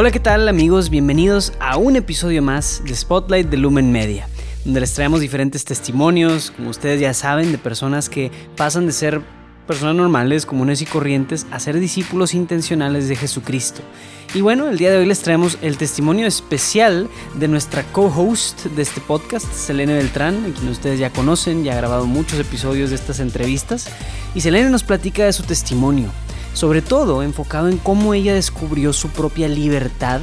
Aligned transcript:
Hola, 0.00 0.12
¿qué 0.12 0.20
tal 0.20 0.48
amigos? 0.48 0.90
Bienvenidos 0.90 1.54
a 1.58 1.76
un 1.76 1.96
episodio 1.96 2.40
más 2.40 2.82
de 2.84 2.94
Spotlight 2.94 3.48
de 3.48 3.56
Lumen 3.56 3.90
Media, 3.90 4.28
donde 4.64 4.78
les 4.78 4.94
traemos 4.94 5.18
diferentes 5.18 5.64
testimonios, 5.64 6.52
como 6.52 6.70
ustedes 6.70 7.00
ya 7.00 7.12
saben, 7.12 7.50
de 7.50 7.58
personas 7.58 8.08
que 8.08 8.30
pasan 8.56 8.86
de 8.86 8.92
ser 8.92 9.20
personas 9.66 9.96
normales, 9.96 10.46
comunes 10.46 10.82
y 10.82 10.86
corrientes, 10.86 11.46
a 11.50 11.58
ser 11.58 11.80
discípulos 11.80 12.32
intencionales 12.34 13.08
de 13.08 13.16
Jesucristo. 13.16 13.80
Y 14.34 14.40
bueno, 14.40 14.68
el 14.68 14.78
día 14.78 14.92
de 14.92 14.98
hoy 14.98 15.06
les 15.06 15.18
traemos 15.18 15.58
el 15.62 15.78
testimonio 15.78 16.28
especial 16.28 17.08
de 17.34 17.48
nuestra 17.48 17.82
co-host 17.82 18.66
de 18.66 18.82
este 18.82 19.00
podcast, 19.00 19.52
Selene 19.52 19.94
Beltrán, 19.94 20.44
a 20.44 20.54
quien 20.56 20.68
ustedes 20.68 21.00
ya 21.00 21.10
conocen, 21.10 21.64
ya 21.64 21.72
ha 21.72 21.76
grabado 21.76 22.06
muchos 22.06 22.38
episodios 22.38 22.90
de 22.90 22.94
estas 22.94 23.18
entrevistas. 23.18 23.88
Y 24.32 24.42
Selene 24.42 24.70
nos 24.70 24.84
platica 24.84 25.24
de 25.24 25.32
su 25.32 25.42
testimonio, 25.42 26.12
sobre 26.58 26.82
todo 26.82 27.22
enfocado 27.22 27.68
en 27.68 27.78
cómo 27.78 28.14
ella 28.14 28.34
descubrió 28.34 28.92
su 28.92 29.10
propia 29.10 29.46
libertad 29.46 30.20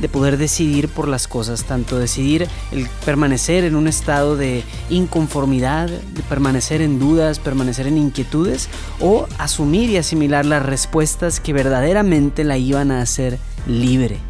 de 0.00 0.08
poder 0.10 0.36
decidir 0.36 0.86
por 0.86 1.08
las 1.08 1.26
cosas, 1.26 1.64
tanto 1.64 1.98
decidir 1.98 2.46
el 2.72 2.90
permanecer 3.06 3.64
en 3.64 3.74
un 3.74 3.88
estado 3.88 4.36
de 4.36 4.64
inconformidad, 4.90 5.88
de 5.88 6.22
permanecer 6.28 6.82
en 6.82 6.98
dudas, 6.98 7.38
permanecer 7.38 7.86
en 7.86 7.96
inquietudes 7.96 8.68
o 9.00 9.26
asumir 9.38 9.88
y 9.88 9.96
asimilar 9.96 10.44
las 10.44 10.62
respuestas 10.62 11.40
que 11.40 11.54
verdaderamente 11.54 12.44
la 12.44 12.58
iban 12.58 12.90
a 12.90 13.00
hacer 13.00 13.38
libre. 13.66 14.27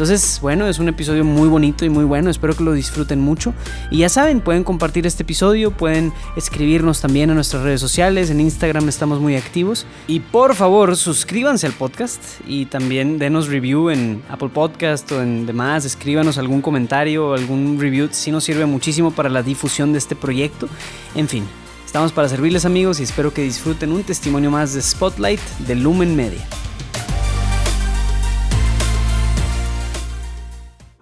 Entonces, 0.00 0.38
bueno, 0.40 0.66
es 0.66 0.78
un 0.78 0.88
episodio 0.88 1.26
muy 1.26 1.46
bonito 1.46 1.84
y 1.84 1.90
muy 1.90 2.06
bueno, 2.06 2.30
espero 2.30 2.56
que 2.56 2.64
lo 2.64 2.72
disfruten 2.72 3.20
mucho. 3.20 3.52
Y 3.90 3.98
ya 3.98 4.08
saben, 4.08 4.40
pueden 4.40 4.64
compartir 4.64 5.06
este 5.06 5.24
episodio, 5.24 5.72
pueden 5.72 6.14
escribirnos 6.38 7.02
también 7.02 7.28
en 7.28 7.34
nuestras 7.34 7.64
redes 7.64 7.82
sociales, 7.82 8.30
en 8.30 8.40
Instagram 8.40 8.88
estamos 8.88 9.20
muy 9.20 9.36
activos. 9.36 9.84
Y 10.08 10.20
por 10.20 10.54
favor, 10.54 10.96
suscríbanse 10.96 11.66
al 11.66 11.74
podcast 11.74 12.22
y 12.48 12.64
también 12.64 13.18
denos 13.18 13.48
review 13.48 13.90
en 13.90 14.22
Apple 14.30 14.48
Podcast 14.48 15.12
o 15.12 15.20
en 15.20 15.44
demás, 15.44 15.84
escríbanos 15.84 16.38
algún 16.38 16.62
comentario 16.62 17.28
o 17.28 17.34
algún 17.34 17.78
review, 17.78 18.08
si 18.10 18.30
nos 18.30 18.44
sirve 18.44 18.64
muchísimo 18.64 19.10
para 19.10 19.28
la 19.28 19.42
difusión 19.42 19.92
de 19.92 19.98
este 19.98 20.16
proyecto. 20.16 20.66
En 21.14 21.28
fin, 21.28 21.44
estamos 21.84 22.10
para 22.10 22.26
servirles 22.26 22.64
amigos 22.64 23.00
y 23.00 23.02
espero 23.02 23.34
que 23.34 23.42
disfruten 23.42 23.92
un 23.92 24.02
testimonio 24.02 24.50
más 24.50 24.72
de 24.72 24.80
Spotlight 24.80 25.40
de 25.58 25.74
Lumen 25.74 26.16
Media. 26.16 26.48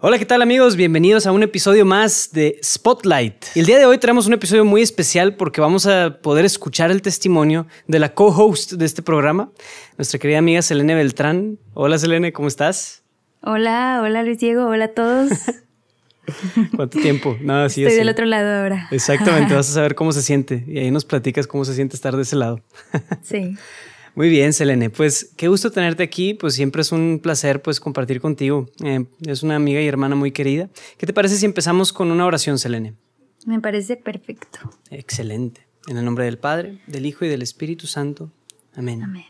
Hola, 0.01 0.17
¿qué 0.17 0.27
tal 0.27 0.43
amigos? 0.43 0.77
Bienvenidos 0.77 1.27
a 1.27 1.33
un 1.33 1.43
episodio 1.43 1.85
más 1.85 2.31
de 2.33 2.61
Spotlight. 2.63 3.47
el 3.57 3.67
día 3.67 3.79
de 3.79 3.85
hoy 3.85 3.99
tenemos 3.99 4.29
un 4.29 4.33
episodio 4.33 4.65
muy 4.65 4.81
especial 4.81 5.35
porque 5.35 5.61
vamos 5.61 5.87
a 5.87 6.21
poder 6.23 6.45
escuchar 6.45 6.93
el 6.93 7.03
testimonio 7.03 7.67
de 7.89 7.99
la 7.99 8.15
co-host 8.15 8.75
de 8.75 8.85
este 8.85 9.03
programa, 9.03 9.51
nuestra 9.97 10.21
querida 10.21 10.39
amiga 10.39 10.63
Selene 10.63 10.95
Beltrán. 10.95 11.59
Hola 11.75 11.99
Selene, 11.99 12.33
¿cómo 12.33 12.47
estás? 12.47 13.03
Hola, 13.43 14.01
hola 14.01 14.23
Luis 14.23 14.39
Diego, 14.39 14.67
hola 14.69 14.85
a 14.85 14.95
todos. 14.95 15.33
¿Cuánto 16.77 17.01
tiempo? 17.01 17.37
Nada, 17.41 17.69
sí, 17.69 17.83
Estoy 17.83 17.99
del 17.99 18.09
otro 18.09 18.25
lado 18.25 18.63
ahora. 18.63 18.87
Exactamente, 18.93 19.53
vas 19.57 19.69
a 19.69 19.73
saber 19.75 19.97
cómo 19.97 20.13
se 20.13 20.23
siente 20.23 20.63
y 20.69 20.79
ahí 20.79 20.93
nos 20.93 21.05
platicas 21.05 21.49
cómo 21.49 21.65
se 21.65 21.75
siente 21.75 21.97
estar 21.97 22.15
de 22.15 22.23
ese 22.23 22.37
lado. 22.37 22.61
Sí. 23.25 23.57
Muy 24.19 24.31
bien, 24.31 24.53
Selene. 24.53 24.91
Pues 24.91 25.33
qué 25.37 25.47
gusto 25.47 25.71
tenerte 25.71 26.03
aquí. 26.03 26.35
Pues 26.35 26.55
siempre 26.55 26.83
es 26.83 26.91
un 26.91 27.21
placer 27.23 27.63
pues 27.63 27.79
compartir 27.79 28.21
contigo. 28.21 28.69
Eh, 28.83 29.05
es 29.25 29.45
una 29.45 29.55
amiga 29.55 29.81
y 29.81 29.87
hermana 29.87 30.17
muy 30.17 30.33
querida. 30.33 30.71
¿Qué 30.97 31.07
te 31.07 31.13
parece 31.13 31.37
si 31.37 31.47
empezamos 31.47 31.93
con 31.93 32.11
una 32.11 32.27
oración, 32.27 32.59
Selene? 32.59 32.95
Me 33.47 33.61
parece 33.61 33.97
perfecto. 33.97 34.59
Excelente. 34.91 35.69
En 35.87 35.99
el 35.99 36.05
nombre 36.05 36.25
del 36.25 36.37
Padre, 36.37 36.81
del 36.89 37.07
Hijo 37.07 37.27
y 37.27 37.29
del 37.29 37.43
Espíritu 37.43 37.87
Santo. 37.87 38.33
Amén. 38.75 39.05
Amén. 39.05 39.25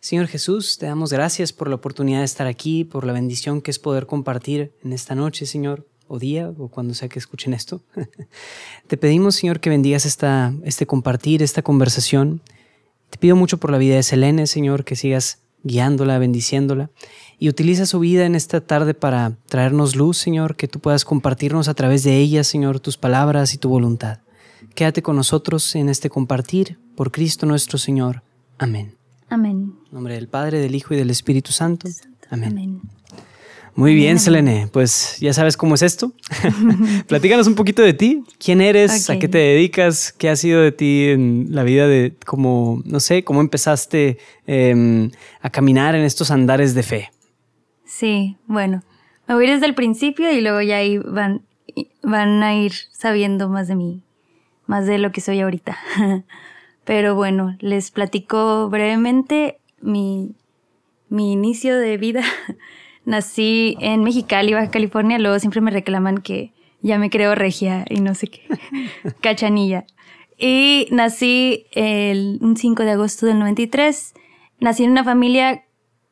Señor 0.00 0.28
Jesús, 0.28 0.78
te 0.78 0.86
damos 0.86 1.12
gracias 1.12 1.52
por 1.52 1.68
la 1.68 1.74
oportunidad 1.74 2.20
de 2.20 2.24
estar 2.24 2.46
aquí, 2.46 2.84
por 2.84 3.04
la 3.04 3.12
bendición 3.12 3.60
que 3.60 3.70
es 3.70 3.78
poder 3.78 4.06
compartir 4.06 4.72
en 4.82 4.94
esta 4.94 5.14
noche, 5.14 5.44
Señor, 5.44 5.86
o 6.08 6.18
día, 6.18 6.48
o 6.56 6.68
cuando 6.68 6.94
sea 6.94 7.10
que 7.10 7.18
escuchen 7.18 7.52
esto. 7.52 7.82
te 8.86 8.96
pedimos, 8.96 9.34
Señor, 9.34 9.60
que 9.60 9.68
bendigas 9.68 10.06
esta, 10.06 10.54
este 10.64 10.86
compartir, 10.86 11.42
esta 11.42 11.60
conversación. 11.60 12.40
Te 13.14 13.18
pido 13.18 13.36
mucho 13.36 13.58
por 13.58 13.70
la 13.70 13.78
vida 13.78 13.94
de 13.94 14.02
Selene, 14.02 14.48
Señor, 14.48 14.84
que 14.84 14.96
sigas 14.96 15.38
guiándola, 15.62 16.18
bendiciéndola 16.18 16.90
y 17.38 17.48
utiliza 17.48 17.86
su 17.86 18.00
vida 18.00 18.26
en 18.26 18.34
esta 18.34 18.60
tarde 18.60 18.92
para 18.92 19.38
traernos 19.48 19.94
luz, 19.94 20.18
Señor, 20.18 20.56
que 20.56 20.66
tú 20.66 20.80
puedas 20.80 21.04
compartirnos 21.04 21.68
a 21.68 21.74
través 21.74 22.02
de 22.02 22.18
ella, 22.18 22.42
Señor, 22.42 22.80
tus 22.80 22.98
palabras 22.98 23.54
y 23.54 23.58
tu 23.58 23.68
voluntad. 23.68 24.18
Quédate 24.74 25.00
con 25.00 25.14
nosotros 25.14 25.76
en 25.76 25.90
este 25.90 26.10
compartir 26.10 26.80
por 26.96 27.12
Cristo 27.12 27.46
nuestro 27.46 27.78
Señor. 27.78 28.24
Amén. 28.58 28.96
Amén. 29.28 29.76
En 29.86 29.94
nombre 29.94 30.14
del 30.14 30.26
Padre, 30.26 30.58
del 30.58 30.74
Hijo 30.74 30.92
y 30.94 30.96
del 30.96 31.10
Espíritu 31.10 31.52
Santo. 31.52 31.88
Amén. 32.30 32.50
Amén. 32.50 32.80
Muy 33.76 33.94
bien, 33.94 34.20
Selene. 34.20 34.68
Pues 34.72 35.16
ya 35.20 35.32
sabes 35.32 35.56
cómo 35.56 35.74
es 35.74 35.82
esto. 35.82 36.12
Platícanos 37.08 37.48
un 37.48 37.56
poquito 37.56 37.82
de 37.82 37.92
ti. 37.92 38.22
¿Quién 38.38 38.60
eres? 38.60 39.10
¿A 39.10 39.18
qué 39.18 39.26
te 39.26 39.38
dedicas? 39.38 40.12
¿Qué 40.12 40.28
ha 40.28 40.36
sido 40.36 40.60
de 40.60 40.70
ti 40.70 41.08
en 41.08 41.48
la 41.50 41.64
vida 41.64 41.88
de 41.88 42.14
cómo, 42.24 42.82
no 42.84 43.00
sé, 43.00 43.24
cómo 43.24 43.40
empezaste 43.40 44.18
em, 44.46 45.10
a 45.40 45.50
caminar 45.50 45.96
en 45.96 46.04
estos 46.04 46.30
andares 46.30 46.74
de 46.74 46.82
fe? 46.84 47.10
Sí, 47.84 48.36
bueno. 48.46 48.84
Me 49.26 49.34
voy 49.34 49.46
desde 49.48 49.66
el 49.66 49.74
principio 49.74 50.30
y 50.30 50.40
luego 50.40 50.60
ya 50.60 50.76
ahí 50.76 50.98
van, 50.98 51.42
van 52.02 52.42
a 52.42 52.54
ir 52.54 52.72
sabiendo 52.92 53.48
más 53.48 53.66
de 53.66 53.74
mí, 53.74 54.02
más 54.66 54.86
de 54.86 54.98
lo 54.98 55.10
que 55.10 55.20
soy 55.20 55.40
ahorita. 55.40 55.76
Pero 56.84 57.14
bueno, 57.16 57.56
les 57.60 57.90
platico 57.90 58.68
brevemente 58.68 59.58
mi, 59.80 60.36
mi 61.08 61.32
inicio 61.32 61.76
de 61.76 61.96
vida. 61.96 62.22
nací 63.04 63.76
en 63.80 64.02
Mexicali, 64.02 64.54
Baja 64.54 64.70
California, 64.70 65.18
luego 65.18 65.38
siempre 65.38 65.60
me 65.60 65.70
reclaman 65.70 66.18
que 66.18 66.52
ya 66.80 66.98
me 66.98 67.10
creo 67.10 67.34
regia 67.34 67.84
y 67.88 68.00
no 68.00 68.14
sé 68.14 68.28
qué, 68.28 68.42
cachanilla. 69.20 69.86
Y 70.36 70.88
nací 70.90 71.66
el, 71.72 72.38
un 72.40 72.56
5 72.56 72.82
de 72.82 72.90
agosto 72.90 73.26
del 73.26 73.38
93. 73.38 74.14
Nací 74.60 74.84
en 74.84 74.90
una 74.90 75.04
familia, 75.04 75.64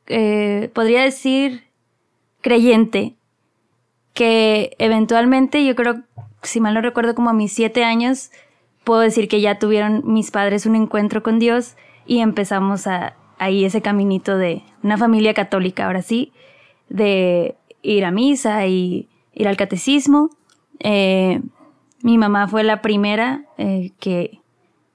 eh, 0.07 0.71
podría 0.73 1.03
decir, 1.03 1.65
creyente, 2.41 3.17
que 4.15 4.77
eventualmente, 4.79 5.65
yo 5.65 5.75
creo, 5.75 6.03
si 6.43 6.61
mal 6.61 6.75
no 6.75 6.81
recuerdo, 6.81 7.15
como 7.15 7.31
a 7.31 7.35
mis 7.35 7.53
siete 7.53 7.85
años, 7.85 8.31
puedo 8.85 9.01
decir 9.01 9.29
que 9.29 9.41
ya 9.41 9.59
tuvieron 9.59 10.03
mis 10.05 10.31
padres 10.31 10.67
un 10.67 10.77
encuentro 10.77 11.23
con 11.23 11.39
Dios 11.39 11.77
y 12.07 12.21
empezamos 12.21 12.87
a, 12.87 13.17
ahí 13.39 13.65
ese 13.65 13.83
caminito 13.83 14.37
de 14.37 14.63
una 14.83 14.97
familia 14.97 15.35
católica, 15.35 15.87
ahora 15.87 16.03
sí 16.03 16.33
de 16.93 17.57
ir 17.83 18.05
a 18.05 18.11
misa 18.11 18.67
y 18.67 19.09
ir 19.33 19.49
al 19.49 19.57
catecismo. 19.57 20.31
Eh, 20.81 21.41
mi 22.03 22.19
mamá 22.19 22.49
fue 22.49 22.63
la 22.63 22.83
primera 22.83 23.45
eh, 23.59 23.93
que 23.99 24.41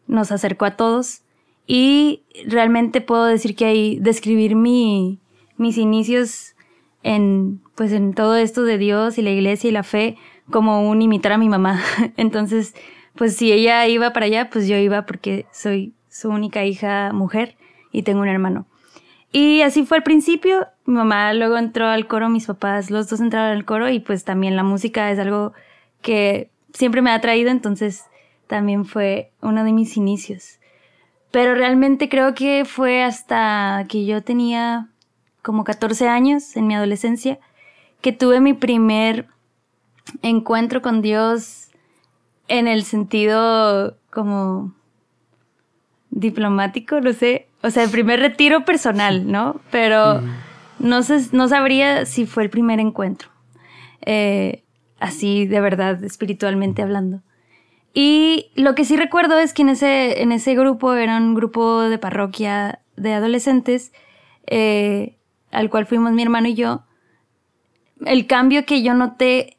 nos 0.06 0.32
acercó 0.32 0.66
a 0.66 0.76
todos 0.78 1.24
y 1.66 2.24
realmente 2.46 3.02
puedo 3.02 3.26
decir 3.26 3.56
que 3.56 3.66
ahí 3.66 4.00
describir 4.00 4.56
mi, 4.56 5.20
mis 5.58 5.78
inicios 5.78 6.56
en 7.04 7.62
pues 7.76 7.92
en 7.92 8.14
todo 8.14 8.36
esto 8.36 8.64
de 8.64 8.78
Dios 8.78 9.18
y 9.18 9.22
la 9.22 9.30
iglesia 9.30 9.70
y 9.70 9.72
la 9.72 9.84
fe 9.84 10.18
como 10.52 10.90
un 10.90 11.02
imitar 11.02 11.34
a 11.34 11.38
mi 11.38 11.50
mamá. 11.50 11.82
Entonces, 12.18 12.74
pues 13.16 13.36
si 13.36 13.52
ella 13.52 13.86
iba 13.88 14.14
para 14.14 14.26
allá, 14.26 14.50
pues 14.50 14.68
yo 14.68 14.78
iba 14.78 15.06
porque 15.06 15.46
soy 15.52 15.94
su 16.10 16.30
única 16.30 16.66
hija 16.66 17.12
mujer 17.14 17.56
y 17.92 18.04
tengo 18.04 18.22
un 18.22 18.28
hermano. 18.28 18.66
Y 19.32 19.62
así 19.62 19.86
fue 19.86 19.98
al 19.98 20.04
principio. 20.04 20.68
Mi 20.86 20.96
mamá 20.96 21.34
luego 21.34 21.58
entró 21.58 21.88
al 21.88 22.08
coro, 22.08 22.30
mis 22.30 22.46
papás, 22.46 22.90
los 22.90 23.10
dos 23.10 23.20
entraron 23.20 23.56
al 23.56 23.66
coro 23.66 23.90
y 23.90 24.00
pues 24.00 24.24
también 24.24 24.56
la 24.56 24.64
música 24.64 25.12
es 25.12 25.20
algo 25.20 25.54
que 26.02 26.50
siempre 26.74 27.02
me 27.02 27.12
ha 27.12 27.20
traído, 27.22 27.50
entonces 27.50 28.06
también 28.48 28.86
fue 28.86 29.32
uno 29.42 29.64
de 29.64 29.74
mis 29.74 29.98
inicios. 29.98 30.60
Pero 31.32 31.56
realmente 31.56 32.08
creo 32.08 32.34
que 32.34 32.64
fue 32.66 33.04
hasta 33.04 33.86
que 33.90 34.06
yo 34.06 34.24
tenía 34.24 34.90
como 35.42 35.64
14 35.64 36.08
años 36.08 36.56
en 36.56 36.68
mi 36.68 36.76
adolescencia 36.76 37.40
que 38.02 38.12
tuve 38.12 38.40
mi 38.40 38.54
primer 38.54 39.28
encuentro 40.22 40.82
con 40.82 41.02
Dios 41.02 41.70
en 42.48 42.68
el 42.68 42.84
sentido 42.84 43.98
como 44.10 44.74
diplomático, 46.10 47.02
no 47.02 47.14
sé, 47.14 47.47
o 47.68 47.72
sea, 47.72 47.84
el 47.84 47.90
primer 47.90 48.22
retiro 48.22 48.64
personal, 48.64 49.30
¿no? 49.30 49.60
Pero 49.72 50.22
no, 50.80 51.04
sé, 51.04 51.28
no 51.34 51.50
sabría 51.50 52.06
si 52.06 52.26
fue 52.26 52.44
el 52.44 52.50
primer 52.50 52.80
encuentro. 52.80 53.30
Eh, 54.06 54.64
así 55.00 55.46
de 55.46 55.60
verdad, 55.60 56.02
espiritualmente 56.04 56.82
hablando. 56.82 57.22
Y 57.94 58.52
lo 58.56 58.74
que 58.74 58.86
sí 58.86 58.96
recuerdo 58.96 59.38
es 59.38 59.54
que 59.54 59.64
en 59.64 59.70
ese, 59.70 60.22
en 60.22 60.32
ese 60.32 60.56
grupo 60.56 60.94
era 60.94 61.18
un 61.18 61.34
grupo 61.36 61.82
de 61.82 61.98
parroquia 61.98 62.80
de 62.96 63.14
adolescentes, 63.14 63.92
eh, 64.46 65.18
al 65.52 65.70
cual 65.70 65.86
fuimos 65.86 66.14
mi 66.14 66.22
hermano 66.22 66.48
y 66.48 66.54
yo. 66.54 66.84
El 68.06 68.28
cambio 68.28 68.66
que 68.66 68.82
yo 68.82 68.94
noté, 68.94 69.58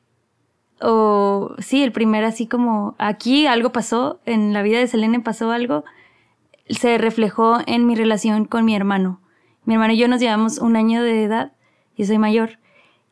o 0.80 1.54
sí, 1.58 1.82
el 1.82 1.92
primer 1.92 2.24
así 2.24 2.46
como 2.46 2.94
aquí 2.98 3.46
algo 3.46 3.70
pasó, 3.70 4.20
en 4.24 4.54
la 4.54 4.62
vida 4.62 4.78
de 4.78 4.86
Selene 4.86 5.20
pasó 5.20 5.50
algo, 5.50 5.84
se 6.68 6.98
reflejó 6.98 7.58
en 7.66 7.86
mi 7.86 7.94
relación 7.94 8.44
con 8.44 8.64
mi 8.64 8.74
hermano. 8.74 9.20
Mi 9.64 9.74
hermano 9.74 9.92
y 9.92 9.98
yo 9.98 10.08
nos 10.08 10.20
llevamos 10.20 10.58
un 10.58 10.76
año 10.76 11.02
de 11.02 11.24
edad 11.24 11.52
yo 11.98 12.06
soy 12.06 12.16
mayor. 12.16 12.58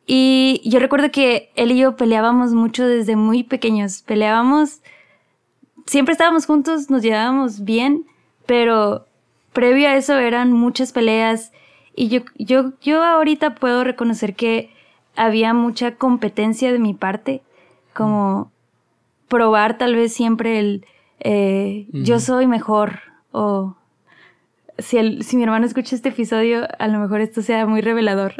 Y 0.07 0.61
yo 0.63 0.79
recuerdo 0.79 1.11
que 1.11 1.51
él 1.55 1.73
y 1.73 1.77
yo 1.77 1.97
peleábamos 1.97 2.53
mucho 2.53 2.87
desde 2.87 3.17
muy 3.17 3.43
pequeños. 3.43 4.01
Peleábamos, 4.01 4.81
siempre 5.85 6.13
estábamos 6.13 6.45
juntos, 6.45 6.89
nos 6.89 7.03
llevábamos 7.03 7.65
bien, 7.65 8.05
pero 8.45 9.05
previo 9.51 9.89
a 9.89 9.95
eso 9.95 10.17
eran 10.17 10.53
muchas 10.53 10.93
peleas. 10.93 11.51
Y 11.93 12.07
yo, 12.07 12.21
yo, 12.37 12.71
yo 12.81 13.03
ahorita 13.03 13.55
puedo 13.55 13.83
reconocer 13.83 14.33
que 14.33 14.71
había 15.17 15.53
mucha 15.53 15.95
competencia 15.95 16.71
de 16.71 16.79
mi 16.79 16.93
parte, 16.93 17.41
como 17.93 18.51
probar 19.27 19.77
tal 19.77 19.95
vez 19.95 20.13
siempre 20.13 20.59
el 20.59 20.85
eh, 21.19 21.87
yo 21.91 22.19
soy 22.19 22.47
mejor 22.47 22.99
o 23.37 23.77
si, 24.79 24.97
el, 24.97 25.23
si 25.23 25.37
mi 25.37 25.43
hermano 25.43 25.65
escucha 25.65 25.95
este 25.95 26.09
episodio, 26.09 26.67
a 26.79 26.87
lo 26.87 26.99
mejor 26.99 27.21
esto 27.21 27.41
sea 27.41 27.65
muy 27.65 27.81
revelador. 27.81 28.35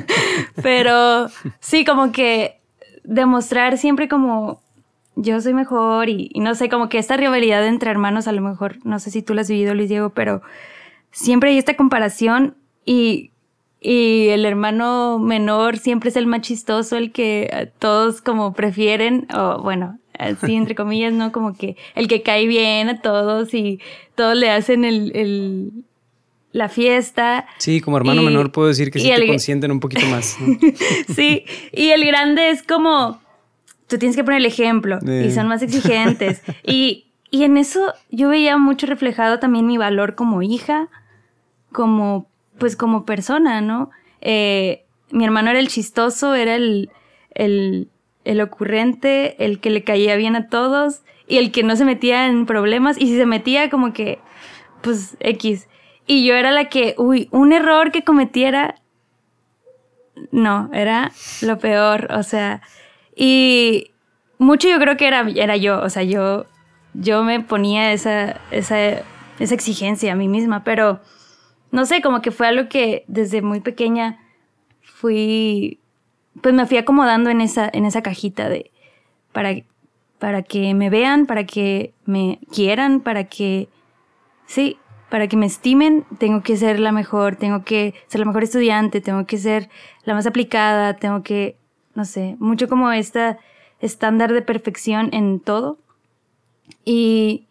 Pero 0.62 1.28
sí, 1.60 1.84
como 1.84 2.12
que 2.12 2.60
demostrar 3.04 3.78
siempre 3.78 4.08
como 4.08 4.60
yo 5.14 5.40
soy 5.40 5.54
mejor 5.54 6.08
y, 6.08 6.30
no 6.36 6.54
sé, 6.54 6.68
como 6.68 6.88
que 6.88 6.98
esta 6.98 7.16
rivalidad 7.16 7.66
entre 7.66 7.90
hermanos, 7.90 8.28
a 8.28 8.32
lo 8.32 8.42
mejor, 8.42 8.76
no 8.84 8.98
sé 8.98 9.10
si 9.10 9.22
tú 9.22 9.34
la 9.34 9.40
has 9.42 9.48
vivido, 9.48 9.74
Luis 9.74 9.88
Diego, 9.88 10.10
pero 10.10 10.42
siempre 11.10 11.50
hay 11.50 11.58
esta 11.58 11.76
comparación 11.76 12.56
y, 12.84 13.30
y 13.80 14.28
el 14.28 14.44
hermano 14.44 15.18
menor 15.18 15.78
siempre 15.78 16.10
es 16.10 16.16
el 16.16 16.26
más 16.26 16.42
chistoso, 16.42 16.96
el 16.96 17.12
que 17.12 17.72
todos 17.78 18.20
como 18.20 18.52
prefieren, 18.52 19.26
o 19.34 19.62
bueno, 19.62 19.98
así 20.18 20.54
entre 20.54 20.74
comillas, 20.74 21.12
¿no? 21.12 21.32
Como 21.32 21.54
que 21.54 21.76
el 21.94 22.08
que 22.08 22.22
cae 22.22 22.46
bien 22.46 22.88
a 22.88 23.00
todos 23.00 23.54
y 23.54 23.80
todos 24.14 24.36
le 24.36 24.50
hacen 24.50 24.84
el, 24.84 25.72
la 26.52 26.68
fiesta. 26.68 27.46
Sí, 27.58 27.80
como 27.80 27.96
hermano 27.96 28.22
menor 28.22 28.52
puedo 28.52 28.68
decir 28.68 28.90
que 28.90 28.98
sí 28.98 29.10
te 29.14 29.26
consienten 29.26 29.70
un 29.70 29.80
poquito 29.80 30.06
más. 30.06 30.36
sí, 31.14 31.44
y 31.72 31.90
el 31.90 32.04
grande 32.04 32.50
es 32.50 32.62
como, 32.62 33.20
tú 33.86 33.98
tienes 33.98 34.16
que 34.16 34.24
poner 34.24 34.40
el 34.40 34.46
ejemplo 34.46 34.98
y 35.02 35.30
son 35.30 35.48
más 35.48 35.62
exigentes. 35.62 36.42
y, 36.64 37.06
y 37.30 37.44
en 37.44 37.56
eso 37.56 37.92
yo 38.10 38.28
veía 38.28 38.56
mucho 38.56 38.86
reflejado 38.86 39.38
también 39.38 39.66
mi 39.66 39.78
valor 39.78 40.14
como 40.14 40.42
hija, 40.42 40.88
como, 41.72 42.28
pues 42.58 42.76
como 42.76 43.04
persona, 43.04 43.60
¿no? 43.60 43.90
Eh, 44.20 44.84
mi 45.10 45.24
hermano 45.24 45.50
era 45.50 45.58
el 45.58 45.68
chistoso, 45.68 46.34
era 46.34 46.54
el, 46.56 46.90
el 47.34 47.88
el 48.26 48.40
ocurrente, 48.40 49.42
el 49.44 49.60
que 49.60 49.70
le 49.70 49.84
caía 49.84 50.16
bien 50.16 50.36
a 50.36 50.48
todos 50.48 51.02
y 51.28 51.38
el 51.38 51.52
que 51.52 51.62
no 51.62 51.76
se 51.76 51.84
metía 51.84 52.26
en 52.26 52.44
problemas 52.44 52.98
y 52.98 53.06
si 53.06 53.16
se 53.16 53.24
metía 53.24 53.70
como 53.70 53.92
que, 53.92 54.18
pues 54.82 55.16
X. 55.20 55.68
Y 56.06 56.26
yo 56.26 56.34
era 56.34 56.50
la 56.50 56.68
que, 56.68 56.94
uy, 56.98 57.28
un 57.30 57.52
error 57.52 57.92
que 57.92 58.04
cometiera, 58.04 58.76
no, 60.30 60.68
era 60.72 61.12
lo 61.40 61.58
peor, 61.58 62.08
o 62.12 62.22
sea, 62.22 62.62
y 63.14 63.92
mucho 64.38 64.68
yo 64.68 64.78
creo 64.78 64.96
que 64.96 65.06
era, 65.06 65.26
era 65.34 65.56
yo, 65.56 65.80
o 65.80 65.88
sea, 65.88 66.02
yo, 66.02 66.46
yo 66.94 67.22
me 67.22 67.40
ponía 67.40 67.92
esa, 67.92 68.40
esa, 68.50 69.02
esa 69.38 69.54
exigencia 69.54 70.12
a 70.12 70.16
mí 70.16 70.28
misma, 70.28 70.64
pero 70.64 71.00
no 71.70 71.86
sé, 71.86 72.02
como 72.02 72.22
que 72.22 72.30
fue 72.30 72.48
algo 72.48 72.68
que 72.68 73.04
desde 73.06 73.42
muy 73.42 73.60
pequeña 73.60 74.18
fui 74.80 75.80
pues 76.42 76.54
me 76.54 76.66
fui 76.66 76.76
acomodando 76.78 77.30
en 77.30 77.40
esa, 77.40 77.68
en 77.72 77.84
esa 77.84 78.02
cajita 78.02 78.48
de 78.48 78.70
para, 79.32 79.54
para 80.18 80.42
que 80.42 80.74
me 80.74 80.90
vean, 80.90 81.26
para 81.26 81.44
que 81.44 81.94
me 82.04 82.40
quieran, 82.52 83.00
para 83.00 83.24
que 83.24 83.68
sí, 84.46 84.78
para 85.10 85.28
que 85.28 85.36
me 85.36 85.46
estimen, 85.46 86.04
tengo 86.18 86.42
que 86.42 86.56
ser 86.56 86.80
la 86.80 86.92
mejor, 86.92 87.36
tengo 87.36 87.64
que 87.64 87.94
ser 88.08 88.20
la 88.20 88.26
mejor 88.26 88.42
estudiante, 88.42 89.00
tengo 89.00 89.26
que 89.26 89.38
ser 89.38 89.68
la 90.04 90.14
más 90.14 90.26
aplicada, 90.26 90.94
tengo 90.94 91.22
que, 91.22 91.56
no 91.94 92.04
sé, 92.04 92.36
mucho 92.38 92.68
como 92.68 92.90
este 92.92 93.36
estándar 93.80 94.32
de 94.32 94.42
perfección 94.42 95.10
en 95.12 95.40
todo. 95.40 95.78
Y, 96.84 97.46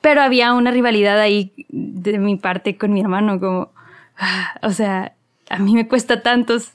pero 0.00 0.22
había 0.22 0.52
una 0.52 0.70
rivalidad 0.70 1.18
ahí 1.18 1.52
de 1.68 2.18
mi 2.18 2.36
parte 2.36 2.76
con 2.76 2.92
mi 2.92 3.00
hermano, 3.00 3.40
como, 3.40 3.70
ah, 4.18 4.58
o 4.62 4.70
sea, 4.70 5.14
a 5.48 5.58
mí 5.58 5.74
me 5.74 5.88
cuesta 5.88 6.22
tantos 6.22 6.72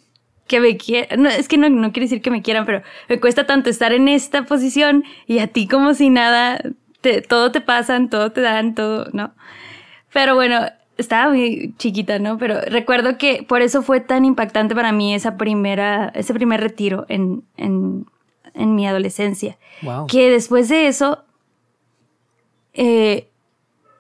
que 0.47 0.59
me 0.59 0.77
quieran, 0.77 1.21
no, 1.21 1.29
es 1.29 1.47
que 1.47 1.57
no, 1.57 1.69
no 1.69 1.91
quiere 1.91 2.05
decir 2.05 2.21
que 2.21 2.31
me 2.31 2.41
quieran, 2.41 2.65
pero 2.65 2.81
me 3.09 3.19
cuesta 3.19 3.45
tanto 3.45 3.69
estar 3.69 3.93
en 3.93 4.07
esta 4.07 4.43
posición 4.45 5.03
y 5.25 5.39
a 5.39 5.47
ti 5.47 5.67
como 5.67 5.93
si 5.93 6.09
nada, 6.09 6.59
te, 7.01 7.21
todo 7.21 7.51
te 7.51 7.61
pasan, 7.61 8.09
todo 8.09 8.31
te 8.31 8.41
dan, 8.41 8.73
todo, 8.75 9.07
¿no? 9.13 9.33
Pero 10.13 10.35
bueno, 10.35 10.61
estaba 10.97 11.29
muy 11.29 11.73
chiquita, 11.77 12.19
¿no? 12.19 12.37
Pero 12.37 12.59
recuerdo 12.61 13.17
que 13.17 13.43
por 13.47 13.61
eso 13.61 13.81
fue 13.81 13.99
tan 13.99 14.25
impactante 14.25 14.73
para 14.73 14.91
mí 14.91 15.13
esa 15.13 15.37
primera, 15.37 16.11
ese 16.15 16.33
primer 16.33 16.61
retiro 16.61 17.05
en, 17.09 17.43
en, 17.57 18.05
en 18.53 18.75
mi 18.75 18.87
adolescencia. 18.87 19.57
Que 20.07 20.29
después 20.29 20.69
de 20.69 20.87
eso, 20.87 21.23
eh, 22.73 23.29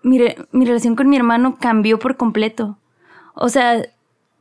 mi, 0.01 0.19
mi 0.51 0.65
relación 0.65 0.95
con 0.95 1.09
mi 1.09 1.17
hermano 1.17 1.57
cambió 1.59 1.99
por 1.99 2.17
completo. 2.17 2.77
O 3.35 3.49
sea, 3.49 3.83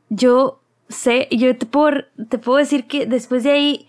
yo 0.08 0.60
sé, 0.88 1.28
yo 1.30 1.56
te 1.56 1.66
puedo, 1.66 2.04
te 2.28 2.38
puedo 2.38 2.58
decir 2.58 2.86
que 2.86 3.06
después 3.06 3.42
de 3.42 3.52
ahí 3.52 3.86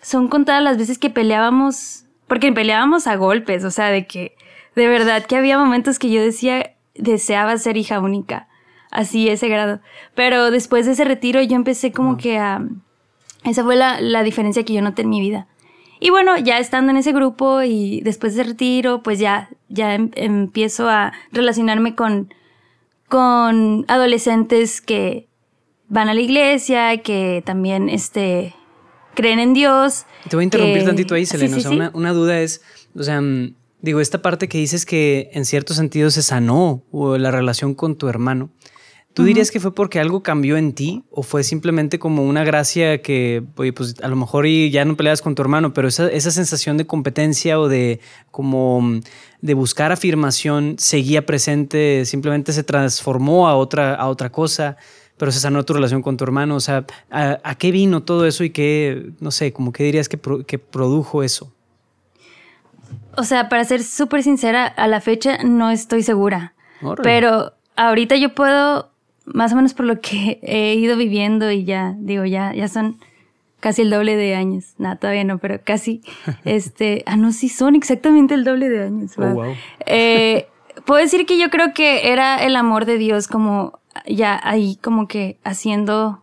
son 0.00 0.28
contadas 0.28 0.62
las 0.62 0.78
veces 0.78 0.98
que 0.98 1.10
peleábamos, 1.10 2.04
porque 2.26 2.52
peleábamos 2.52 3.06
a 3.06 3.16
golpes, 3.16 3.64
o 3.64 3.70
sea, 3.70 3.86
de 3.90 4.06
que 4.06 4.36
de 4.74 4.88
verdad 4.88 5.26
que 5.26 5.36
había 5.36 5.58
momentos 5.58 5.98
que 5.98 6.10
yo 6.10 6.22
decía, 6.22 6.74
deseaba 6.94 7.56
ser 7.58 7.76
hija 7.76 8.00
única, 8.00 8.48
así 8.90 9.28
ese 9.28 9.48
grado. 9.48 9.80
Pero 10.14 10.50
después 10.50 10.86
de 10.86 10.92
ese 10.92 11.04
retiro 11.04 11.42
yo 11.42 11.56
empecé 11.56 11.92
como 11.92 12.16
que 12.16 12.38
a... 12.38 12.62
Esa 13.44 13.62
fue 13.62 13.76
la, 13.76 14.00
la 14.00 14.22
diferencia 14.22 14.64
que 14.64 14.74
yo 14.74 14.82
noté 14.82 15.02
en 15.02 15.10
mi 15.10 15.20
vida. 15.20 15.46
Y 16.00 16.10
bueno, 16.10 16.36
ya 16.38 16.58
estando 16.58 16.90
en 16.90 16.98
ese 16.98 17.12
grupo 17.12 17.62
y 17.62 18.00
después 18.02 18.34
de 18.34 18.42
ese 18.42 18.50
retiro, 18.50 19.02
pues 19.02 19.18
ya, 19.18 19.48
ya 19.68 19.94
em, 19.94 20.10
empiezo 20.14 20.88
a 20.88 21.12
relacionarme 21.32 21.94
con, 21.94 22.32
con 23.08 23.84
adolescentes 23.88 24.80
que, 24.80 25.27
van 25.88 26.08
a 26.08 26.14
la 26.14 26.20
iglesia, 26.20 26.98
que 27.02 27.42
también 27.44 27.88
este, 27.88 28.54
creen 29.14 29.38
en 29.38 29.54
Dios. 29.54 30.06
Te 30.28 30.36
voy 30.36 30.42
a 30.42 30.44
interrumpir 30.44 30.84
tantito 30.84 31.14
ahí, 31.14 31.26
Selena. 31.26 31.56
o 31.56 31.60
sea, 31.60 31.70
Una, 31.70 31.90
una, 31.94 32.12
duda 32.12 32.40
es, 32.40 32.62
o 32.94 33.02
sea, 33.02 33.20
mm, 33.20 33.54
digo, 33.80 34.00
esta 34.00 34.22
parte 34.22 34.48
que 34.48 34.58
dices 34.58 34.86
que 34.86 35.30
en 35.32 35.44
cierto 35.44 35.74
sentido 35.74 36.10
se 36.10 36.22
sanó 36.22 36.82
o 36.90 37.16
la 37.18 37.30
relación 37.30 37.74
con 37.74 37.96
tu 37.96 38.08
hermano. 38.08 38.50
¿Tú 39.14 39.24
dirías 39.24 39.50
que 39.50 39.58
fue 39.58 39.74
porque 39.74 39.98
algo 39.98 40.22
cambió 40.22 40.56
en 40.56 40.74
ti 40.74 41.02
o 41.10 41.24
fue 41.24 41.42
simplemente 41.42 41.98
como 41.98 42.22
una 42.22 42.44
gracia 42.44 43.02
que, 43.02 43.42
oye, 43.56 43.72
pues 43.72 43.96
a 44.00 44.06
lo 44.06 44.14
mejor 44.14 44.46
y 44.46 44.70
ya 44.70 44.84
no 44.84 44.96
peleas 44.96 45.22
con 45.22 45.34
tu 45.34 45.42
hermano, 45.42 45.74
pero 45.74 45.88
esa, 45.88 46.08
esa 46.08 46.30
sensación 46.30 46.76
de 46.76 46.86
competencia 46.86 47.58
o 47.58 47.66
de 47.66 47.98
como 48.30 48.80
mm, 48.80 49.00
de 49.40 49.54
buscar 49.54 49.90
afirmación 49.90 50.76
seguía 50.78 51.26
presente, 51.26 52.04
simplemente 52.04 52.52
se 52.52 52.62
transformó 52.62 53.48
a 53.48 53.56
otra, 53.56 53.96
a 53.96 54.06
otra 54.06 54.30
cosa? 54.30 54.76
Pero 55.18 55.32
se 55.32 55.40
sanó 55.40 55.64
tu 55.64 55.74
relación 55.74 56.00
con 56.00 56.16
tu 56.16 56.24
hermano. 56.24 56.54
O 56.56 56.60
sea, 56.60 56.86
¿a, 57.10 57.54
qué 57.56 57.70
vino 57.72 58.02
todo 58.02 58.26
eso 58.26 58.44
y 58.44 58.50
qué, 58.50 59.10
no 59.20 59.30
sé, 59.30 59.52
como 59.52 59.72
qué 59.72 59.84
dirías 59.84 60.08
que, 60.08 60.16
produjo 60.16 61.22
eso? 61.22 61.52
O 63.16 63.24
sea, 63.24 63.48
para 63.48 63.64
ser 63.64 63.82
súper 63.82 64.22
sincera, 64.22 64.66
a 64.66 64.86
la 64.86 65.00
fecha 65.00 65.38
no 65.42 65.70
estoy 65.70 66.02
segura. 66.02 66.54
Pero 67.02 67.52
ahorita 67.76 68.16
yo 68.16 68.34
puedo, 68.34 68.90
más 69.24 69.52
o 69.52 69.56
menos 69.56 69.74
por 69.74 69.86
lo 69.86 70.00
que 70.00 70.38
he 70.42 70.74
ido 70.74 70.96
viviendo 70.96 71.50
y 71.50 71.64
ya, 71.64 71.96
digo, 71.98 72.24
ya, 72.24 72.54
ya 72.54 72.68
son 72.68 72.98
casi 73.58 73.82
el 73.82 73.90
doble 73.90 74.16
de 74.16 74.36
años. 74.36 74.74
Nada, 74.78 74.96
todavía 74.96 75.24
no, 75.24 75.38
pero 75.38 75.60
casi. 75.62 76.00
este, 76.44 77.02
ah, 77.06 77.16
no, 77.16 77.32
sí 77.32 77.48
son 77.48 77.74
exactamente 77.74 78.34
el 78.34 78.44
doble 78.44 78.68
de 78.68 78.84
años. 78.84 79.12
Oh, 79.18 79.26
wow. 79.26 79.54
Eh, 79.84 80.46
puedo 80.84 81.02
decir 81.02 81.26
que 81.26 81.38
yo 81.38 81.50
creo 81.50 81.74
que 81.74 82.12
era 82.12 82.36
el 82.44 82.54
amor 82.54 82.84
de 82.84 82.98
Dios 82.98 83.26
como 83.26 83.80
ya 84.06 84.40
ahí 84.42 84.76
como 84.82 85.08
que 85.08 85.38
haciendo 85.44 86.22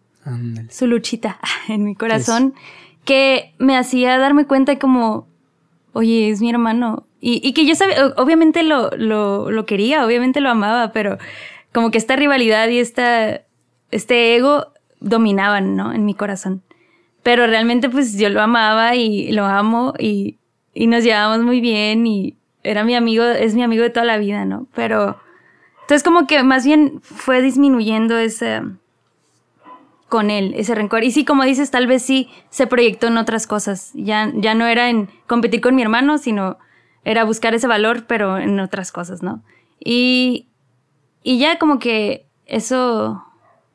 su 0.70 0.88
luchita 0.88 1.40
en 1.68 1.84
mi 1.84 1.96
corazón, 1.96 2.54
que 3.04 3.54
me 3.58 3.78
hacía 3.78 4.18
darme 4.18 4.46
cuenta 4.46 4.78
como, 4.80 5.28
oye, 5.94 6.30
es 6.30 6.42
mi 6.42 6.50
hermano. 6.50 7.08
Y, 7.28 7.54
que 7.54 7.66
yo 7.66 7.74
sabía, 7.74 8.14
obviamente 8.18 8.62
lo, 8.62 8.92
lo, 8.92 9.66
quería, 9.66 10.06
obviamente 10.06 10.42
lo 10.42 10.50
amaba, 10.52 10.92
pero 10.92 11.18
como 11.74 11.90
que 11.90 11.98
esta 11.98 12.16
rivalidad 12.16 12.68
y 12.70 12.78
esta, 12.78 13.42
este 13.90 14.36
ego 14.36 14.74
dominaban, 15.00 15.76
¿no? 15.76 15.92
En 15.92 16.06
mi 16.06 16.14
corazón. 16.14 16.62
Pero 17.24 17.48
realmente 17.48 17.90
pues 17.90 18.20
yo 18.20 18.30
lo 18.30 18.44
amaba 18.44 18.96
y 18.96 19.32
lo 19.32 19.46
amo 19.46 19.96
y, 19.98 20.38
y 20.76 20.86
nos 20.86 21.04
llevábamos 21.04 21.44
muy 21.44 21.62
bien 21.62 22.06
y 22.06 22.38
era 22.62 22.84
mi 22.84 22.96
amigo, 22.96 23.24
es 23.24 23.56
mi 23.56 23.64
amigo 23.64 23.82
de 23.82 23.90
toda 23.90 24.06
la 24.06 24.20
vida, 24.20 24.46
¿no? 24.46 24.68
Pero 24.76 25.18
entonces 25.86 26.04
como 26.04 26.26
que 26.26 26.42
más 26.42 26.66
bien 26.66 27.00
fue 27.04 27.44
disminuyendo 27.44 28.18
ese 28.18 28.64
con 30.10 30.32
él, 30.32 30.54
ese 30.56 30.74
rencor. 30.74 31.04
Y 31.04 31.12
sí, 31.12 31.26
como 31.26 31.44
dices, 31.44 31.70
tal 31.70 31.86
vez 31.86 32.02
sí 32.02 32.28
se 32.50 32.66
proyectó 32.66 33.08
en 33.08 33.18
otras 33.18 33.46
cosas. 33.46 33.92
Ya, 33.94 34.32
ya 34.34 34.56
no 34.56 34.66
era 34.66 34.90
en 34.90 35.10
competir 35.28 35.62
con 35.62 35.76
mi 35.76 35.84
hermano, 35.84 36.18
sino 36.18 36.58
era 37.04 37.24
buscar 37.24 37.54
ese 37.54 37.68
valor, 37.68 38.06
pero 38.08 38.40
en 38.40 38.60
otras 38.60 38.92
cosas, 38.92 39.22
¿no? 39.22 39.44
Y, 39.80 40.48
y 41.22 41.38
ya 41.38 41.60
como 41.60 41.78
que 41.78 42.26
eso 42.48 43.24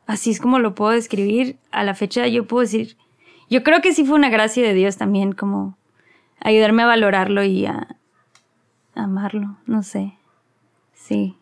así 0.06 0.30
es 0.30 0.40
como 0.40 0.58
lo 0.58 0.74
puedo 0.74 0.90
describir. 0.90 1.58
A 1.70 1.84
la 1.84 1.94
fecha 1.94 2.26
yo 2.26 2.46
puedo 2.46 2.62
decir, 2.62 2.96
yo 3.48 3.62
creo 3.62 3.80
que 3.80 3.92
sí 3.92 4.04
fue 4.04 4.16
una 4.16 4.30
gracia 4.30 4.64
de 4.64 4.74
Dios 4.74 4.96
también, 4.96 5.32
como 5.32 5.78
ayudarme 6.40 6.82
a 6.82 6.86
valorarlo 6.86 7.44
y 7.44 7.66
a, 7.66 7.96
amarlo, 8.94 9.56
no 9.66 9.82
sé. 9.82 10.14
Sí. 10.92 11.36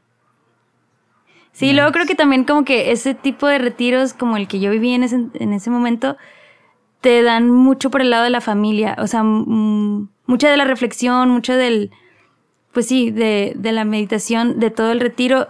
Sí, 1.59 1.73
luego 1.73 1.91
creo 1.91 2.07
que 2.07 2.15
también 2.15 2.45
como 2.45 2.65
que 2.65 2.93
ese 2.93 3.15
tipo 3.15 3.49
de 3.49 3.59
retiros 3.59 4.15
como 4.15 4.37
el 4.37 4.47
que 4.47 4.61
yo 4.61 4.71
viví 4.71 4.93
en 4.93 5.03
ese, 5.03 5.27
en 5.35 5.53
ese 5.53 5.71
momento 5.71 6.17
te 7.01 7.21
dan 7.23 7.51
mucho 7.51 7.91
por 7.91 8.01
el 8.01 8.11
lado 8.11 8.23
de 8.23 8.31
la 8.31 8.41
familia, 8.41 8.95
o 9.01 9.09
sea, 9.09 9.25
mucha 9.25 10.49
de 10.49 10.57
la 10.57 10.65
reflexión, 10.65 11.31
mucho 11.31 11.57
del, 11.57 11.91
pues 12.71 12.87
sí, 12.87 13.11
de, 13.11 13.55
de 13.57 13.73
la 13.73 13.85
meditación, 13.85 14.61
de 14.61 14.71
todo 14.71 14.93
el 14.93 15.01
retiro, 15.01 15.49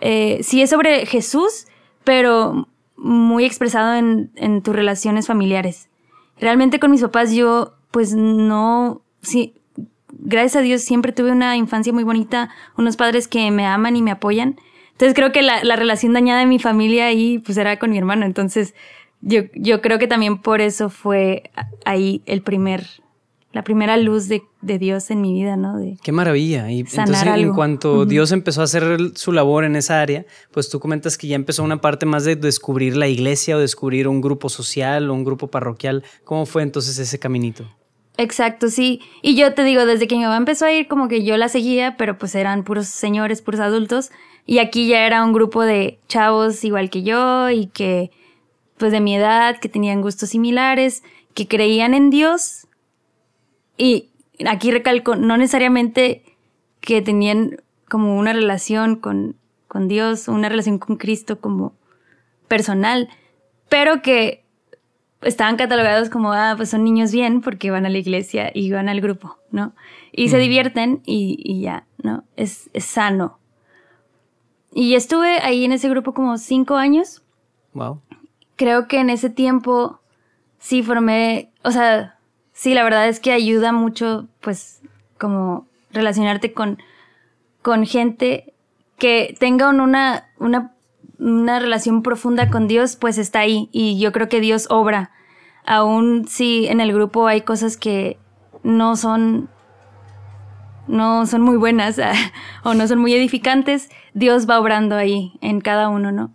eh, 0.00 0.38
sí 0.42 0.62
es 0.62 0.70
sobre 0.70 1.04
Jesús, 1.04 1.66
pero 2.04 2.66
muy 2.96 3.44
expresado 3.44 3.96
en, 3.96 4.30
en 4.36 4.62
tus 4.62 4.74
relaciones 4.74 5.26
familiares. 5.26 5.90
Realmente 6.38 6.80
con 6.80 6.90
mis 6.90 7.02
papás 7.02 7.34
yo 7.34 7.74
pues 7.90 8.14
no, 8.14 9.02
sí, 9.20 9.52
gracias 10.08 10.56
a 10.56 10.62
Dios 10.62 10.80
siempre 10.80 11.12
tuve 11.12 11.32
una 11.32 11.58
infancia 11.58 11.92
muy 11.92 12.04
bonita, 12.04 12.48
unos 12.78 12.96
padres 12.96 13.28
que 13.28 13.50
me 13.50 13.66
aman 13.66 13.94
y 13.94 14.00
me 14.00 14.10
apoyan. 14.10 14.56
Entonces 15.00 15.14
creo 15.14 15.32
que 15.32 15.40
la, 15.40 15.76
relación 15.76 16.12
dañada 16.12 16.40
de 16.40 16.46
mi 16.46 16.58
familia 16.58 17.06
ahí 17.06 17.38
pues 17.38 17.56
era 17.56 17.78
con 17.78 17.90
mi 17.90 17.96
hermano. 17.96 18.26
Entonces 18.26 18.74
yo, 19.22 19.44
yo 19.54 19.80
creo 19.80 19.98
que 19.98 20.06
también 20.06 20.42
por 20.42 20.60
eso 20.60 20.90
fue 20.90 21.44
ahí 21.86 22.20
el 22.26 22.42
primer, 22.42 22.86
la 23.54 23.64
primera 23.64 23.96
luz 23.96 24.28
de, 24.28 24.42
Dios 24.60 25.10
en 25.10 25.22
mi 25.22 25.32
vida, 25.32 25.56
¿no? 25.56 25.78
De 25.78 25.96
Qué 26.02 26.12
maravilla. 26.12 26.70
Y 26.70 26.80
entonces 26.80 27.22
en 27.22 27.54
cuanto 27.54 28.04
Dios 28.04 28.30
empezó 28.30 28.60
a 28.60 28.64
hacer 28.64 29.12
su 29.14 29.32
labor 29.32 29.64
en 29.64 29.74
esa 29.74 30.02
área, 30.02 30.26
pues 30.50 30.68
tú 30.68 30.80
comentas 30.80 31.16
que 31.16 31.28
ya 31.28 31.36
empezó 31.36 31.64
una 31.64 31.80
parte 31.80 32.04
más 32.04 32.26
de 32.26 32.36
descubrir 32.36 32.94
la 32.94 33.08
iglesia 33.08 33.56
o 33.56 33.58
descubrir 33.58 34.06
un 34.06 34.20
grupo 34.20 34.50
social 34.50 35.08
o 35.08 35.14
un 35.14 35.24
grupo 35.24 35.46
parroquial. 35.46 36.04
¿Cómo 36.24 36.44
fue 36.44 36.62
entonces 36.62 36.98
ese 36.98 37.18
caminito? 37.18 37.64
Exacto, 38.18 38.68
sí. 38.68 39.00
Y 39.22 39.34
yo 39.34 39.54
te 39.54 39.64
digo, 39.64 39.86
desde 39.86 40.06
que 40.06 40.16
mi 40.16 40.24
mamá 40.24 40.36
empezó 40.36 40.66
a 40.66 40.72
ir, 40.74 40.88
como 40.88 41.08
que 41.08 41.24
yo 41.24 41.38
la 41.38 41.48
seguía, 41.48 41.96
pero 41.96 42.18
pues 42.18 42.34
eran 42.34 42.64
puros 42.64 42.86
señores, 42.86 43.40
puros 43.40 43.62
adultos. 43.62 44.10
Y 44.46 44.58
aquí 44.58 44.88
ya 44.88 45.06
era 45.06 45.24
un 45.24 45.32
grupo 45.32 45.62
de 45.62 45.98
chavos 46.08 46.64
igual 46.64 46.90
que 46.90 47.02
yo 47.02 47.50
y 47.50 47.66
que, 47.66 48.10
pues 48.78 48.92
de 48.92 49.00
mi 49.00 49.16
edad, 49.16 49.58
que 49.58 49.68
tenían 49.68 50.00
gustos 50.00 50.30
similares, 50.30 51.02
que 51.34 51.46
creían 51.46 51.94
en 51.94 52.10
Dios. 52.10 52.66
Y 53.76 54.08
aquí 54.46 54.70
recalco, 54.70 55.16
no 55.16 55.36
necesariamente 55.36 56.24
que 56.80 57.02
tenían 57.02 57.62
como 57.88 58.16
una 58.16 58.32
relación 58.32 58.96
con, 58.96 59.36
con 59.68 59.88
Dios, 59.88 60.28
una 60.28 60.48
relación 60.48 60.78
con 60.78 60.96
Cristo 60.96 61.40
como 61.40 61.74
personal, 62.48 63.08
pero 63.68 64.02
que 64.02 64.44
estaban 65.22 65.56
catalogados 65.56 66.08
como, 66.08 66.32
ah, 66.32 66.54
pues 66.56 66.70
son 66.70 66.84
niños 66.84 67.12
bien 67.12 67.40
porque 67.40 67.70
van 67.70 67.86
a 67.86 67.90
la 67.90 67.98
iglesia 67.98 68.50
y 68.54 68.70
van 68.70 68.88
al 68.88 69.00
grupo, 69.00 69.36
¿no? 69.50 69.74
Y 70.12 70.28
se 70.28 70.38
divierten 70.38 71.02
y, 71.04 71.60
ya, 71.60 71.86
¿no? 72.02 72.24
Es, 72.36 72.70
sano. 72.74 73.38
Y 74.72 74.94
estuve 74.94 75.40
ahí 75.40 75.64
en 75.64 75.72
ese 75.72 75.88
grupo 75.88 76.14
como 76.14 76.38
cinco 76.38 76.76
años. 76.76 77.22
Wow. 77.74 78.00
Creo 78.56 78.88
que 78.88 78.98
en 78.98 79.10
ese 79.10 79.30
tiempo 79.30 80.00
sí 80.58 80.82
formé, 80.82 81.50
o 81.64 81.70
sea, 81.70 82.18
sí, 82.52 82.74
la 82.74 82.84
verdad 82.84 83.08
es 83.08 83.20
que 83.20 83.32
ayuda 83.32 83.72
mucho, 83.72 84.28
pues, 84.40 84.82
como 85.18 85.66
relacionarte 85.92 86.52
con, 86.52 86.78
con 87.62 87.84
gente 87.86 88.54
que 88.98 89.34
tengan 89.38 89.80
una, 89.80 90.28
una 90.38 90.74
una 91.20 91.60
relación 91.60 92.02
profunda 92.02 92.48
con 92.48 92.66
Dios, 92.66 92.96
pues 92.96 93.18
está 93.18 93.40
ahí 93.40 93.68
y 93.72 94.00
yo 94.00 94.10
creo 94.10 94.28
que 94.28 94.40
Dios 94.40 94.66
obra. 94.70 95.10
Aún 95.66 96.26
si 96.26 96.66
en 96.66 96.80
el 96.80 96.92
grupo 96.92 97.26
hay 97.26 97.42
cosas 97.42 97.76
que 97.76 98.18
no 98.62 98.96
son 98.96 99.50
no 100.90 101.26
son 101.26 101.42
muy 101.42 101.56
buenas 101.56 102.00
o 102.64 102.74
no 102.74 102.86
son 102.86 102.98
muy 102.98 103.14
edificantes, 103.14 103.88
Dios 104.12 104.48
va 104.48 104.60
obrando 104.60 104.96
ahí 104.96 105.32
en 105.40 105.60
cada 105.60 105.88
uno, 105.88 106.12
¿no? 106.12 106.32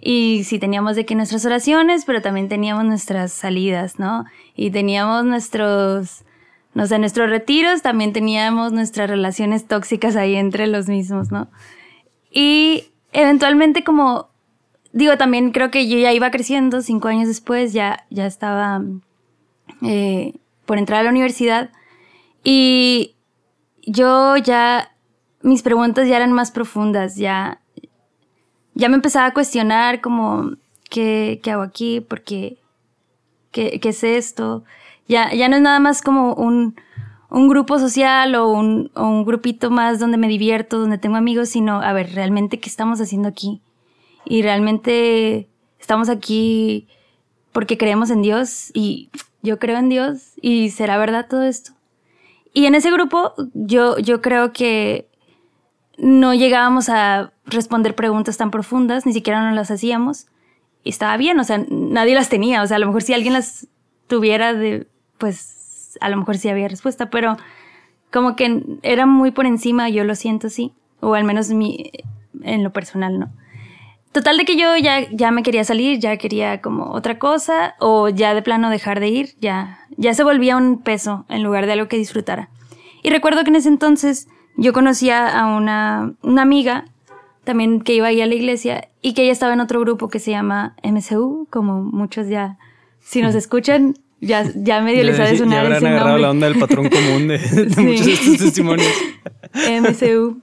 Y 0.00 0.44
sí 0.44 0.58
teníamos 0.58 0.96
de 0.96 1.04
que 1.04 1.14
nuestras 1.14 1.44
oraciones, 1.44 2.04
pero 2.04 2.22
también 2.22 2.48
teníamos 2.48 2.84
nuestras 2.84 3.32
salidas, 3.32 3.98
¿no? 3.98 4.24
Y 4.54 4.70
teníamos 4.70 5.24
nuestros, 5.24 6.24
no 6.74 6.86
sé, 6.86 6.98
nuestros 6.98 7.28
retiros, 7.28 7.82
también 7.82 8.12
teníamos 8.12 8.72
nuestras 8.72 9.10
relaciones 9.10 9.66
tóxicas 9.66 10.16
ahí 10.16 10.36
entre 10.36 10.66
los 10.66 10.88
mismos, 10.88 11.32
¿no? 11.32 11.48
Y 12.30 12.84
eventualmente 13.12 13.82
como, 13.82 14.28
digo, 14.92 15.16
también 15.16 15.50
creo 15.50 15.70
que 15.70 15.88
yo 15.88 15.98
ya 15.98 16.12
iba 16.12 16.30
creciendo, 16.30 16.80
cinco 16.80 17.08
años 17.08 17.26
después 17.26 17.72
ya, 17.72 18.06
ya 18.10 18.26
estaba 18.26 18.82
eh, 19.82 20.34
por 20.64 20.78
entrar 20.78 21.00
a 21.00 21.04
la 21.04 21.10
universidad 21.10 21.70
y 22.44 23.16
yo 23.88 24.36
ya, 24.36 24.92
mis 25.42 25.62
preguntas 25.62 26.08
ya 26.08 26.16
eran 26.16 26.32
más 26.32 26.50
profundas, 26.50 27.16
ya, 27.16 27.60
ya 28.74 28.88
me 28.88 28.96
empezaba 28.96 29.26
a 29.26 29.34
cuestionar 29.34 30.00
como, 30.00 30.52
¿qué, 30.90 31.40
qué 31.42 31.50
hago 31.50 31.62
aquí? 31.62 32.00
¿Por 32.00 32.22
qué? 32.22 32.58
¿Qué, 33.50 33.80
qué 33.80 33.88
es 33.88 34.04
esto? 34.04 34.64
Ya, 35.06 35.32
ya 35.32 35.48
no 35.48 35.56
es 35.56 35.62
nada 35.62 35.80
más 35.80 36.02
como 36.02 36.34
un, 36.34 36.76
un 37.30 37.48
grupo 37.48 37.78
social 37.78 38.34
o 38.34 38.48
un, 38.48 38.90
o 38.94 39.06
un 39.06 39.24
grupito 39.24 39.70
más 39.70 39.98
donde 39.98 40.18
me 40.18 40.28
divierto, 40.28 40.78
donde 40.78 40.98
tengo 40.98 41.16
amigos, 41.16 41.48
sino, 41.48 41.80
a 41.80 41.92
ver, 41.94 42.14
realmente, 42.14 42.60
¿qué 42.60 42.68
estamos 42.68 43.00
haciendo 43.00 43.28
aquí? 43.28 43.62
Y 44.26 44.42
realmente 44.42 45.48
estamos 45.80 46.10
aquí 46.10 46.86
porque 47.52 47.78
creemos 47.78 48.10
en 48.10 48.20
Dios 48.20 48.70
y 48.74 49.08
yo 49.42 49.58
creo 49.58 49.78
en 49.78 49.88
Dios 49.88 50.32
y 50.42 50.68
será 50.70 50.98
verdad 50.98 51.26
todo 51.28 51.42
esto. 51.42 51.77
Y 52.58 52.66
en 52.66 52.74
ese 52.74 52.90
grupo 52.90 53.34
yo, 53.54 53.98
yo 53.98 54.20
creo 54.20 54.52
que 54.52 55.08
no 55.96 56.34
llegábamos 56.34 56.88
a 56.88 57.32
responder 57.44 57.94
preguntas 57.94 58.36
tan 58.36 58.50
profundas, 58.50 59.06
ni 59.06 59.12
siquiera 59.12 59.46
nos 59.46 59.54
las 59.54 59.70
hacíamos. 59.70 60.26
Y 60.82 60.88
estaba 60.88 61.16
bien, 61.18 61.38
o 61.38 61.44
sea, 61.44 61.64
nadie 61.70 62.16
las 62.16 62.28
tenía. 62.28 62.60
O 62.64 62.66
sea, 62.66 62.78
a 62.78 62.80
lo 62.80 62.86
mejor 62.86 63.04
si 63.04 63.14
alguien 63.14 63.34
las 63.34 63.68
tuviera, 64.08 64.54
de, 64.54 64.88
pues 65.18 65.96
a 66.00 66.08
lo 66.08 66.16
mejor 66.16 66.36
sí 66.36 66.48
había 66.48 66.66
respuesta, 66.66 67.10
pero 67.10 67.36
como 68.10 68.34
que 68.34 68.64
era 68.82 69.06
muy 69.06 69.30
por 69.30 69.46
encima, 69.46 69.88
yo 69.88 70.02
lo 70.02 70.16
siento 70.16 70.48
así, 70.48 70.72
o 70.98 71.14
al 71.14 71.22
menos 71.22 71.50
mi, 71.50 71.92
en 72.42 72.64
lo 72.64 72.72
personal, 72.72 73.20
¿no? 73.20 73.30
Total 74.18 74.36
de 74.36 74.44
que 74.44 74.56
yo 74.56 74.76
ya, 74.76 75.08
ya 75.12 75.30
me 75.30 75.44
quería 75.44 75.62
salir, 75.62 76.00
ya 76.00 76.16
quería 76.16 76.60
como 76.60 76.90
otra 76.90 77.20
cosa, 77.20 77.76
o 77.78 78.08
ya 78.08 78.34
de 78.34 78.42
plano 78.42 78.68
dejar 78.68 78.98
de 78.98 79.06
ir, 79.06 79.36
ya, 79.40 79.78
ya 79.96 80.12
se 80.12 80.24
volvía 80.24 80.56
un 80.56 80.82
peso 80.82 81.24
en 81.28 81.44
lugar 81.44 81.66
de 81.66 81.74
algo 81.74 81.86
que 81.86 81.96
disfrutara. 81.96 82.48
Y 83.04 83.10
recuerdo 83.10 83.44
que 83.44 83.50
en 83.50 83.54
ese 83.54 83.68
entonces 83.68 84.26
yo 84.56 84.72
conocía 84.72 85.28
a 85.28 85.56
una, 85.56 86.14
una 86.22 86.42
amiga 86.42 86.86
también 87.44 87.80
que 87.80 87.94
iba 87.94 88.08
ahí 88.08 88.20
a 88.20 88.26
la 88.26 88.34
iglesia 88.34 88.88
y 89.02 89.14
que 89.14 89.22
ella 89.22 89.30
estaba 89.30 89.52
en 89.52 89.60
otro 89.60 89.78
grupo 89.78 90.08
que 90.08 90.18
se 90.18 90.32
llama 90.32 90.74
MCU, 90.82 91.46
como 91.48 91.80
muchos 91.84 92.26
ya, 92.26 92.58
si 92.98 93.22
nos 93.22 93.36
escuchan, 93.36 93.94
ya, 94.20 94.50
ya 94.52 94.80
medio 94.80 95.04
les 95.04 95.20
ha 95.20 95.26
de 95.26 95.38
sonar 95.38 95.60
ya 95.60 95.76
habrán 95.76 95.86
agarrado 95.86 96.18
la 96.18 96.30
onda 96.30 96.48
del 96.48 96.58
patrón 96.58 96.88
común 96.88 97.28
de, 97.28 97.38
muchos 97.76 98.04
de 98.04 98.12
estos 98.14 98.38
testimonios. 98.38 98.92
MCU. 99.54 100.42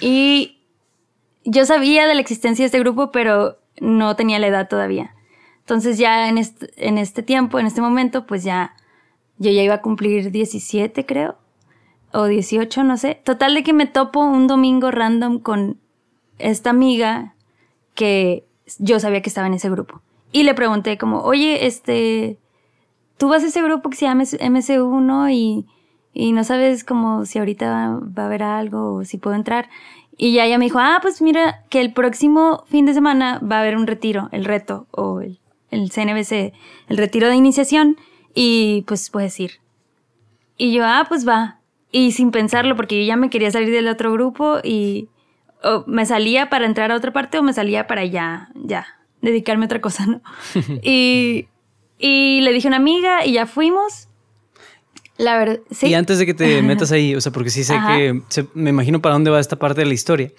Y 0.00 0.61
yo 1.44 1.64
sabía 1.66 2.06
de 2.06 2.14
la 2.14 2.20
existencia 2.20 2.62
de 2.62 2.66
este 2.66 2.78
grupo, 2.78 3.10
pero 3.10 3.58
no 3.80 4.16
tenía 4.16 4.38
la 4.38 4.48
edad 4.48 4.68
todavía. 4.68 5.14
Entonces 5.60 5.98
ya 5.98 6.28
en 6.28 6.38
este, 6.38 6.70
en 6.76 6.98
este 6.98 7.22
tiempo, 7.22 7.58
en 7.58 7.66
este 7.66 7.80
momento, 7.80 8.26
pues 8.26 8.44
ya 8.44 8.74
yo 9.38 9.50
ya 9.50 9.62
iba 9.62 9.74
a 9.74 9.82
cumplir 9.82 10.30
17, 10.30 11.06
creo. 11.06 11.36
O 12.12 12.26
18, 12.26 12.84
no 12.84 12.96
sé. 12.96 13.20
Total 13.24 13.54
de 13.54 13.62
que 13.62 13.72
me 13.72 13.86
topo 13.86 14.20
un 14.20 14.46
domingo 14.46 14.90
random 14.90 15.38
con 15.38 15.78
esta 16.38 16.70
amiga 16.70 17.34
que 17.94 18.46
yo 18.78 19.00
sabía 19.00 19.22
que 19.22 19.28
estaba 19.28 19.46
en 19.46 19.54
ese 19.54 19.70
grupo. 19.70 20.00
Y 20.30 20.44
le 20.44 20.54
pregunté 20.54 20.98
como, 20.98 21.20
oye, 21.22 21.66
este, 21.66 22.38
tú 23.18 23.28
vas 23.28 23.42
a 23.42 23.46
ese 23.46 23.62
grupo 23.62 23.90
que 23.90 23.96
se 23.96 24.06
llama 24.06 24.24
MC1 24.24 25.32
y, 25.32 25.66
y 26.12 26.32
no 26.32 26.44
sabes 26.44 26.84
como 26.84 27.24
si 27.24 27.38
ahorita 27.38 27.70
va, 27.70 28.22
a 28.22 28.26
haber 28.26 28.42
algo 28.42 28.94
o 28.94 29.04
si 29.04 29.18
puedo 29.18 29.36
entrar. 29.36 29.68
Y 30.16 30.34
ya 30.34 30.44
ella 30.44 30.58
me 30.58 30.66
dijo, 30.66 30.78
ah, 30.78 30.98
pues 31.00 31.22
mira, 31.22 31.64
que 31.70 31.80
el 31.80 31.92
próximo 31.92 32.64
fin 32.68 32.86
de 32.86 32.94
semana 32.94 33.40
va 33.40 33.56
a 33.56 33.60
haber 33.60 33.76
un 33.76 33.86
retiro, 33.86 34.28
el 34.32 34.44
reto 34.44 34.86
o 34.90 35.20
el, 35.20 35.40
el 35.70 35.90
CNBC, 35.90 36.52
el 36.88 36.96
retiro 36.96 37.28
de 37.28 37.36
iniciación 37.36 37.96
y 38.34 38.84
pues 38.86 39.10
puedes 39.10 39.38
ir. 39.40 39.52
Y 40.56 40.72
yo, 40.72 40.84
ah, 40.84 41.06
pues 41.08 41.26
va. 41.26 41.60
Y 41.90 42.12
sin 42.12 42.30
pensarlo, 42.30 42.76
porque 42.76 43.00
yo 43.00 43.06
ya 43.06 43.16
me 43.16 43.30
quería 43.30 43.50
salir 43.50 43.70
del 43.70 43.88
otro 43.88 44.12
grupo 44.12 44.58
y 44.62 45.08
o 45.62 45.84
me 45.86 46.06
salía 46.06 46.50
para 46.50 46.66
entrar 46.66 46.90
a 46.90 46.96
otra 46.96 47.12
parte 47.12 47.38
o 47.38 47.42
me 47.42 47.52
salía 47.52 47.86
para 47.86 48.04
ya, 48.04 48.50
ya, 48.54 48.86
dedicarme 49.20 49.64
a 49.64 49.66
otra 49.66 49.80
cosa, 49.80 50.06
¿no? 50.06 50.20
y, 50.82 51.48
y 51.98 52.40
le 52.40 52.52
dije 52.52 52.68
a 52.68 52.70
una 52.70 52.76
amiga 52.78 53.24
y 53.24 53.32
ya 53.32 53.46
fuimos. 53.46 54.08
La 55.18 55.36
verdad, 55.36 55.60
sí. 55.70 55.88
Y 55.88 55.94
antes 55.94 56.18
de 56.18 56.26
que 56.26 56.34
te 56.34 56.62
metas 56.62 56.92
ahí, 56.92 57.14
o 57.14 57.20
sea, 57.20 57.32
porque 57.32 57.50
sí 57.50 57.64
sé 57.64 57.74
que 57.86 58.46
me 58.54 58.70
imagino 58.70 59.00
para 59.00 59.14
dónde 59.14 59.30
va 59.30 59.40
esta 59.40 59.56
parte 59.56 59.80
de 59.80 59.86
la 59.86 59.94
historia. 59.94 60.32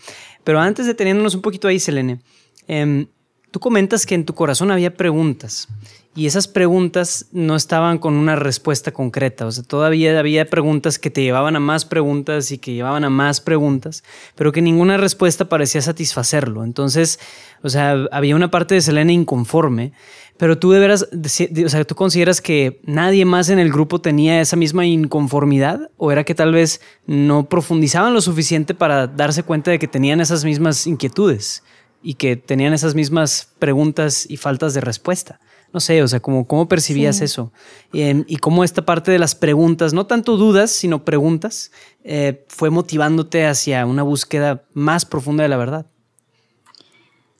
Pero 0.44 0.60
antes 0.60 0.86
de 0.86 0.94
teniéndonos 0.94 1.36
un 1.36 1.42
poquito 1.42 1.68
ahí, 1.68 1.80
Selene, 1.80 2.20
em, 2.68 3.08
Tú 3.53 3.60
comentas 3.60 4.08
que 4.08 4.15
en 4.15 4.25
tu 4.25 4.34
corazón 4.34 4.72
había 4.72 4.96
preguntas 4.96 5.68
y 6.15 6.27
esas 6.27 6.48
preguntas 6.48 7.25
no 7.32 7.55
estaban 7.55 7.98
con 7.98 8.13
una 8.13 8.36
respuesta 8.36 8.91
concreta, 8.91 9.48
o 9.48 9.51
sea, 9.51 9.63
todavía 9.63 10.17
había 10.20 10.48
preguntas 10.48 11.00
que 11.00 11.10
te 11.10 11.24
llevaban 11.24 11.55
a 11.55 11.60
más 11.60 11.86
preguntas 11.86 12.51
y 12.51 12.60
que 12.60 12.74
llevaban 12.74 13.03
a 13.03 13.10
más 13.10 13.41
preguntas, 13.41 14.03
pero 14.36 14.51
que 14.51 14.62
ninguna 14.62 14.98
respuesta 14.98 15.50
parecía 15.50 15.82
satisfacerlo. 15.82 16.63
Entonces, 16.63 17.20
o 17.63 17.70
sea, 17.70 18.05
había 18.12 18.36
una 18.36 18.51
parte 18.51 18.75
de 18.75 18.82
Selena 18.82 19.12
inconforme, 19.12 19.93
pero 20.38 20.60
tú 20.60 20.72
de 20.72 20.79
veras, 20.79 21.08
o 21.12 21.70
sea, 21.70 21.84
tú 21.84 21.96
consideras 21.96 22.41
que 22.41 22.79
nadie 22.84 23.25
más 23.25 23.50
en 23.50 23.58
el 23.58 23.72
grupo 23.72 24.00
tenía 24.00 24.39
esa 24.39 24.55
misma 24.55 24.86
inconformidad 24.86 25.89
o 25.98 26.12
era 26.12 26.24
que 26.24 26.36
tal 26.36 26.53
vez 26.53 26.82
no 27.08 27.50
profundizaban 27.50 28.13
lo 28.13 28.22
suficiente 28.22 28.75
para 28.75 29.08
darse 29.08 29.41
cuenta 29.41 29.72
de 29.72 29.79
que 29.79 29.88
tenían 29.88 30.22
esas 30.22 30.46
mismas 30.46 30.86
inquietudes 30.86 31.63
y 32.03 32.15
que 32.15 32.36
tenían 32.36 32.74
esas 32.74 32.93
mismas 32.93 33.53
preguntas 33.58 34.25
y 34.29 34.38
faltas 34.38 34.74
de 34.74 34.82
respuesta. 34.82 35.39
No 35.74 35.80
sé, 35.80 36.03
o 36.03 36.08
sea, 36.08 36.20
¿cómo, 36.20 36.46
cómo 36.46 36.68
percibías 36.68 37.20
eso? 37.22 37.51
Em, 37.94 38.24
y 38.27 38.38
cómo 38.38 38.63
esta 38.63 38.86
parte 38.86 39.12
de 39.12 39.18
las 39.18 39.34
preguntas, 39.34 39.92
no 39.92 40.06
tanto 40.06 40.38
dudas, 40.38 40.70
sino 40.70 41.03
preguntas, 41.03 41.72
eh, 42.03 42.46
fue 42.48 42.70
motivándote 42.70 43.48
hacia 43.48 43.84
una 43.88 44.03
búsqueda 44.03 44.63
más 44.74 45.03
profunda 45.03 45.42
de 45.42 45.50
la 45.50 45.58
verdad. 45.58 45.88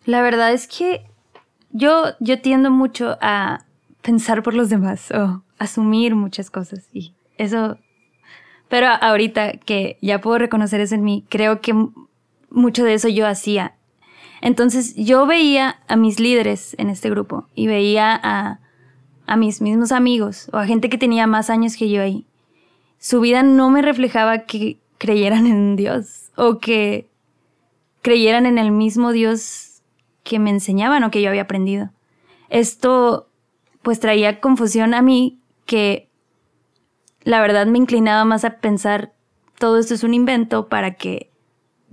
La 0.06 0.24
verdad 0.24 0.52
es 0.52 0.68
que 0.68 1.06
yo, 1.72 2.06
yo 2.20 2.42
tiendo 2.42 2.72
mucho 2.72 3.18
a 3.22 3.66
pensar 4.02 4.42
por 4.42 4.56
los 4.56 4.70
demás 4.70 5.12
o 5.12 5.44
asumir 5.60 6.16
muchas 6.16 6.50
cosas 6.50 6.88
y 6.92 7.14
eso... 7.38 7.78
Pero 8.68 8.88
ahorita 8.88 9.58
que 9.60 10.00
ya 10.02 10.20
puedo 10.20 10.40
reconocer 10.40 10.82
eso 10.82 10.96
en 10.96 11.04
mí, 11.04 11.24
creo 11.30 11.62
que 11.62 11.76
mucho 12.50 12.84
de 12.84 12.96
eso 12.96 13.08
yo 13.08 13.28
hacía 13.28 13.76
entonces 14.44 14.94
yo 14.96 15.26
veía 15.26 15.80
a 15.88 15.96
mis 15.96 16.20
líderes 16.20 16.76
en 16.78 16.90
este 16.90 17.10
grupo 17.10 17.48
y 17.56 17.68
veía 17.68 18.20
a, 18.22 18.60
a 19.26 19.38
mis 19.38 19.62
mismos 19.62 19.94
amigos 19.94 20.50
o 20.52 20.58
a 20.58 20.66
gente 20.66 20.90
que 20.90 20.98
tenía 20.98 21.28
más 21.28 21.50
años 21.50 21.78
que 21.78 21.90
yo 21.90 22.02
ahí. 22.02 22.28
Su 23.00 23.22
vida 23.22 23.42
no 23.42 23.70
me 23.70 23.82
reflejaba 23.82 24.40
que 24.40 24.80
creyeran 24.98 25.48
en 25.48 25.78
Dios 25.78 26.34
o 26.36 26.60
que 26.60 27.10
creyeran 28.02 28.46
en 28.46 28.58
el 28.58 28.72
mismo 28.72 29.14
Dios 29.14 29.82
que 30.24 30.40
me 30.40 30.50
enseñaban 30.50 31.06
o 31.06 31.10
que 31.10 31.22
yo 31.22 31.30
había 31.30 31.44
aprendido. 31.44 31.92
Esto 32.50 33.30
pues 33.82 34.02
traía 34.02 34.42
confusión 34.42 34.94
a 34.94 35.02
mí 35.02 35.40
que 35.66 36.10
la 37.24 37.40
verdad 37.40 37.66
me 37.66 37.78
inclinaba 37.78 38.26
más 38.26 38.44
a 38.44 38.58
pensar 38.58 39.14
todo 39.58 39.80
esto 39.80 39.94
es 39.94 40.04
un 40.04 40.14
invento 40.14 40.68
para 40.68 40.96
que 40.96 41.30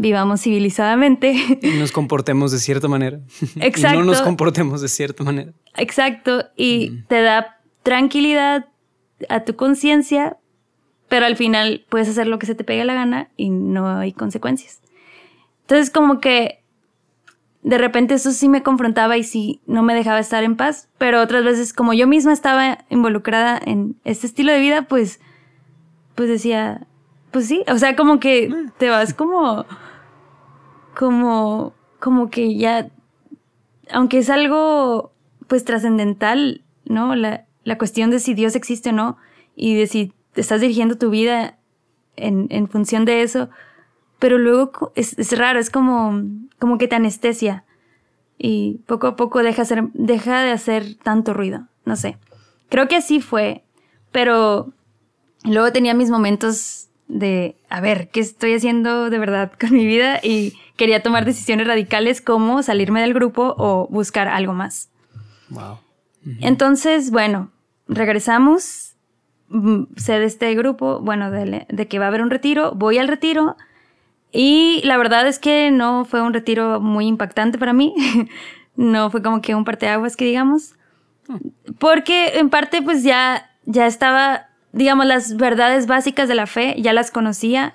vivamos 0.00 0.40
civilizadamente. 0.40 1.34
Y 1.62 1.78
nos 1.78 1.92
comportemos 1.92 2.52
de 2.52 2.58
cierta 2.58 2.88
manera. 2.88 3.20
Exacto. 3.60 3.94
y 3.96 3.98
no 3.98 4.04
nos 4.04 4.22
comportemos 4.22 4.80
de 4.80 4.88
cierta 4.88 5.22
manera. 5.22 5.52
Exacto. 5.76 6.46
Y 6.56 6.90
mm. 6.90 7.06
te 7.06 7.22
da 7.22 7.60
tranquilidad 7.82 8.66
a 9.28 9.40
tu 9.44 9.56
conciencia, 9.56 10.38
pero 11.08 11.26
al 11.26 11.36
final 11.36 11.84
puedes 11.90 12.08
hacer 12.08 12.26
lo 12.26 12.38
que 12.38 12.46
se 12.46 12.54
te 12.54 12.64
pegue 12.64 12.84
la 12.84 12.94
gana 12.94 13.28
y 13.36 13.50
no 13.50 13.86
hay 13.98 14.12
consecuencias. 14.12 14.80
Entonces 15.62 15.90
como 15.90 16.20
que 16.20 16.64
de 17.62 17.76
repente 17.76 18.14
eso 18.14 18.30
sí 18.30 18.48
me 18.48 18.62
confrontaba 18.62 19.18
y 19.18 19.22
sí 19.22 19.60
no 19.66 19.82
me 19.82 19.94
dejaba 19.94 20.18
estar 20.18 20.42
en 20.44 20.56
paz, 20.56 20.88
pero 20.96 21.20
otras 21.20 21.44
veces 21.44 21.74
como 21.74 21.92
yo 21.92 22.06
misma 22.06 22.32
estaba 22.32 22.86
involucrada 22.88 23.60
en 23.62 23.96
este 24.04 24.26
estilo 24.26 24.50
de 24.50 24.60
vida, 24.60 24.82
pues 24.82 25.20
pues 26.14 26.28
decía, 26.30 26.86
pues 27.30 27.46
sí, 27.46 27.64
o 27.68 27.76
sea, 27.76 27.96
como 27.96 28.18
que 28.18 28.48
mm. 28.48 28.72
te 28.78 28.88
vas 28.88 29.12
como 29.12 29.66
como, 31.00 31.72
como 31.98 32.28
que 32.28 32.56
ya, 32.56 32.90
aunque 33.90 34.18
es 34.18 34.28
algo 34.28 35.14
pues 35.48 35.64
trascendental, 35.64 36.62
¿no? 36.84 37.14
La, 37.14 37.46
la, 37.64 37.78
cuestión 37.78 38.10
de 38.10 38.18
si 38.20 38.34
Dios 38.34 38.54
existe 38.54 38.90
o 38.90 38.92
no 38.92 39.16
y 39.56 39.76
de 39.76 39.86
si 39.86 40.12
te 40.34 40.42
estás 40.42 40.60
dirigiendo 40.60 40.98
tu 40.98 41.08
vida 41.08 41.56
en, 42.16 42.48
en 42.50 42.68
función 42.68 43.06
de 43.06 43.22
eso, 43.22 43.48
pero 44.18 44.36
luego 44.36 44.92
es, 44.94 45.18
es, 45.18 45.38
raro, 45.38 45.58
es 45.58 45.70
como, 45.70 46.20
como 46.58 46.76
que 46.76 46.86
te 46.86 46.96
anestesia 46.96 47.64
y 48.36 48.82
poco 48.86 49.06
a 49.06 49.16
poco 49.16 49.42
deja, 49.42 49.62
hacer, 49.62 49.88
deja 49.94 50.42
de 50.42 50.50
hacer 50.50 50.96
tanto 50.96 51.32
ruido, 51.32 51.66
no 51.86 51.96
sé. 51.96 52.18
Creo 52.68 52.88
que 52.88 52.96
así 52.96 53.22
fue, 53.22 53.64
pero 54.12 54.74
luego 55.44 55.72
tenía 55.72 55.94
mis 55.94 56.10
momentos 56.10 56.89
de, 57.10 57.56
a 57.68 57.80
ver, 57.80 58.08
¿qué 58.10 58.20
estoy 58.20 58.54
haciendo 58.54 59.10
de 59.10 59.18
verdad 59.18 59.52
con 59.60 59.72
mi 59.72 59.84
vida? 59.84 60.20
Y 60.22 60.54
quería 60.76 61.02
tomar 61.02 61.24
decisiones 61.24 61.66
radicales 61.66 62.20
como 62.20 62.62
salirme 62.62 63.00
del 63.02 63.12
grupo 63.12 63.54
o 63.58 63.88
buscar 63.90 64.28
algo 64.28 64.52
más. 64.52 64.88
Wow. 65.50 65.78
Entonces, 66.40 67.10
bueno, 67.10 67.50
regresamos, 67.88 68.94
mm, 69.48 69.84
sé 69.96 70.18
de 70.18 70.26
este 70.26 70.54
grupo, 70.54 71.00
bueno, 71.00 71.30
de, 71.30 71.66
de, 71.68 71.88
que 71.88 71.98
va 71.98 72.06
a 72.06 72.08
haber 72.08 72.22
un 72.22 72.30
retiro, 72.30 72.72
voy 72.74 72.98
al 72.98 73.08
retiro 73.08 73.56
y 74.32 74.80
la 74.84 74.96
verdad 74.96 75.26
es 75.26 75.38
que 75.38 75.70
no 75.70 76.04
fue 76.04 76.22
un 76.22 76.32
retiro 76.32 76.80
muy 76.80 77.06
impactante 77.06 77.58
para 77.58 77.72
mí, 77.72 77.94
no 78.76 79.10
fue 79.10 79.22
como 79.22 79.40
que 79.40 79.54
un 79.54 79.64
parteaguas 79.64 80.16
que 80.16 80.26
digamos, 80.26 80.74
hmm. 81.26 81.72
porque 81.78 82.38
en 82.38 82.50
parte 82.50 82.82
pues 82.82 83.02
ya, 83.02 83.50
ya 83.64 83.86
estaba, 83.86 84.49
digamos, 84.72 85.06
las 85.06 85.36
verdades 85.36 85.86
básicas 85.86 86.28
de 86.28 86.34
la 86.34 86.46
fe, 86.46 86.76
ya 86.78 86.92
las 86.92 87.10
conocía, 87.10 87.72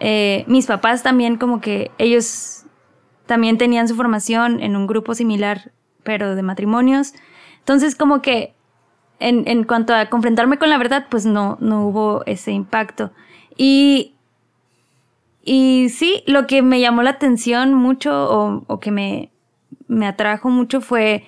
eh, 0.00 0.44
mis 0.48 0.66
papás 0.66 1.02
también 1.02 1.36
como 1.36 1.60
que 1.60 1.90
ellos 1.98 2.64
también 3.26 3.58
tenían 3.58 3.88
su 3.88 3.94
formación 3.94 4.62
en 4.62 4.76
un 4.76 4.86
grupo 4.86 5.14
similar, 5.14 5.72
pero 6.02 6.34
de 6.34 6.42
matrimonios. 6.42 7.14
Entonces 7.58 7.94
como 7.94 8.22
que 8.22 8.54
en, 9.20 9.46
en 9.46 9.64
cuanto 9.64 9.94
a 9.94 10.06
confrontarme 10.06 10.58
con 10.58 10.70
la 10.70 10.78
verdad, 10.78 11.06
pues 11.08 11.24
no, 11.24 11.56
no 11.60 11.86
hubo 11.86 12.24
ese 12.26 12.50
impacto. 12.50 13.12
Y, 13.56 14.14
y 15.44 15.88
sí, 15.90 16.24
lo 16.26 16.46
que 16.46 16.62
me 16.62 16.80
llamó 16.80 17.02
la 17.02 17.10
atención 17.10 17.74
mucho 17.74 18.12
o, 18.12 18.64
o 18.66 18.80
que 18.80 18.90
me, 18.90 19.30
me 19.86 20.06
atrajo 20.06 20.48
mucho 20.50 20.80
fue 20.80 21.24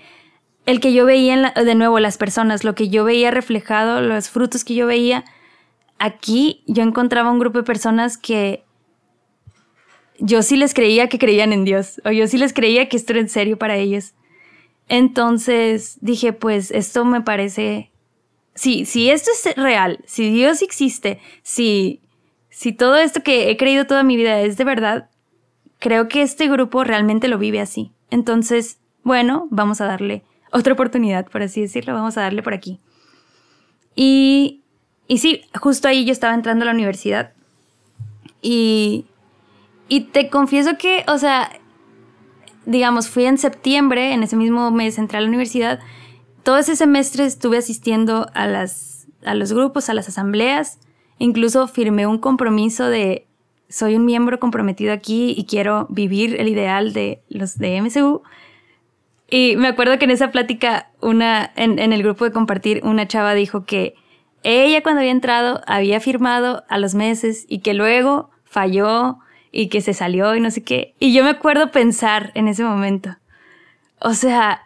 el 0.66 0.80
que 0.80 0.92
yo 0.92 1.04
veía 1.04 1.52
de 1.52 1.74
nuevo 1.74 2.00
las 2.00 2.18
personas, 2.18 2.64
lo 2.64 2.74
que 2.74 2.88
yo 2.88 3.04
veía 3.04 3.30
reflejado, 3.30 4.00
los 4.00 4.30
frutos 4.30 4.64
que 4.64 4.74
yo 4.74 4.86
veía 4.86 5.24
aquí 5.98 6.62
yo 6.66 6.82
encontraba 6.82 7.30
un 7.30 7.38
grupo 7.38 7.58
de 7.58 7.64
personas 7.64 8.18
que 8.18 8.64
yo 10.18 10.42
sí 10.42 10.56
les 10.56 10.74
creía 10.74 11.08
que 11.08 11.18
creían 11.18 11.52
en 11.52 11.64
Dios, 11.64 12.00
o 12.04 12.10
yo 12.10 12.26
sí 12.26 12.38
les 12.38 12.52
creía 12.52 12.88
que 12.88 12.96
esto 12.96 13.12
era 13.12 13.20
en 13.20 13.28
serio 13.28 13.58
para 13.58 13.76
ellos. 13.76 14.14
Entonces 14.88 15.98
dije, 16.02 16.32
pues 16.32 16.70
esto 16.70 17.04
me 17.04 17.20
parece, 17.20 17.90
sí, 18.54 18.84
si 18.84 19.10
esto 19.10 19.30
es 19.32 19.56
real, 19.56 20.00
si 20.06 20.30
Dios 20.30 20.62
existe, 20.62 21.20
si, 21.42 22.00
si 22.48 22.72
todo 22.72 22.96
esto 22.96 23.22
que 23.22 23.50
he 23.50 23.56
creído 23.56 23.86
toda 23.86 24.02
mi 24.02 24.16
vida 24.16 24.40
es 24.40 24.56
de 24.56 24.64
verdad, 24.64 25.10
creo 25.78 26.08
que 26.08 26.22
este 26.22 26.48
grupo 26.48 26.84
realmente 26.84 27.28
lo 27.28 27.38
vive 27.38 27.60
así. 27.60 27.92
Entonces, 28.10 28.78
bueno, 29.02 29.48
vamos 29.50 29.80
a 29.80 29.86
darle 29.86 30.22
otra 30.54 30.72
oportunidad, 30.72 31.26
por 31.26 31.42
así 31.42 31.60
decirlo, 31.60 31.92
vamos 31.92 32.16
a 32.16 32.22
darle 32.22 32.42
por 32.42 32.54
aquí. 32.54 32.80
Y 33.94 34.64
y 35.06 35.18
sí, 35.18 35.42
justo 35.60 35.88
ahí 35.88 36.04
yo 36.04 36.12
estaba 36.12 36.34
entrando 36.34 36.62
a 36.64 36.66
la 36.66 36.72
universidad. 36.72 37.32
Y, 38.40 39.06
y 39.88 40.02
te 40.02 40.30
confieso 40.30 40.78
que, 40.78 41.04
o 41.08 41.18
sea, 41.18 41.50
digamos, 42.66 43.08
fui 43.08 43.24
en 43.26 43.38
septiembre, 43.38 44.12
en 44.12 44.22
ese 44.22 44.36
mismo 44.36 44.70
mes 44.70 44.98
entré 44.98 45.18
a 45.18 45.20
la 45.20 45.28
universidad. 45.28 45.80
Todo 46.42 46.58
ese 46.58 46.76
semestre 46.76 47.24
estuve 47.24 47.58
asistiendo 47.58 48.28
a, 48.34 48.46
las, 48.46 49.06
a 49.24 49.34
los 49.34 49.52
grupos, 49.52 49.88
a 49.88 49.94
las 49.94 50.08
asambleas. 50.08 50.78
Incluso 51.18 51.68
firmé 51.68 52.06
un 52.06 52.18
compromiso 52.18 52.86
de 52.86 53.26
soy 53.68 53.96
un 53.96 54.04
miembro 54.04 54.38
comprometido 54.38 54.92
aquí 54.92 55.34
y 55.36 55.44
quiero 55.46 55.86
vivir 55.90 56.38
el 56.38 56.48
ideal 56.48 56.92
de 56.92 57.22
los 57.28 57.58
de 57.58 57.80
MSU. 57.80 58.22
Y 59.30 59.56
me 59.56 59.68
acuerdo 59.68 59.98
que 59.98 60.04
en 60.04 60.10
esa 60.10 60.30
plática, 60.30 60.90
una, 61.00 61.50
en, 61.56 61.78
en 61.78 61.92
el 61.92 62.02
grupo 62.02 62.24
de 62.24 62.32
compartir, 62.32 62.80
una 62.84 63.08
chava 63.08 63.34
dijo 63.34 63.64
que 63.64 63.94
ella 64.42 64.82
cuando 64.82 65.00
había 65.00 65.12
entrado 65.12 65.62
había 65.66 66.00
firmado 66.00 66.64
a 66.68 66.78
los 66.78 66.94
meses 66.94 67.46
y 67.48 67.60
que 67.60 67.74
luego 67.74 68.30
falló 68.44 69.18
y 69.50 69.68
que 69.68 69.80
se 69.80 69.94
salió 69.94 70.34
y 70.36 70.40
no 70.40 70.50
sé 70.50 70.62
qué. 70.62 70.94
Y 70.98 71.14
yo 71.14 71.24
me 71.24 71.30
acuerdo 71.30 71.70
pensar 71.70 72.30
en 72.34 72.48
ese 72.48 72.62
momento, 72.62 73.16
o 74.00 74.12
sea, 74.12 74.62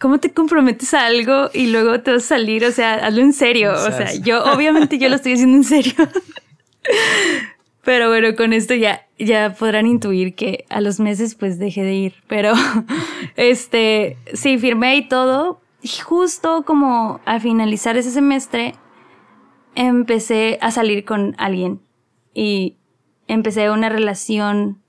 ¿cómo 0.00 0.18
te 0.18 0.32
comprometes 0.32 0.92
a 0.94 1.06
algo 1.06 1.50
y 1.54 1.70
luego 1.70 2.00
te 2.00 2.10
vas 2.10 2.24
a 2.24 2.28
salir? 2.28 2.64
O 2.64 2.72
sea, 2.72 2.94
hazlo 2.94 3.20
en 3.20 3.32
serio. 3.32 3.72
O 3.72 3.90
sea, 3.92 4.12
yo 4.14 4.42
obviamente 4.44 4.98
yo 4.98 5.08
lo 5.08 5.16
estoy 5.16 5.34
haciendo 5.34 5.56
en 5.56 5.64
serio. 5.64 5.94
Pero 7.84 8.08
bueno, 8.08 8.36
con 8.36 8.52
esto 8.52 8.74
ya, 8.74 9.06
ya 9.18 9.54
podrán 9.54 9.86
intuir 9.86 10.34
que 10.34 10.64
a 10.68 10.80
los 10.80 11.00
meses 11.00 11.34
pues 11.34 11.58
dejé 11.58 11.82
de 11.82 11.94
ir. 11.94 12.14
Pero 12.28 12.52
este, 13.36 14.16
sí, 14.34 14.58
firmé 14.58 14.96
y 14.96 15.08
todo. 15.08 15.60
Y 15.82 15.88
justo 15.88 16.64
como 16.64 17.20
al 17.24 17.40
finalizar 17.40 17.96
ese 17.96 18.12
semestre, 18.12 18.74
empecé 19.74 20.58
a 20.60 20.70
salir 20.70 21.04
con 21.04 21.34
alguien 21.38 21.80
y 22.34 22.76
empecé 23.26 23.70
una 23.70 23.88
relación 23.88 24.80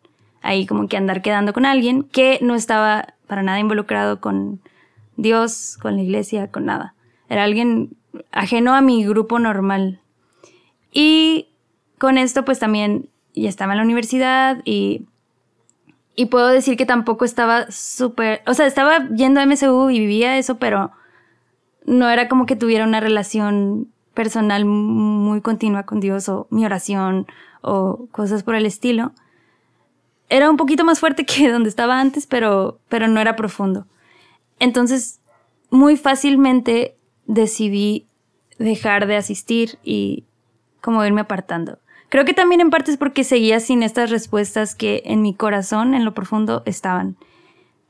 ahí 0.42 0.68
como 0.68 0.88
que 0.88 0.98
andar 0.98 1.22
quedando 1.22 1.54
con 1.54 1.66
alguien 1.66 2.04
que 2.04 2.38
no 2.42 2.54
estaba 2.54 3.16
para 3.28 3.42
nada 3.42 3.60
involucrado 3.60 4.20
con 4.22 4.62
Dios, 5.16 5.78
con 5.82 5.96
la 5.96 6.04
iglesia, 6.04 6.52
con 6.52 6.66
nada. 6.66 6.94
Era 7.30 7.44
alguien 7.44 7.98
ajeno 8.32 8.76
a 8.76 8.82
mi 8.82 9.04
grupo 9.04 9.40
normal. 9.40 10.02
Y 10.92 11.48
con 12.04 12.18
esto 12.18 12.44
pues 12.44 12.60
también 12.60 13.08
ya 13.34 13.48
estaba 13.48 13.72
en 13.72 13.78
la 13.78 13.86
universidad 13.86 14.62
y, 14.66 15.06
y 16.18 16.26
puedo 16.26 16.50
decir 16.50 16.76
que 16.76 16.86
tampoco 16.86 17.24
estaba 17.24 17.72
súper, 17.72 18.42
o 18.46 18.54
sea, 18.54 18.68
estaba 18.68 19.08
yendo 19.08 19.39
a 19.39 19.46
MSU 19.46 19.89
y 19.89 20.00
vivía 20.00 20.38
eso, 20.38 20.58
pero 20.58 20.92
no 21.86 22.10
era 22.10 22.28
como 22.28 22.46
que 22.46 22.58
tuviera 22.58 22.84
una 22.84 23.00
relación 23.00 23.88
personal 24.13 24.66
muy 24.66 25.39
continua 25.39 25.84
con 25.84 26.02
Dios 26.02 26.28
o 26.28 26.46
mi 26.50 26.66
oración 26.66 27.26
o 27.62 28.08
cosas 28.12 28.44
por 28.44 28.56
el 28.56 28.66
estilo. 28.66 29.13
Era 30.28 30.50
un 30.50 30.58
poquito 30.58 30.84
más 30.84 31.00
fuerte 31.00 31.26
que 31.26 31.50
donde 31.50 31.70
estaba 31.70 32.02
antes, 32.02 32.28
pero, 32.28 32.82
pero 32.89 33.08
no 33.08 33.22
era 33.22 33.38
profundo. 33.38 33.88
Entonces, 34.60 35.22
muy 35.70 35.96
fácilmente 35.96 36.98
decidí 37.28 38.08
dejar 38.60 39.08
de 39.08 39.16
asistir 39.16 39.80
y 39.86 40.26
como 40.82 41.06
irme 41.06 41.22
apartando. 41.22 41.80
Creo 42.13 42.26
que 42.26 42.36
también 42.36 42.62
en 42.62 42.69
parte 42.69 42.91
es 42.91 42.97
porque 42.97 43.23
seguía 43.23 43.60
sin 43.60 43.82
estas 43.82 44.12
respuestas 44.12 44.76
que 44.76 45.02
en 45.06 45.23
mi 45.23 45.34
corazón, 45.34 45.95
en 45.95 46.06
lo 46.06 46.13
profundo, 46.13 46.62
estaban. 46.67 47.17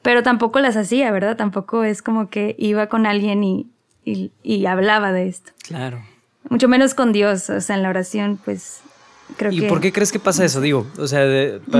Pero 0.01 0.23
tampoco 0.23 0.61
las 0.61 0.77
hacía, 0.77 1.11
¿verdad? 1.11 1.35
Tampoco 1.35 1.83
es 1.83 2.01
como 2.01 2.29
que 2.29 2.55
iba 2.57 2.87
con 2.87 3.05
alguien 3.05 3.43
y, 3.43 3.67
y, 4.05 4.65
hablaba 4.65 5.11
de 5.11 5.27
esto. 5.27 5.51
Claro. 5.63 6.05
Mucho 6.47 6.69
menos 6.69 6.93
con 6.93 7.11
Dios, 7.11 7.49
o 7.49 7.59
sea, 7.59 7.75
en 7.75 7.83
la 7.83 7.89
oración, 7.89 8.39
pues 8.45 8.79
creo 9.35 9.51
¿Y 9.51 9.63
por 9.63 9.81
qué 9.81 9.91
crees 9.91 10.13
que 10.13 10.19
pasa 10.19 10.45
eso? 10.45 10.61
Digo, 10.61 10.87
o 10.97 11.05
sea, 11.05 11.25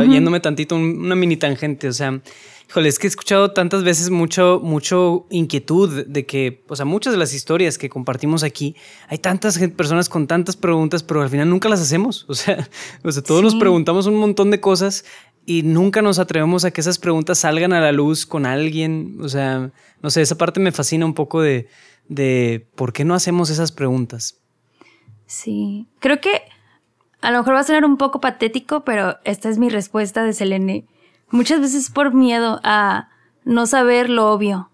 yéndome 0.04 0.42
tantito, 0.42 0.76
una 0.76 1.16
mini 1.16 1.38
tangente, 1.38 1.88
o 1.88 1.94
sea, 1.94 2.20
Híjole, 2.70 2.90
es 2.90 2.98
que 2.98 3.08
he 3.08 3.10
escuchado 3.10 3.52
tantas 3.52 3.84
veces 3.84 4.10
mucho, 4.10 4.60
mucho 4.64 5.28
inquietud 5.30 6.06
de 6.08 6.26
que, 6.26 6.64
o 6.68 6.76
sea, 6.76 6.86
muchas 6.86 7.14
de 7.14 7.20
las 7.20 7.34
historias 7.34 7.78
que 7.78 7.90
compartimos 7.90 8.44
aquí, 8.44 8.76
hay 9.08 9.18
tantas 9.18 9.60
personas 9.76 10.10
con 10.10 10.28
tantas 10.28 10.56
preguntas, 10.56 11.04
pero 11.04 11.22
al 11.22 11.30
final 11.30 11.50
nunca 11.50 11.70
las 11.70 11.82
hacemos. 11.82 12.26
O 12.34 12.36
sea, 12.36 12.68
o 13.04 13.12
sea 13.12 13.22
todos 13.22 13.44
nos 13.44 13.56
preguntamos 13.56 14.08
un 14.08 14.16
montón 14.16 14.50
de 14.50 14.60
cosas 14.60 15.06
y 15.46 15.62
nunca 15.62 16.02
nos 16.02 16.18
atrevemos 16.18 16.66
a 16.66 16.72
que 16.72 16.82
esas 16.82 16.98
preguntas 16.98 17.38
salgan 17.40 17.74
a 17.74 17.80
la 17.80 17.92
luz 17.92 18.26
con 18.26 18.46
alguien. 18.46 19.18
O 19.22 19.30
sea, 19.30 19.72
no 20.02 20.10
sé, 20.10 20.22
esa 20.22 20.38
parte 20.38 20.60
me 20.60 20.72
fascina 20.72 21.06
un 21.06 21.14
poco 21.14 21.42
de, 21.42 21.68
de 22.08 22.68
por 22.76 22.92
qué 22.92 23.06
no 23.06 23.14
hacemos 23.14 23.50
esas 23.52 23.72
preguntas. 23.72 24.42
Sí, 25.28 25.88
creo 26.00 26.20
que 26.20 26.42
a 27.22 27.32
lo 27.32 27.38
mejor 27.38 27.56
va 27.56 27.60
a 27.60 27.64
sonar 27.64 27.86
un 27.86 27.98
poco 27.98 28.20
patético, 28.20 28.84
pero 28.84 29.18
esta 29.24 29.50
es 29.50 29.58
mi 29.58 29.70
respuesta 29.70 30.24
de 30.24 30.34
Selene 30.34 30.88
muchas 31.34 31.60
veces 31.60 31.90
por 31.90 32.14
miedo 32.14 32.62
a 32.64 33.10
no 33.44 33.66
saber 33.66 34.10
lo 34.10 34.32
obvio. 34.32 34.70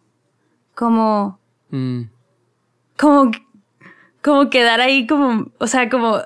Como. 0.76 1.40
Mm. 1.72 2.04
Como. 2.98 3.32
Como 4.22 4.50
quedar 4.50 4.82
ahí 4.82 5.08
como. 5.08 5.48
O 5.58 5.68
sea, 5.68 5.90
como. 5.90 6.20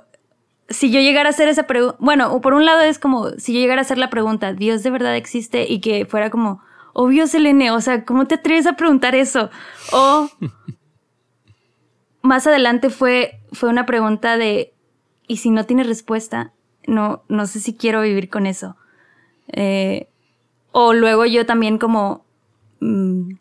Si 0.69 0.91
yo 0.91 0.99
llegara 0.99 1.29
a 1.29 1.31
hacer 1.31 1.47
esa 1.47 1.63
pregunta. 1.63 1.97
Bueno, 1.99 2.41
por 2.41 2.53
un 2.53 2.65
lado 2.65 2.81
es 2.81 2.99
como 2.99 3.29
si 3.37 3.53
yo 3.53 3.59
llegara 3.59 3.81
a 3.81 3.83
hacer 3.83 3.97
la 3.97 4.09
pregunta, 4.09 4.53
¿Dios 4.53 4.81
de 4.81 4.89
verdad 4.89 5.15
existe? 5.15 5.71
Y 5.71 5.79
que 5.79 6.05
fuera 6.05 6.29
como. 6.29 6.61
Obvio, 6.93 7.27
Selene. 7.27 7.71
O 7.71 7.79
sea, 7.79 8.03
¿cómo 8.03 8.25
te 8.25 8.35
atreves 8.35 8.67
a 8.67 8.73
preguntar 8.73 9.15
eso? 9.15 9.49
O. 9.91 10.29
más 12.23 12.47
adelante 12.47 12.89
fue, 12.89 13.39
fue 13.51 13.69
una 13.69 13.85
pregunta 13.85 14.37
de. 14.37 14.73
¿Y 15.27 15.37
si 15.37 15.51
no 15.51 15.65
tiene 15.65 15.83
respuesta? 15.83 16.53
No, 16.87 17.23
no 17.29 17.45
sé 17.45 17.59
si 17.59 17.75
quiero 17.75 18.01
vivir 18.01 18.29
con 18.29 18.45
eso. 18.45 18.75
Eh, 19.47 20.09
o 20.73 20.93
luego 20.93 21.25
yo 21.25 21.45
también 21.45 21.77
como 21.77 22.25
mm, 22.81 23.35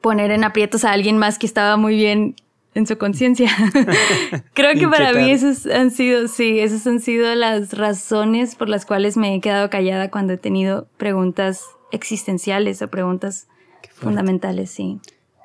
poner 0.00 0.32
en 0.32 0.42
aprietos 0.42 0.84
a 0.84 0.90
alguien 0.90 1.18
más 1.18 1.38
que 1.38 1.46
estaba 1.46 1.76
muy 1.76 1.94
bien 1.94 2.34
en 2.74 2.86
su 2.86 2.98
conciencia. 2.98 3.50
Creo 4.54 4.74
que 4.74 4.88
para 4.88 5.12
mí 5.12 5.30
esas 5.30 5.66
han 5.66 5.90
sido, 5.90 6.26
sí, 6.28 6.58
esas 6.58 6.86
han 6.86 7.00
sido 7.00 7.32
las 7.34 7.74
razones 7.74 8.54
por 8.54 8.68
las 8.68 8.86
cuales 8.86 9.16
me 9.16 9.34
he 9.34 9.40
quedado 9.40 9.70
callada 9.70 10.10
cuando 10.10 10.32
he 10.32 10.38
tenido 10.38 10.88
preguntas 10.96 11.64
existenciales 11.92 12.80
o 12.82 12.88
preguntas 12.88 13.48
fundamentales, 13.92 14.70
sí. 14.70 14.98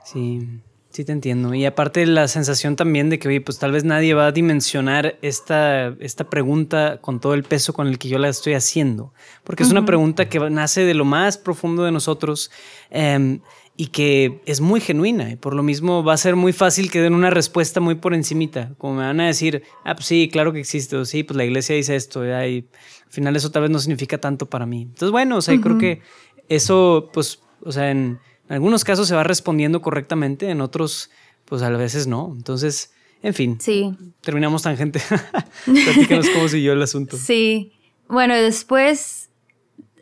Sí. 0.04 0.48
Sí, 0.96 1.04
te 1.04 1.12
entiendo. 1.12 1.54
Y 1.54 1.66
aparte 1.66 2.06
la 2.06 2.30
sensación 2.30 2.78
también 2.78 3.10
de 3.10 3.20
que, 3.20 3.28
oye, 3.28 3.42
pues 3.42 3.60
tal 3.60 3.74
vez 3.74 3.84
nadie 3.84 4.14
va 4.14 4.28
a 4.28 4.32
dimensionar 4.32 5.18
esta, 5.22 5.88
esta 6.00 6.30
pregunta 6.30 7.00
con 7.02 7.20
todo 7.20 7.34
el 7.34 7.44
peso 7.44 7.74
con 7.74 7.88
el 7.88 8.00
que 8.00 8.08
yo 8.08 8.18
la 8.18 8.30
estoy 8.30 8.54
haciendo. 8.54 9.12
Porque 9.44 9.64
es 9.64 9.72
una 9.72 9.86
pregunta 9.86 10.30
que 10.30 10.40
nace 10.50 10.86
de 10.86 10.94
lo 10.94 11.04
más 11.04 11.38
profundo 11.38 11.84
de 11.84 11.92
nosotros 11.92 12.50
em, 12.92 13.42
y 13.76 13.88
que 13.88 14.42
es 14.46 14.62
muy 14.62 14.80
genuina. 14.80 15.30
Y 15.32 15.36
por 15.36 15.54
lo 15.54 15.64
mismo 15.64 16.02
va 16.02 16.14
a 16.14 16.18
ser 16.18 16.38
muy 16.38 16.54
fácil 16.54 16.90
que 16.90 17.02
den 17.02 17.14
una 17.14 17.30
respuesta 17.30 17.82
muy 17.82 17.96
por 17.96 18.14
encimita. 18.14 18.72
Como 18.78 18.96
me 18.96 19.04
van 19.04 19.20
a 19.20 19.28
decir, 19.28 19.64
ah, 19.84 19.96
pues 19.96 20.06
sí, 20.06 20.30
claro 20.32 20.54
que 20.54 20.62
existe. 20.62 20.96
O 20.96 21.04
sí, 21.04 21.24
pues 21.24 21.36
la 21.36 21.44
iglesia 21.44 21.76
dice 21.76 21.98
esto. 21.98 22.26
Y 22.26 22.32
al 22.32 22.64
final 23.10 23.36
eso 23.36 23.52
tal 23.52 23.64
vez 23.64 23.72
no 23.72 23.80
significa 23.80 24.18
tanto 24.18 24.46
para 24.46 24.66
mí. 24.66 24.84
Entonces, 24.84 25.12
bueno, 25.12 25.36
o 25.36 25.42
sea, 25.42 25.60
creo 25.60 25.78
que 25.78 26.00
eso, 26.48 27.10
pues, 27.12 27.42
o 27.66 27.74
sea, 27.74 27.92
en 27.92 28.18
en 28.48 28.54
algunos 28.54 28.84
casos 28.84 29.08
se 29.08 29.16
va 29.16 29.24
respondiendo 29.24 29.82
correctamente, 29.82 30.50
en 30.50 30.62
otros, 30.62 31.10
pues 31.46 31.62
a 31.62 31.70
veces 31.70 32.08
no. 32.08 32.32
Entonces, 32.36 32.94
en 33.24 33.34
fin. 33.34 33.58
Sí. 33.60 33.96
Terminamos 34.22 34.62
tangente. 34.62 35.02
Platícanos 35.66 36.30
cómo 36.30 36.48
siguió 36.48 36.74
el 36.74 36.82
asunto. 36.82 37.18
Sí. 37.18 37.74
Bueno, 38.08 38.36
después 38.36 39.30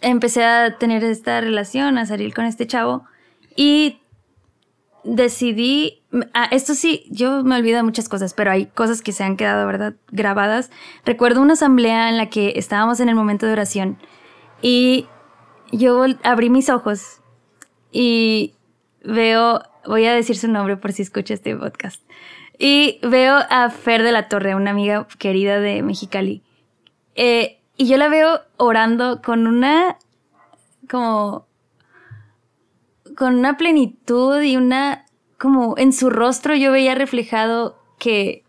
empecé 0.01 0.43
a 0.43 0.77
tener 0.77 1.03
esta 1.03 1.39
relación, 1.39 1.97
a 1.97 2.05
salir 2.05 2.33
con 2.33 2.45
este 2.45 2.67
chavo 2.67 3.05
y 3.55 3.99
decidí, 5.05 6.01
ah, 6.33 6.49
esto 6.51 6.75
sí, 6.75 7.05
yo 7.09 7.43
me 7.43 7.55
olvido 7.55 7.77
de 7.77 7.83
muchas 7.83 8.09
cosas, 8.09 8.33
pero 8.33 8.51
hay 8.51 8.65
cosas 8.67 9.01
que 9.01 9.13
se 9.13 9.23
han 9.23 9.37
quedado, 9.37 9.65
¿verdad? 9.65 9.95
Grabadas. 10.11 10.69
Recuerdo 11.05 11.41
una 11.41 11.53
asamblea 11.53 12.09
en 12.09 12.17
la 12.17 12.29
que 12.29 12.53
estábamos 12.57 12.99
en 12.99 13.09
el 13.09 13.15
momento 13.15 13.45
de 13.45 13.53
oración 13.53 13.97
y 14.61 15.07
yo 15.71 16.05
abrí 16.23 16.49
mis 16.49 16.69
ojos 16.69 17.21
y 17.93 18.55
veo, 19.03 19.61
voy 19.85 20.05
a 20.05 20.13
decir 20.13 20.35
su 20.35 20.49
nombre 20.49 20.75
por 20.75 20.91
si 20.91 21.03
escucha 21.03 21.35
este 21.35 21.55
podcast. 21.55 22.01
Y 22.57 22.99
veo 23.03 23.37
a 23.49 23.69
Fer 23.69 24.03
de 24.03 24.11
la 24.11 24.27
Torre, 24.27 24.55
una 24.55 24.71
amiga 24.71 25.07
querida 25.19 25.59
de 25.59 25.83
Mexicali. 25.83 26.41
Eh, 27.15 27.59
y 27.77 27.87
yo 27.87 27.97
la 27.97 28.09
veo 28.09 28.41
orando 28.57 29.21
con 29.21 29.45
una, 29.45 29.97
como, 30.89 31.45
con 33.15 33.35
una 33.35 33.57
plenitud 33.57 34.41
y 34.41 34.57
una, 34.57 35.05
como 35.37 35.77
en 35.77 35.93
su 35.93 36.09
rostro 36.09 36.55
yo 36.55 36.71
veía 36.71 36.95
reflejado 36.95 37.77
que 37.99 38.43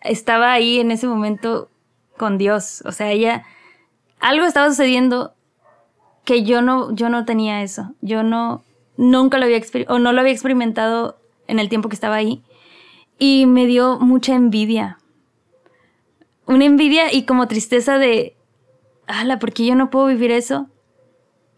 estaba 0.00 0.52
ahí 0.52 0.78
en 0.78 0.92
ese 0.92 1.08
momento 1.08 1.70
con 2.16 2.38
Dios. 2.38 2.82
O 2.86 2.92
sea, 2.92 3.10
ella, 3.10 3.44
algo 4.20 4.44
estaba 4.44 4.68
sucediendo 4.68 5.34
que 6.30 6.44
yo 6.44 6.62
no, 6.62 6.94
yo 6.94 7.08
no 7.08 7.24
tenía 7.24 7.60
eso. 7.64 7.92
Yo 8.02 8.22
no, 8.22 8.62
nunca 8.96 9.36
lo 9.36 9.46
había 9.46 9.60
o 9.88 9.98
no 9.98 10.12
lo 10.12 10.20
había 10.20 10.32
experimentado 10.32 11.18
en 11.48 11.58
el 11.58 11.68
tiempo 11.68 11.88
que 11.88 11.96
estaba 11.96 12.14
ahí. 12.14 12.40
Y 13.18 13.46
me 13.46 13.66
dio 13.66 13.98
mucha 13.98 14.36
envidia. 14.36 14.98
Una 16.46 16.66
envidia 16.66 17.12
y 17.12 17.24
como 17.24 17.48
tristeza 17.48 17.98
de, 17.98 18.36
ala, 19.08 19.40
¿por 19.40 19.52
qué 19.52 19.66
yo 19.66 19.74
no 19.74 19.90
puedo 19.90 20.06
vivir 20.06 20.30
eso? 20.30 20.68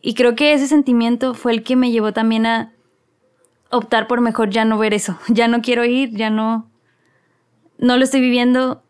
Y 0.01 0.15
creo 0.15 0.35
que 0.35 0.55
ese 0.55 0.67
sentimiento 0.67 1.35
fue 1.35 1.53
el 1.53 1.65
que 1.65 1.77
me 1.77 1.91
llevó 1.91 2.15
también 2.15 2.47
a 2.47 2.73
optar 3.71 4.07
por 4.07 4.23
mejor 4.23 4.49
ya 4.49 4.65
no 4.65 4.79
ver 4.79 4.95
eso. 4.95 5.19
Ya 5.29 5.49
no 5.49 5.61
quiero 5.61 5.85
ir, 5.85 6.17
ya 6.17 6.31
no, 6.31 6.71
no 7.77 7.99
lo 7.99 8.05
estoy 8.05 8.23
viviendo. 8.23 8.83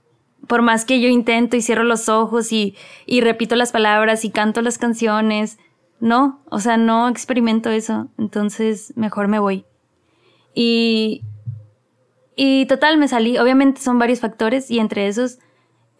Por 0.46 0.62
más 0.62 0.84
que 0.84 1.00
yo 1.00 1.08
intento 1.08 1.56
y 1.56 1.60
cierro 1.60 1.82
los 1.82 2.08
ojos 2.08 2.52
y, 2.52 2.76
y 3.04 3.20
repito 3.20 3.56
las 3.56 3.72
palabras 3.72 4.24
y 4.24 4.30
canto 4.30 4.62
las 4.62 4.78
canciones, 4.78 5.58
no, 6.02 6.42
o 6.50 6.58
sea, 6.58 6.76
no 6.78 7.08
experimento 7.08 7.70
eso, 7.70 8.08
entonces 8.18 8.92
mejor 8.96 9.28
me 9.28 9.38
voy. 9.38 9.64
Y, 10.52 11.22
y 12.34 12.66
total, 12.66 12.98
me 12.98 13.06
salí. 13.06 13.38
Obviamente 13.38 13.80
son 13.80 14.00
varios 14.00 14.18
factores 14.18 14.68
y 14.68 14.80
entre 14.80 15.06
esos 15.06 15.38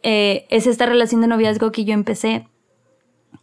eh, 0.03 0.45
es 0.51 0.67
esta 0.67 0.87
relación 0.87 1.21
de 1.21 1.29
noviazgo 1.29 1.71
que 1.71 1.85
yo 1.85 1.95
empecé, 1.95 2.49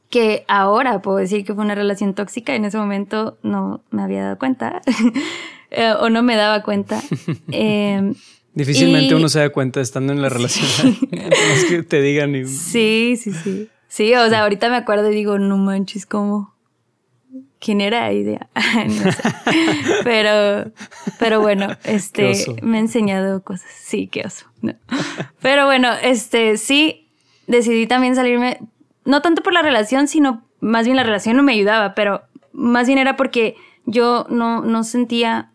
que 0.09 0.43
ahora 0.49 1.01
puedo 1.01 1.15
decir 1.15 1.45
que 1.45 1.53
fue 1.53 1.63
una 1.63 1.75
relación 1.75 2.13
tóxica, 2.13 2.53
en 2.53 2.65
ese 2.65 2.77
momento 2.77 3.37
no 3.41 3.81
me 3.89 4.03
había 4.03 4.23
dado 4.23 4.37
cuenta 4.37 4.81
eh, 5.71 5.93
o 5.97 6.09
no 6.09 6.23
me 6.23 6.35
daba 6.35 6.61
cuenta. 6.61 7.01
Em, 7.53 8.15
Difícilmente 8.53 9.15
uno 9.15 9.29
se 9.29 9.39
da 9.39 9.49
cuenta 9.49 9.79
estando 9.79 10.11
en 10.11 10.21
la 10.21 10.27
relación. 10.29 10.97
que 11.69 11.83
te 11.83 12.01
digan. 12.01 12.45
Sí, 12.45 13.15
sí, 13.15 13.31
sí. 13.31 13.69
Sí, 13.89 14.13
o 14.13 14.29
sea, 14.29 14.43
ahorita 14.43 14.69
me 14.69 14.77
acuerdo 14.77 15.11
y 15.11 15.15
digo, 15.15 15.39
no 15.39 15.57
manches, 15.57 16.05
¿cómo? 16.05 16.55
¿Quién 17.59 17.81
era 17.81 18.13
idea? 18.13 18.47
Pero, 20.03 20.71
pero 21.19 21.41
bueno, 21.41 21.75
este, 21.83 22.33
me 22.61 22.77
ha 22.77 22.79
enseñado 22.79 23.43
cosas. 23.43 23.69
Sí, 23.75 24.07
qué 24.07 24.21
oso. 24.25 24.45
Pero 25.41 25.65
bueno, 25.65 25.89
este, 26.01 26.57
sí, 26.57 27.09
decidí 27.47 27.87
también 27.87 28.15
salirme, 28.15 28.59
no 29.05 29.21
tanto 29.21 29.43
por 29.43 29.53
la 29.53 29.61
relación, 29.61 30.07
sino 30.07 30.45
más 30.61 30.85
bien 30.85 30.95
la 30.95 31.03
relación 31.03 31.35
no 31.35 31.43
me 31.43 31.53
ayudaba, 31.53 31.95
pero 31.95 32.23
más 32.51 32.87
bien 32.87 32.99
era 32.99 33.15
porque 33.15 33.55
yo 33.85 34.25
no, 34.29 34.61
no 34.61 34.83
sentía 34.83 35.51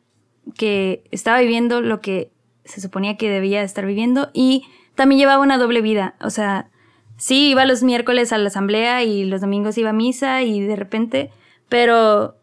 que 0.57 1.05
estaba 1.11 1.39
viviendo 1.41 1.81
lo 1.81 2.01
que 2.01 2.33
se 2.65 2.81
suponía 2.81 3.17
que 3.17 3.31
debía 3.31 3.63
estar 3.63 3.87
viviendo 3.87 4.31
y 4.33 4.65
también 4.95 5.19
llevaba 5.19 5.43
una 5.43 5.59
doble 5.59 5.83
vida. 5.83 6.15
O 6.21 6.31
sea, 6.31 6.71
sí, 7.17 7.51
iba 7.51 7.65
los 7.65 7.83
miércoles 7.83 8.33
a 8.33 8.39
la 8.39 8.49
asamblea 8.49 9.03
y 9.03 9.25
los 9.25 9.41
domingos 9.41 9.79
iba 9.79 9.91
a 9.91 9.95
misa 9.95 10.43
y 10.43 10.61
de 10.61 10.77
repente, 10.77 11.31
pero 11.69 12.37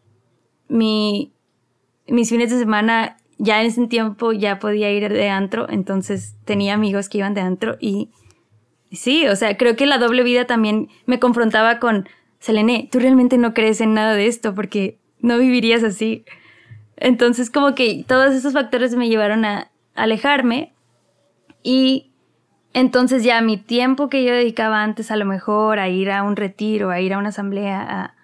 mi, 0.68 1.32
mis 2.06 2.28
fines 2.28 2.50
de 2.50 2.58
semana 2.58 3.16
ya 3.38 3.60
en 3.60 3.66
ese 3.66 3.86
tiempo 3.86 4.32
ya 4.32 4.58
podía 4.58 4.90
ir 4.92 5.12
de 5.12 5.28
antro, 5.28 5.68
entonces 5.68 6.36
tenía 6.44 6.74
amigos 6.74 7.08
que 7.08 7.18
iban 7.18 7.34
de 7.34 7.40
antro 7.40 7.76
y 7.80 8.10
sí, 8.92 9.26
o 9.26 9.36
sea, 9.36 9.56
creo 9.56 9.76
que 9.76 9.86
la 9.86 9.98
doble 9.98 10.22
vida 10.22 10.46
también 10.46 10.88
me 11.06 11.18
confrontaba 11.18 11.78
con, 11.78 12.08
Selene, 12.38 12.88
tú 12.90 12.98
realmente 12.98 13.38
no 13.38 13.54
crees 13.54 13.80
en 13.80 13.94
nada 13.94 14.14
de 14.14 14.26
esto 14.26 14.52
porque 14.52 14.98
no 15.20 15.38
vivirías 15.38 15.84
así. 15.84 16.24
Entonces 16.96 17.50
como 17.50 17.76
que 17.76 18.04
todos 18.06 18.34
esos 18.34 18.52
factores 18.52 18.96
me 18.96 19.08
llevaron 19.08 19.44
a 19.44 19.70
alejarme 19.94 20.72
y 21.62 22.11
entonces 22.74 23.24
ya 23.24 23.40
mi 23.40 23.56
tiempo 23.56 24.08
que 24.08 24.24
yo 24.24 24.32
dedicaba 24.32 24.82
antes 24.82 25.10
a 25.10 25.16
lo 25.16 25.24
mejor 25.24 25.78
a 25.78 25.88
ir 25.88 26.10
a 26.10 26.22
un 26.22 26.36
retiro, 26.36 26.90
a 26.90 27.00
ir 27.00 27.14
a 27.14 27.18
una 27.18 27.28
asamblea, 27.30 28.14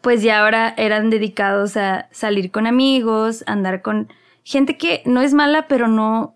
pues 0.00 0.22
ya 0.22 0.40
ahora 0.40 0.74
eran 0.76 1.10
dedicados 1.10 1.76
a 1.76 2.08
salir 2.10 2.50
con 2.50 2.66
amigos, 2.66 3.44
andar 3.46 3.82
con 3.82 4.08
gente 4.44 4.76
que 4.76 5.02
no 5.06 5.22
es 5.22 5.32
mala, 5.32 5.68
pero 5.68 5.88
no, 5.88 6.34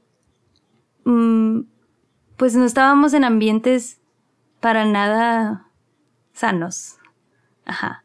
mm, 1.04 1.60
pues 2.36 2.54
no 2.54 2.64
estábamos 2.64 3.12
en 3.12 3.24
ambientes 3.24 4.00
para 4.60 4.84
nada 4.84 5.66
sanos. 6.32 6.96
Ajá. 7.64 8.04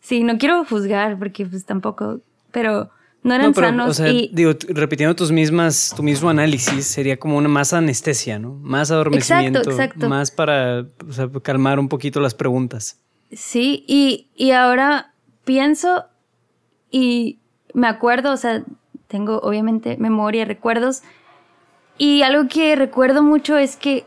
Sí, 0.00 0.24
no 0.24 0.38
quiero 0.38 0.64
juzgar 0.64 1.18
porque 1.18 1.46
pues 1.46 1.64
tampoco, 1.64 2.20
pero 2.50 2.90
no 3.22 3.34
eran 3.34 3.54
sanos. 3.54 3.90
O 3.90 3.94
sea, 3.94 4.06
digo, 4.06 4.52
repitiendo 4.68 5.14
tus 5.14 5.30
mismas, 5.30 5.92
tu 5.94 6.02
mismo 6.02 6.30
análisis, 6.30 6.86
sería 6.86 7.18
como 7.18 7.36
una 7.36 7.48
más 7.48 7.72
anestesia, 7.72 8.38
¿no? 8.38 8.54
Más 8.54 8.90
adormecimiento. 8.90 9.58
Exacto, 9.58 9.82
exacto. 9.82 10.08
Más 10.08 10.30
para 10.30 10.86
calmar 11.42 11.78
un 11.78 11.88
poquito 11.88 12.20
las 12.20 12.34
preguntas. 12.34 13.00
Sí, 13.32 13.84
y, 13.86 14.28
y 14.34 14.52
ahora 14.52 15.14
pienso 15.44 16.06
y 16.90 17.38
me 17.74 17.86
acuerdo, 17.86 18.32
o 18.32 18.36
sea, 18.36 18.64
tengo 19.06 19.38
obviamente 19.40 19.96
memoria, 19.98 20.44
recuerdos. 20.44 21.02
Y 21.98 22.22
algo 22.22 22.48
que 22.48 22.74
recuerdo 22.76 23.22
mucho 23.22 23.58
es 23.58 23.76
que 23.76 24.06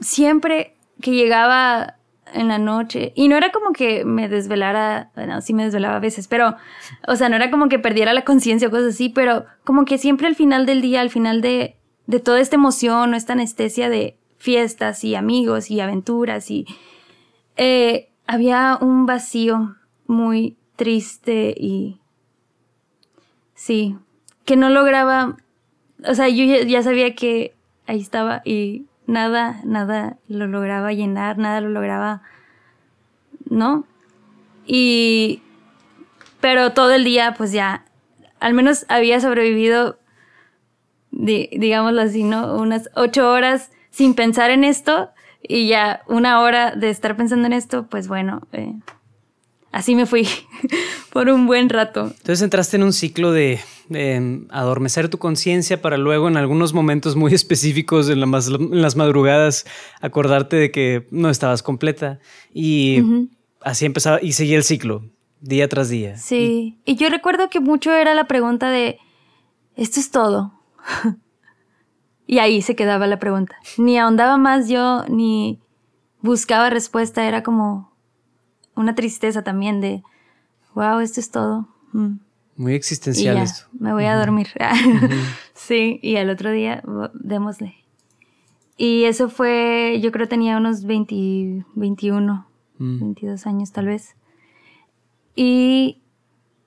siempre 0.00 0.76
que 1.00 1.12
llegaba 1.12 1.96
en 2.32 2.48
la 2.48 2.58
noche. 2.58 3.12
Y 3.14 3.28
no 3.28 3.36
era 3.36 3.52
como 3.52 3.72
que 3.72 4.04
me 4.04 4.28
desvelara, 4.28 5.10
bueno, 5.14 5.40
sí 5.40 5.52
me 5.54 5.64
desvelaba 5.64 5.96
a 5.96 6.00
veces, 6.00 6.28
pero, 6.28 6.56
o 7.06 7.16
sea, 7.16 7.28
no 7.28 7.36
era 7.36 7.50
como 7.50 7.68
que 7.68 7.78
perdiera 7.78 8.12
la 8.12 8.24
conciencia 8.24 8.68
o 8.68 8.70
cosas 8.70 8.94
así, 8.94 9.08
pero 9.08 9.44
como 9.64 9.84
que 9.84 9.98
siempre 9.98 10.26
al 10.26 10.34
final 10.34 10.66
del 10.66 10.80
día, 10.82 11.00
al 11.00 11.10
final 11.10 11.40
de, 11.40 11.76
de 12.06 12.20
toda 12.20 12.40
esta 12.40 12.56
emoción 12.56 13.12
o 13.12 13.16
esta 13.16 13.34
anestesia 13.34 13.88
de 13.88 14.18
fiestas 14.38 15.04
y 15.04 15.14
amigos 15.14 15.70
y 15.70 15.80
aventuras 15.80 16.50
y 16.50 16.66
eh, 17.56 18.08
había 18.26 18.78
un 18.80 19.04
vacío 19.04 19.76
muy 20.06 20.56
triste 20.76 21.54
y 21.56 22.00
sí, 23.54 23.96
que 24.46 24.56
no 24.56 24.70
lograba, 24.70 25.36
o 26.08 26.14
sea, 26.14 26.28
yo 26.28 26.44
ya 26.44 26.82
sabía 26.82 27.14
que 27.14 27.54
ahí 27.86 28.00
estaba 28.00 28.40
y 28.44 28.86
nada, 29.10 29.60
nada 29.64 30.16
lo 30.28 30.46
lograba 30.46 30.92
llenar, 30.92 31.38
nada 31.38 31.60
lo 31.60 31.68
lograba, 31.68 32.22
¿no? 33.48 33.84
Y, 34.66 35.42
pero 36.40 36.72
todo 36.72 36.92
el 36.94 37.04
día, 37.04 37.34
pues 37.36 37.52
ya, 37.52 37.84
al 38.38 38.54
menos 38.54 38.86
había 38.88 39.20
sobrevivido, 39.20 39.98
digámoslo 41.10 42.00
así, 42.00 42.22
¿no? 42.22 42.56
Unas 42.56 42.88
ocho 42.94 43.30
horas 43.30 43.70
sin 43.90 44.14
pensar 44.14 44.50
en 44.50 44.64
esto 44.64 45.10
y 45.42 45.68
ya 45.68 46.02
una 46.06 46.40
hora 46.40 46.70
de 46.76 46.90
estar 46.90 47.16
pensando 47.16 47.46
en 47.46 47.52
esto, 47.52 47.86
pues 47.86 48.06
bueno, 48.06 48.42
eh, 48.52 48.74
así 49.72 49.94
me 49.94 50.06
fui 50.06 50.26
por 51.12 51.28
un 51.28 51.46
buen 51.46 51.68
rato. 51.68 52.02
Entonces 52.02 52.42
entraste 52.42 52.76
en 52.76 52.82
un 52.82 52.92
ciclo 52.92 53.32
de, 53.32 53.60
adormecer 54.50 55.08
tu 55.08 55.18
conciencia 55.18 55.82
para 55.82 55.96
luego 55.96 56.28
en 56.28 56.36
algunos 56.36 56.72
momentos 56.72 57.16
muy 57.16 57.34
específicos 57.34 58.08
en, 58.08 58.20
las 58.20 58.96
madrugadas 58.96 59.66
acordarte 60.00 60.56
de 60.56 60.70
que 60.70 61.06
no 61.10 61.30
estabas 61.30 61.62
completa 61.62 62.20
y 62.54 63.02
así 63.60 63.86
empezaba 63.86 64.20
y 64.22 64.32
seguía 64.32 64.56
el 64.56 64.64
ciclo 64.64 65.02
día 65.40 65.68
tras 65.68 65.88
día. 65.88 66.16
Sí, 66.16 66.78
y, 66.84 66.96
yo 66.96 67.08
recuerdo 67.08 67.48
que 67.48 67.60
mucho 67.60 67.92
era 67.92 68.14
la 68.14 68.24
pregunta 68.24 68.70
de, 68.70 68.98
¿esto 69.76 70.00
es 70.00 70.10
todo? 70.10 70.52
y 72.26 72.38
ahí 72.38 72.62
se 72.62 72.76
quedaba 72.76 73.06
la 73.06 73.18
pregunta. 73.18 73.56
Ni 73.78 73.98
ahondaba 73.98 74.36
más 74.36 74.68
yo, 74.68 75.04
ni 75.08 75.60
buscaba 76.20 76.70
respuesta, 76.70 77.26
era 77.26 77.42
como, 77.42 77.89
una 78.74 78.94
tristeza 78.94 79.42
también 79.42 79.80
de, 79.80 80.02
wow, 80.74 81.00
esto 81.00 81.20
es 81.20 81.30
todo. 81.30 81.68
Mm. 81.92 82.18
Muy 82.56 82.74
existencial 82.74 83.38
esto. 83.38 83.66
Me 83.72 83.92
voy 83.92 84.04
a 84.04 84.16
dormir. 84.16 84.48
sí, 85.54 85.98
y 86.02 86.16
al 86.16 86.28
otro 86.28 86.50
día, 86.50 86.82
démosle. 87.14 87.74
Y 88.76 89.04
eso 89.04 89.28
fue, 89.28 89.98
yo 90.02 90.12
creo 90.12 90.28
tenía 90.28 90.56
unos 90.56 90.84
20, 90.84 91.66
21, 91.74 92.46
22 92.78 93.46
años 93.46 93.72
tal 93.72 93.86
vez. 93.86 94.16
Y 95.34 96.02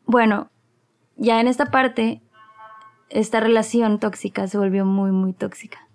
bueno, 0.05 0.51
ya 1.15 1.39
en 1.41 1.47
esta 1.47 1.71
parte, 1.71 2.21
esta 3.09 3.39
relación 3.39 3.99
tóxica 3.99 4.47
se 4.47 4.57
volvió 4.57 4.85
muy, 4.85 5.11
muy 5.11 5.33
tóxica. 5.33 5.87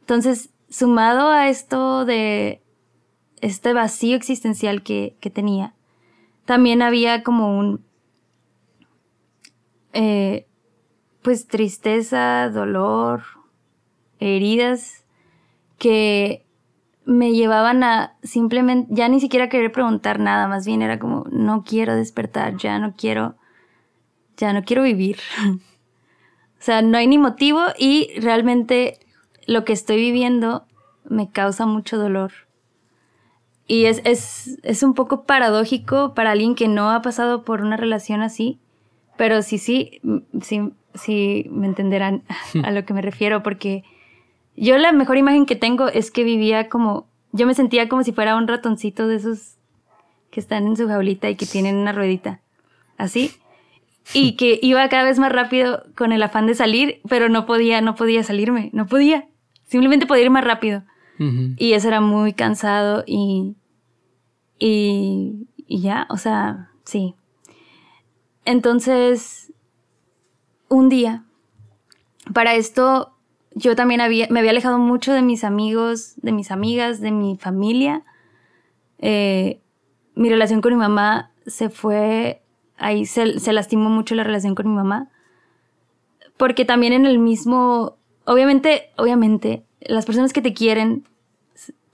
Entonces, 0.00 0.50
sumado 0.68 1.28
a 1.30 1.48
esto 1.48 2.04
de 2.04 2.61
este 3.42 3.74
vacío 3.74 4.16
existencial 4.16 4.82
que, 4.82 5.16
tenía, 5.34 5.74
también 6.46 6.80
había 6.80 7.22
como 7.22 7.58
un, 7.58 7.84
eh, 9.92 10.46
pues 11.22 11.48
tristeza, 11.48 12.48
dolor, 12.48 13.24
heridas 14.20 15.04
que 15.76 16.46
me 17.04 17.32
llevaban 17.32 17.82
a 17.82 18.16
simplemente, 18.22 18.94
ya 18.94 19.08
ni 19.08 19.18
siquiera 19.18 19.48
querer 19.48 19.72
preguntar 19.72 20.20
nada, 20.20 20.46
más 20.46 20.64
bien 20.64 20.80
era 20.80 21.00
como, 21.00 21.24
no 21.32 21.64
quiero 21.64 21.96
despertar, 21.96 22.56
ya 22.56 22.78
no 22.78 22.94
quiero, 22.96 23.34
ya 24.36 24.52
no 24.52 24.62
quiero 24.62 24.84
vivir. 24.84 25.18
o 25.48 26.60
sea, 26.60 26.80
no 26.80 26.96
hay 26.96 27.08
ni 27.08 27.18
motivo 27.18 27.60
y 27.76 28.12
realmente 28.20 29.00
lo 29.48 29.64
que 29.64 29.72
estoy 29.72 29.96
viviendo 29.96 30.64
me 31.04 31.28
causa 31.32 31.66
mucho 31.66 31.98
dolor. 31.98 32.32
Y 33.72 33.86
es, 33.86 34.02
es, 34.04 34.58
es, 34.64 34.82
un 34.82 34.92
poco 34.92 35.24
paradójico 35.24 36.12
para 36.12 36.32
alguien 36.32 36.54
que 36.54 36.68
no 36.68 36.90
ha 36.90 37.00
pasado 37.00 37.42
por 37.42 37.62
una 37.62 37.78
relación 37.78 38.20
así, 38.20 38.58
pero 39.16 39.40
sí, 39.40 39.56
sí, 39.56 40.02
sí, 40.42 40.74
sí 40.92 41.46
me 41.50 41.68
entenderán 41.68 42.22
a 42.64 42.70
lo 42.70 42.84
que 42.84 42.92
me 42.92 43.00
refiero, 43.00 43.42
porque 43.42 43.82
yo 44.58 44.76
la 44.76 44.92
mejor 44.92 45.16
imagen 45.16 45.46
que 45.46 45.56
tengo 45.56 45.88
es 45.88 46.10
que 46.10 46.22
vivía 46.22 46.68
como, 46.68 47.06
yo 47.32 47.46
me 47.46 47.54
sentía 47.54 47.88
como 47.88 48.04
si 48.04 48.12
fuera 48.12 48.36
un 48.36 48.46
ratoncito 48.46 49.08
de 49.08 49.16
esos 49.16 49.56
que 50.30 50.40
están 50.40 50.66
en 50.66 50.76
su 50.76 50.86
jaulita 50.86 51.30
y 51.30 51.36
que 51.36 51.46
tienen 51.46 51.76
una 51.76 51.92
ruedita, 51.92 52.42
así, 52.98 53.30
y 54.12 54.36
que 54.36 54.58
iba 54.60 54.86
cada 54.90 55.04
vez 55.04 55.18
más 55.18 55.32
rápido 55.32 55.82
con 55.96 56.12
el 56.12 56.22
afán 56.22 56.46
de 56.46 56.54
salir, 56.54 57.00
pero 57.08 57.30
no 57.30 57.46
podía, 57.46 57.80
no 57.80 57.94
podía 57.94 58.22
salirme, 58.22 58.68
no 58.74 58.84
podía, 58.84 59.28
simplemente 59.64 60.04
podía 60.04 60.24
ir 60.24 60.30
más 60.30 60.44
rápido. 60.44 60.82
Y 61.56 61.74
eso 61.74 61.86
era 61.86 62.00
muy 62.00 62.32
cansado 62.32 63.04
y 63.06 63.54
y, 64.64 65.48
ya, 65.66 66.06
o 66.08 66.16
sea, 66.16 66.70
sí. 66.84 67.16
Entonces, 68.44 69.52
un 70.68 70.88
día, 70.88 71.24
para 72.32 72.54
esto 72.54 73.12
yo 73.56 73.74
también 73.74 74.00
había, 74.00 74.28
me 74.30 74.38
había 74.38 74.52
alejado 74.52 74.78
mucho 74.78 75.12
de 75.12 75.22
mis 75.22 75.42
amigos, 75.42 76.14
de 76.18 76.30
mis 76.30 76.52
amigas, 76.52 77.00
de 77.00 77.10
mi 77.10 77.36
familia. 77.36 78.04
Eh, 78.98 79.60
mi 80.14 80.30
relación 80.30 80.60
con 80.60 80.72
mi 80.72 80.78
mamá 80.78 81.32
se 81.44 81.68
fue, 81.68 82.42
ahí 82.78 83.04
se, 83.04 83.40
se, 83.40 83.52
lastimó 83.52 83.90
mucho 83.90 84.14
la 84.14 84.22
relación 84.22 84.54
con 84.54 84.68
mi 84.68 84.76
mamá. 84.76 85.10
Porque 86.36 86.64
también 86.64 86.92
en 86.92 87.04
el 87.04 87.18
mismo, 87.18 87.96
obviamente, 88.26 88.90
obviamente, 88.96 89.64
las 89.80 90.06
personas 90.06 90.32
que 90.32 90.40
te 90.40 90.54
quieren 90.54 91.08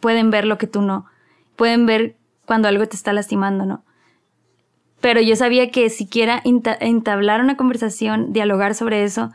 pueden 0.01 0.31
ver 0.31 0.45
lo 0.45 0.59
que 0.59 0.67
tú 0.67 0.83
no. 0.83 1.07
Pueden 1.57 1.87
ver 1.87 2.18
cuando 2.49 2.67
algo 2.67 2.89
te 2.89 2.97
está 2.97 3.13
lastimando, 3.13 3.67
¿no? 3.67 3.85
Pero 5.01 5.21
yo 5.21 5.37
sabía 5.37 5.71
que 5.71 5.91
siquiera 5.91 6.43
entablar 6.45 7.43
una 7.43 7.57
conversación, 7.57 8.33
dialogar 8.33 8.75
sobre 8.75 9.05
eso, 9.05 9.31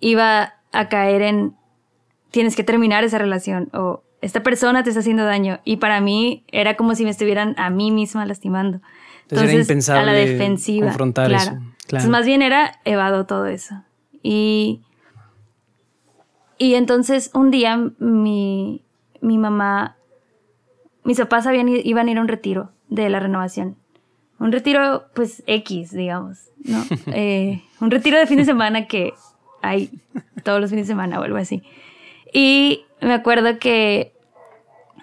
iba 0.00 0.54
a 0.72 0.88
caer 0.88 1.22
en 1.22 1.56
tienes 2.30 2.54
que 2.54 2.62
terminar 2.62 3.02
esa 3.02 3.18
relación 3.18 3.68
o 3.74 4.04
esta 4.20 4.42
persona 4.42 4.84
te 4.84 4.90
está 4.90 5.00
haciendo 5.00 5.24
daño. 5.24 5.58
Y 5.64 5.78
para 5.78 6.00
mí 6.00 6.44
era 6.46 6.76
como 6.76 6.94
si 6.94 7.04
me 7.04 7.10
estuvieran 7.10 7.54
a 7.58 7.70
mí 7.70 7.90
misma 7.90 8.24
lastimando. 8.24 8.80
Entonces, 9.28 9.90
a 9.90 10.02
la 10.02 10.12
defensiva. 10.12 10.86
Confrontar 10.86 11.28
claro. 11.28 11.42
eso. 11.42 11.60
Entonces, 11.82 12.08
más 12.08 12.24
bien 12.24 12.42
era 12.42 12.80
evado 12.84 13.26
todo 13.26 13.46
eso. 13.46 13.82
Y, 14.22 14.82
y 16.56 16.74
entonces 16.74 17.30
un 17.34 17.50
día 17.50 17.76
mi, 17.98 18.84
mi 19.20 19.38
mamá, 19.38 19.97
mis 21.08 21.18
papás 21.18 21.46
habían, 21.46 21.70
iban 21.70 22.06
a 22.06 22.10
ir 22.10 22.18
a 22.18 22.20
un 22.20 22.28
retiro 22.28 22.70
de 22.90 23.08
la 23.08 23.18
renovación. 23.18 23.76
Un 24.38 24.52
retiro, 24.52 25.06
pues, 25.14 25.42
X, 25.46 25.90
digamos, 25.92 26.50
¿no? 26.64 26.84
Eh, 27.14 27.62
un 27.80 27.90
retiro 27.90 28.18
de 28.18 28.26
fin 28.26 28.36
de 28.36 28.44
semana 28.44 28.86
que 28.86 29.14
hay 29.62 29.90
todos 30.44 30.60
los 30.60 30.68
fines 30.68 30.86
de 30.86 30.92
semana 30.92 31.18
o 31.18 31.22
algo 31.22 31.38
así. 31.38 31.62
Y 32.30 32.84
me 33.00 33.14
acuerdo 33.14 33.58
que 33.58 34.12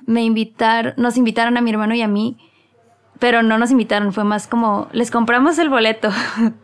me 0.06 0.24
invitaron, 0.24 0.94
nos 0.98 1.18
invitaron 1.18 1.58
a 1.58 1.62
mi 1.62 1.72
hermano 1.72 1.96
y 1.96 2.04
a 2.04 2.08
mí, 2.08 2.38
pero 3.18 3.42
no 3.42 3.58
nos 3.58 3.72
invitaron, 3.72 4.14
fue 4.14 4.26
más 4.26 4.48
como, 4.48 4.88
les 4.92 5.10
compramos 5.10 5.58
el 5.58 5.70
boleto. 5.70 6.12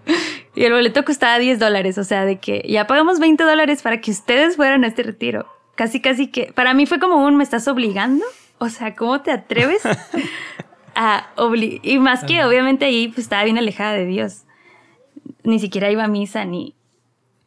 y 0.55 0.65
el 0.65 0.71
boleto 0.71 1.03
costaba 1.03 1.39
10 1.39 1.57
dólares, 1.57 1.97
o 1.97 2.03
sea, 2.03 2.25
de 2.25 2.37
que 2.37 2.63
ya 2.69 2.85
pagamos 2.85 3.19
20 3.19 3.43
dólares 3.43 3.81
para 3.81 4.01
que 4.01 4.11
ustedes 4.11 4.55
fueran 4.55 4.83
a 4.83 4.87
este 4.87 5.01
retiro. 5.01 5.47
Casi, 5.73 5.99
casi 5.99 6.27
que, 6.27 6.53
para 6.53 6.75
mí 6.75 6.85
fue 6.85 6.99
como 6.99 7.25
un, 7.25 7.37
¿me 7.37 7.43
estás 7.43 7.67
obligando? 7.67 8.23
O 8.61 8.69
sea, 8.69 8.95
¿cómo 8.95 9.21
te 9.21 9.31
atreves 9.31 9.81
a 10.95 11.31
obligar? 11.35 11.79
Y 11.83 11.97
más 11.97 12.23
que 12.23 12.45
obviamente 12.45 12.85
ahí 12.85 13.07
pues 13.07 13.21
estaba 13.21 13.43
bien 13.43 13.57
alejada 13.57 13.93
de 13.93 14.05
Dios. 14.05 14.43
Ni 15.43 15.59
siquiera 15.59 15.89
iba 15.89 16.03
a 16.03 16.07
misa, 16.07 16.45
ni 16.45 16.75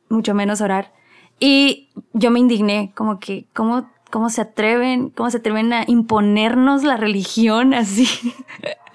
mucho 0.08 0.34
menos 0.34 0.60
orar. 0.60 0.92
Y 1.38 1.88
yo 2.14 2.32
me 2.32 2.40
indigné, 2.40 2.90
como 2.96 3.20
que, 3.20 3.46
¿cómo, 3.52 3.88
cómo 4.10 4.28
se 4.28 4.40
atreven, 4.40 5.10
cómo 5.10 5.30
se 5.30 5.36
atreven 5.36 5.72
a 5.72 5.84
imponernos 5.86 6.82
la 6.82 6.96
religión 6.96 7.74
así? 7.74 8.08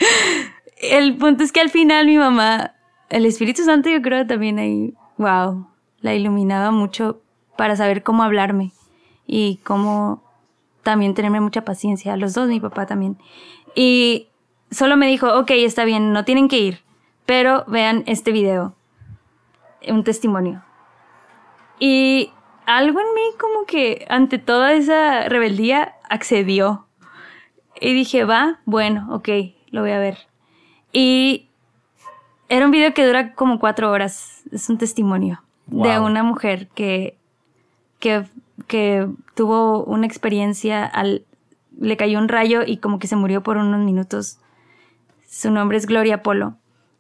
el 0.81 1.15
punto 1.15 1.45
es 1.45 1.53
que 1.53 1.61
al 1.61 1.69
final 1.69 2.05
mi 2.05 2.17
mamá, 2.17 2.73
el 3.09 3.25
Espíritu 3.25 3.63
Santo 3.63 3.89
yo 3.89 4.01
creo 4.01 4.27
también 4.27 4.59
ahí, 4.59 4.93
wow, 5.17 5.67
la 6.01 6.13
iluminaba 6.13 6.71
mucho 6.71 7.21
para 7.55 7.77
saber 7.77 8.03
cómo 8.03 8.23
hablarme 8.23 8.73
y 9.25 9.61
cómo 9.63 10.28
también 10.89 11.13
tenerme 11.13 11.39
mucha 11.39 11.63
paciencia, 11.63 12.17
los 12.17 12.33
dos, 12.33 12.47
mi 12.47 12.59
papá 12.59 12.87
también. 12.87 13.15
Y 13.75 14.29
solo 14.71 14.97
me 14.97 15.05
dijo, 15.05 15.37
ok, 15.37 15.51
está 15.51 15.85
bien, 15.85 16.13
no 16.13 16.25
tienen 16.25 16.47
que 16.47 16.57
ir, 16.57 16.79
pero 17.27 17.63
vean 17.67 18.03
este 18.07 18.31
video, 18.31 18.73
un 19.87 20.03
testimonio. 20.03 20.63
Y 21.77 22.31
algo 22.65 22.99
en 22.99 23.05
mí 23.13 23.21
como 23.39 23.65
que 23.67 24.07
ante 24.09 24.39
toda 24.39 24.73
esa 24.73 25.29
rebeldía 25.29 25.93
accedió. 26.09 26.87
Y 27.79 27.93
dije, 27.93 28.25
va, 28.25 28.61
bueno, 28.65 29.09
ok, 29.11 29.29
lo 29.69 29.81
voy 29.81 29.91
a 29.91 29.99
ver. 29.99 30.17
Y 30.91 31.49
era 32.47 32.65
un 32.65 32.71
video 32.71 32.95
que 32.95 33.05
dura 33.05 33.35
como 33.35 33.59
cuatro 33.59 33.91
horas. 33.91 34.41
Es 34.51 34.67
un 34.71 34.79
testimonio 34.79 35.43
de 35.67 35.99
una 35.99 36.23
mujer 36.23 36.67
que, 36.69 37.15
que, 37.99 38.25
que 38.67 39.07
tuvo 39.35 39.83
una 39.83 40.05
experiencia 40.05 40.85
al... 40.85 41.25
Le 41.79 41.95
cayó 41.97 42.19
un 42.19 42.27
rayo 42.27 42.61
y 42.65 42.77
como 42.77 42.99
que 42.99 43.07
se 43.07 43.15
murió 43.15 43.41
por 43.41 43.57
unos 43.57 43.79
minutos. 43.85 44.39
Su 45.29 45.51
nombre 45.51 45.77
es 45.77 45.85
Gloria 45.85 46.21
Polo. 46.21 46.55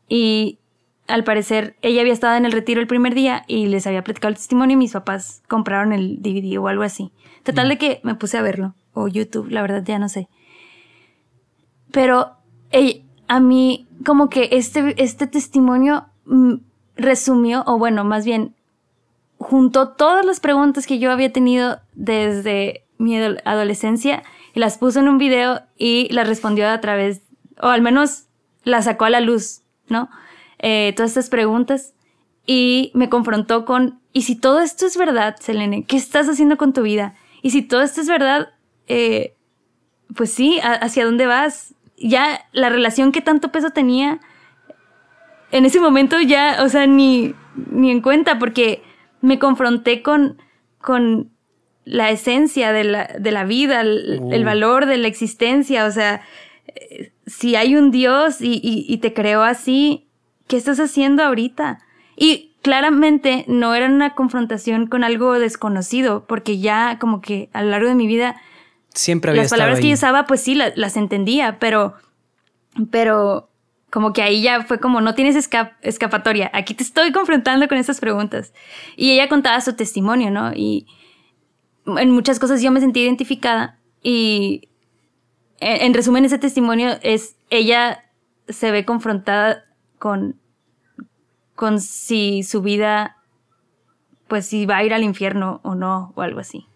Y 0.07 0.59
al 1.07 1.23
parecer 1.23 1.75
ella 1.81 2.01
había 2.01 2.13
estado 2.13 2.37
en 2.37 2.45
el 2.45 2.51
retiro 2.51 2.79
el 2.79 2.87
primer 2.87 3.13
día 3.13 3.43
y 3.47 3.65
les 3.65 3.87
había 3.87 4.03
platicado 4.03 4.29
el 4.29 4.35
testimonio 4.35 4.75
y 4.75 4.77
mis 4.77 4.93
papás 4.93 5.41
compraron 5.47 5.91
el 5.91 6.21
DVD 6.21 6.59
o 6.59 6.67
algo 6.67 6.83
así. 6.83 7.11
Total 7.43 7.65
mm. 7.65 7.69
de 7.69 7.77
que 7.77 7.99
me 8.03 8.15
puse 8.15 8.37
a 8.37 8.41
verlo, 8.41 8.75
o 8.93 9.07
YouTube, 9.07 9.49
la 9.49 9.61
verdad 9.61 9.83
ya 9.83 9.99
no 9.99 10.07
sé. 10.07 10.29
Pero 11.91 12.37
a 13.27 13.39
mí 13.39 13.87
como 14.05 14.29
que 14.29 14.49
este, 14.51 14.93
este 15.01 15.27
testimonio 15.27 16.05
mm, 16.25 16.55
resumió, 16.95 17.63
o 17.65 17.77
bueno, 17.77 18.03
más 18.03 18.25
bien, 18.25 18.55
juntó 19.39 19.89
todas 19.89 20.25
las 20.25 20.39
preguntas 20.39 20.85
que 20.85 20.99
yo 20.99 21.11
había 21.11 21.31
tenido 21.31 21.79
desde 21.93 22.85
mi 22.97 23.17
adolescencia 23.17 24.21
y 24.53 24.59
las 24.59 24.77
puso 24.77 24.99
en 24.99 25.07
un 25.07 25.17
video 25.17 25.61
y 25.77 26.09
las 26.11 26.27
respondió 26.27 26.69
a 26.69 26.81
través, 26.81 27.21
o 27.59 27.67
al 27.67 27.81
menos 27.81 28.25
las 28.63 28.85
sacó 28.85 29.05
a 29.05 29.09
la 29.09 29.21
luz, 29.21 29.61
¿no? 29.87 30.09
Eh, 30.59 30.93
todas 30.95 31.11
estas 31.11 31.29
preguntas 31.29 31.93
y 32.45 32.91
me 32.93 33.09
confrontó 33.09 33.63
con, 33.63 34.01
¿y 34.11 34.23
si 34.23 34.35
todo 34.35 34.59
esto 34.59 34.85
es 34.85 34.97
verdad, 34.97 35.37
Selene? 35.39 35.85
¿Qué 35.85 35.95
estás 35.95 36.27
haciendo 36.27 36.57
con 36.57 36.73
tu 36.73 36.81
vida? 36.81 37.15
Y 37.41 37.51
si 37.51 37.61
todo 37.61 37.81
esto 37.81 38.01
es 38.01 38.07
verdad, 38.07 38.49
eh, 38.87 39.35
pues 40.15 40.33
sí, 40.33 40.59
¿hacia 40.61 41.05
dónde 41.05 41.27
vas? 41.27 41.73
Ya 41.97 42.45
la 42.51 42.69
relación 42.69 43.13
que 43.13 43.21
tanto 43.21 43.53
peso 43.53 43.69
tenía, 43.69 44.19
en 45.51 45.65
ese 45.65 45.79
momento 45.79 46.19
ya, 46.19 46.57
o 46.61 46.67
sea, 46.67 46.87
ni, 46.87 47.33
ni 47.71 47.89
en 47.91 48.01
cuenta, 48.01 48.37
porque 48.37 48.83
me 49.21 49.39
confronté 49.39 50.01
con, 50.01 50.41
con 50.79 51.31
la 51.85 52.09
esencia 52.09 52.71
de 52.71 52.83
la, 52.83 53.07
de 53.19 53.31
la 53.31 53.45
vida, 53.45 53.81
el, 53.81 54.21
el, 54.31 54.45
valor 54.45 54.85
de 54.85 54.97
la 54.97 55.07
existencia, 55.07 55.85
o 55.85 55.91
sea, 55.91 56.21
eh, 56.67 57.11
si 57.25 57.55
hay 57.55 57.75
un 57.75 57.91
Dios 57.91 58.41
y, 58.41 58.59
y, 58.63 58.85
y 58.87 58.97
te 58.97 59.13
creó 59.13 59.41
así, 59.43 60.07
¿qué 60.47 60.57
estás 60.57 60.79
haciendo 60.79 61.23
ahorita? 61.23 61.79
Y 62.15 62.49
claramente 62.61 63.45
no 63.47 63.73
era 63.73 63.87
una 63.87 64.15
confrontación 64.15 64.87
con 64.87 65.03
algo 65.03 65.39
desconocido, 65.39 66.25
porque 66.27 66.59
ya 66.59 66.97
como 66.99 67.21
que 67.21 67.49
a 67.53 67.63
lo 67.63 67.69
largo 67.69 67.87
de 67.87 67.95
mi 67.95 68.07
vida... 68.07 68.35
Siempre 68.93 69.31
había 69.31 69.43
Las 69.43 69.51
palabras 69.51 69.79
que 69.79 69.87
yo 69.87 69.93
usaba, 69.93 70.25
pues 70.25 70.41
sí, 70.41 70.55
las, 70.55 70.97
entendía, 70.97 71.57
pero... 71.59 71.95
Pero 72.91 73.48
como 73.89 74.13
que 74.13 74.21
ahí 74.21 74.41
ya 74.41 74.61
fue 74.63 74.79
como, 74.79 75.01
no 75.01 75.15
tienes 75.15 75.35
escapatoria, 75.81 76.51
aquí 76.53 76.73
te 76.73 76.83
estoy 76.83 77.11
confrontando 77.11 77.67
con 77.67 77.77
estas 77.77 77.99
preguntas. 77.99 78.53
Y 78.95 79.11
ella 79.11 79.27
contaba 79.27 79.59
su 79.61 79.75
testimonio, 79.75 80.31
¿no? 80.31 80.53
Y 80.53 80.85
en 81.85 82.11
muchas 82.11 82.39
cosas 82.39 82.61
yo 82.61 82.71
me 82.71 82.79
sentí 82.79 83.01
identificada 83.01 83.79
y 84.03 84.69
en 85.59 85.93
resumen 85.93 86.25
ese 86.25 86.37
testimonio 86.37 86.97
es, 87.01 87.35
ella 87.49 88.05
se 88.47 88.71
ve 88.71 88.85
confrontada 88.85 89.65
con, 89.97 90.39
con 91.55 91.81
si 91.81 92.43
su 92.43 92.61
vida, 92.61 93.17
pues 94.27 94.45
si 94.45 94.65
va 94.65 94.77
a 94.77 94.83
ir 94.83 94.93
al 94.93 95.03
infierno 95.03 95.59
o 95.63 95.75
no, 95.75 96.13
o 96.15 96.21
algo 96.21 96.39
así. 96.39 96.67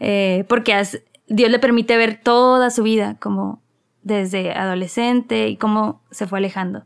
Eh, 0.00 0.44
porque 0.48 0.80
Dios 1.26 1.50
le 1.50 1.58
permite 1.58 1.96
ver 1.96 2.20
toda 2.22 2.70
su 2.70 2.82
vida, 2.82 3.16
como 3.20 3.62
desde 4.02 4.52
adolescente 4.52 5.48
y 5.48 5.56
cómo 5.56 6.02
se 6.10 6.26
fue 6.26 6.38
alejando 6.38 6.84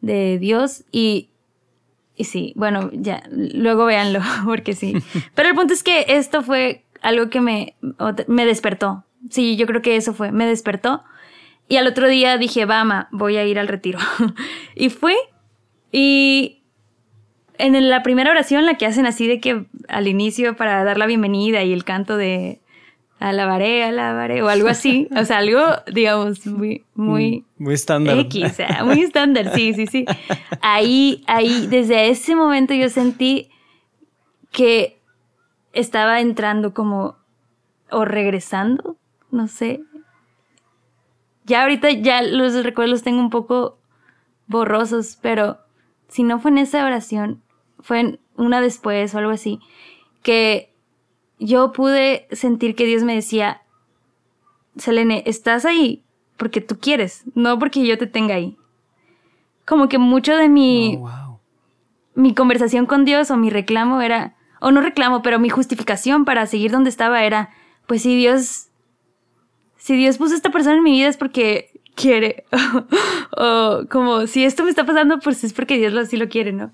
de 0.00 0.38
Dios 0.38 0.84
y, 0.92 1.30
y 2.16 2.24
sí, 2.24 2.52
bueno, 2.56 2.90
ya, 2.92 3.22
luego 3.30 3.86
véanlo, 3.86 4.20
porque 4.44 4.74
sí. 4.74 4.94
Pero 5.34 5.48
el 5.48 5.54
punto 5.54 5.74
es 5.74 5.82
que 5.82 6.04
esto 6.08 6.42
fue 6.42 6.84
algo 7.02 7.30
que 7.30 7.40
me, 7.40 7.74
me 8.28 8.46
despertó. 8.46 9.04
Sí, 9.30 9.56
yo 9.56 9.66
creo 9.66 9.82
que 9.82 9.96
eso 9.96 10.12
fue, 10.12 10.32
me 10.32 10.46
despertó 10.46 11.02
y 11.68 11.76
al 11.76 11.86
otro 11.86 12.08
día 12.08 12.36
dije, 12.36 12.66
vama, 12.66 13.08
voy 13.10 13.36
a 13.36 13.44
ir 13.44 13.58
al 13.58 13.68
retiro. 13.68 13.98
y 14.74 14.90
fui. 14.90 15.14
Y 15.90 16.62
en 17.58 17.88
la 17.88 18.02
primera 18.02 18.30
oración, 18.30 18.66
la 18.66 18.76
que 18.76 18.86
hacen 18.86 19.06
así 19.06 19.26
de 19.26 19.40
que 19.40 19.66
al 19.88 20.08
inicio 20.08 20.56
para 20.56 20.84
dar 20.84 20.98
la 20.98 21.06
bienvenida 21.06 21.62
y 21.62 21.72
el 21.72 21.84
canto 21.84 22.16
de 22.16 22.60
alabaré, 23.18 23.84
alabaré 23.84 24.42
o 24.42 24.48
algo 24.48 24.68
así. 24.68 25.08
o 25.16 25.24
sea, 25.24 25.38
algo, 25.38 25.60
digamos, 25.92 26.46
muy, 26.46 26.84
muy... 26.94 27.44
Muy 27.58 27.74
estándar. 27.74 28.18
X, 28.18 28.58
muy 28.84 29.02
estándar, 29.02 29.52
sí, 29.54 29.74
sí, 29.74 29.86
sí. 29.86 30.04
Ahí, 30.60 31.24
ahí, 31.26 31.66
desde 31.68 32.08
ese 32.08 32.34
momento 32.34 32.74
yo 32.74 32.88
sentí 32.88 33.50
que 34.50 35.00
estaba 35.72 36.20
entrando 36.20 36.74
como, 36.74 37.16
o 37.90 38.04
regresando, 38.04 38.96
no 39.30 39.48
sé, 39.48 39.80
ya 41.44 41.62
ahorita 41.62 41.90
ya 41.90 42.22
los 42.22 42.62
recuerdos 42.64 43.02
tengo 43.02 43.20
un 43.20 43.30
poco 43.30 43.78
borrosos, 44.46 45.18
pero 45.20 45.58
si 46.08 46.22
no 46.22 46.38
fue 46.38 46.50
en 46.50 46.58
esa 46.58 46.84
oración, 46.84 47.42
fue 47.80 48.00
en 48.00 48.20
una 48.36 48.60
después 48.60 49.14
o 49.14 49.18
algo 49.18 49.30
así, 49.30 49.60
que 50.22 50.73
yo 51.38 51.72
pude 51.72 52.26
sentir 52.32 52.74
que 52.74 52.86
Dios 52.86 53.02
me 53.02 53.14
decía, 53.14 53.62
Selene, 54.76 55.22
estás 55.26 55.64
ahí 55.64 56.02
porque 56.36 56.60
tú 56.60 56.78
quieres, 56.78 57.24
no 57.34 57.58
porque 57.58 57.86
yo 57.86 57.98
te 57.98 58.06
tenga 58.06 58.34
ahí. 58.34 58.56
Como 59.64 59.88
que 59.88 59.98
mucho 59.98 60.36
de 60.36 60.48
mi, 60.48 60.98
oh, 61.00 61.40
mi 62.14 62.34
conversación 62.34 62.86
con 62.86 63.04
Dios 63.04 63.30
o 63.30 63.36
mi 63.36 63.50
reclamo 63.50 64.00
era, 64.00 64.36
o 64.60 64.70
no 64.70 64.80
reclamo, 64.80 65.22
pero 65.22 65.38
mi 65.38 65.48
justificación 65.48 66.24
para 66.24 66.46
seguir 66.46 66.70
donde 66.70 66.90
estaba 66.90 67.24
era, 67.24 67.50
pues 67.86 68.02
si 68.02 68.16
Dios 68.16 68.68
si 69.84 69.94
Dios 69.96 70.16
puso 70.16 70.32
a 70.32 70.36
esta 70.36 70.48
persona 70.48 70.76
en 70.76 70.82
mi 70.82 70.92
vida 70.92 71.08
es 71.08 71.18
porque 71.18 71.70
quiere. 71.94 72.46
o 73.36 73.84
como, 73.90 74.26
si 74.26 74.42
esto 74.42 74.64
me 74.64 74.70
está 74.70 74.86
pasando, 74.86 75.18
pues 75.18 75.44
es 75.44 75.52
porque 75.52 75.76
Dios 75.76 75.94
así 75.94 76.16
lo 76.16 76.30
quiere, 76.30 76.52
¿no? 76.52 76.72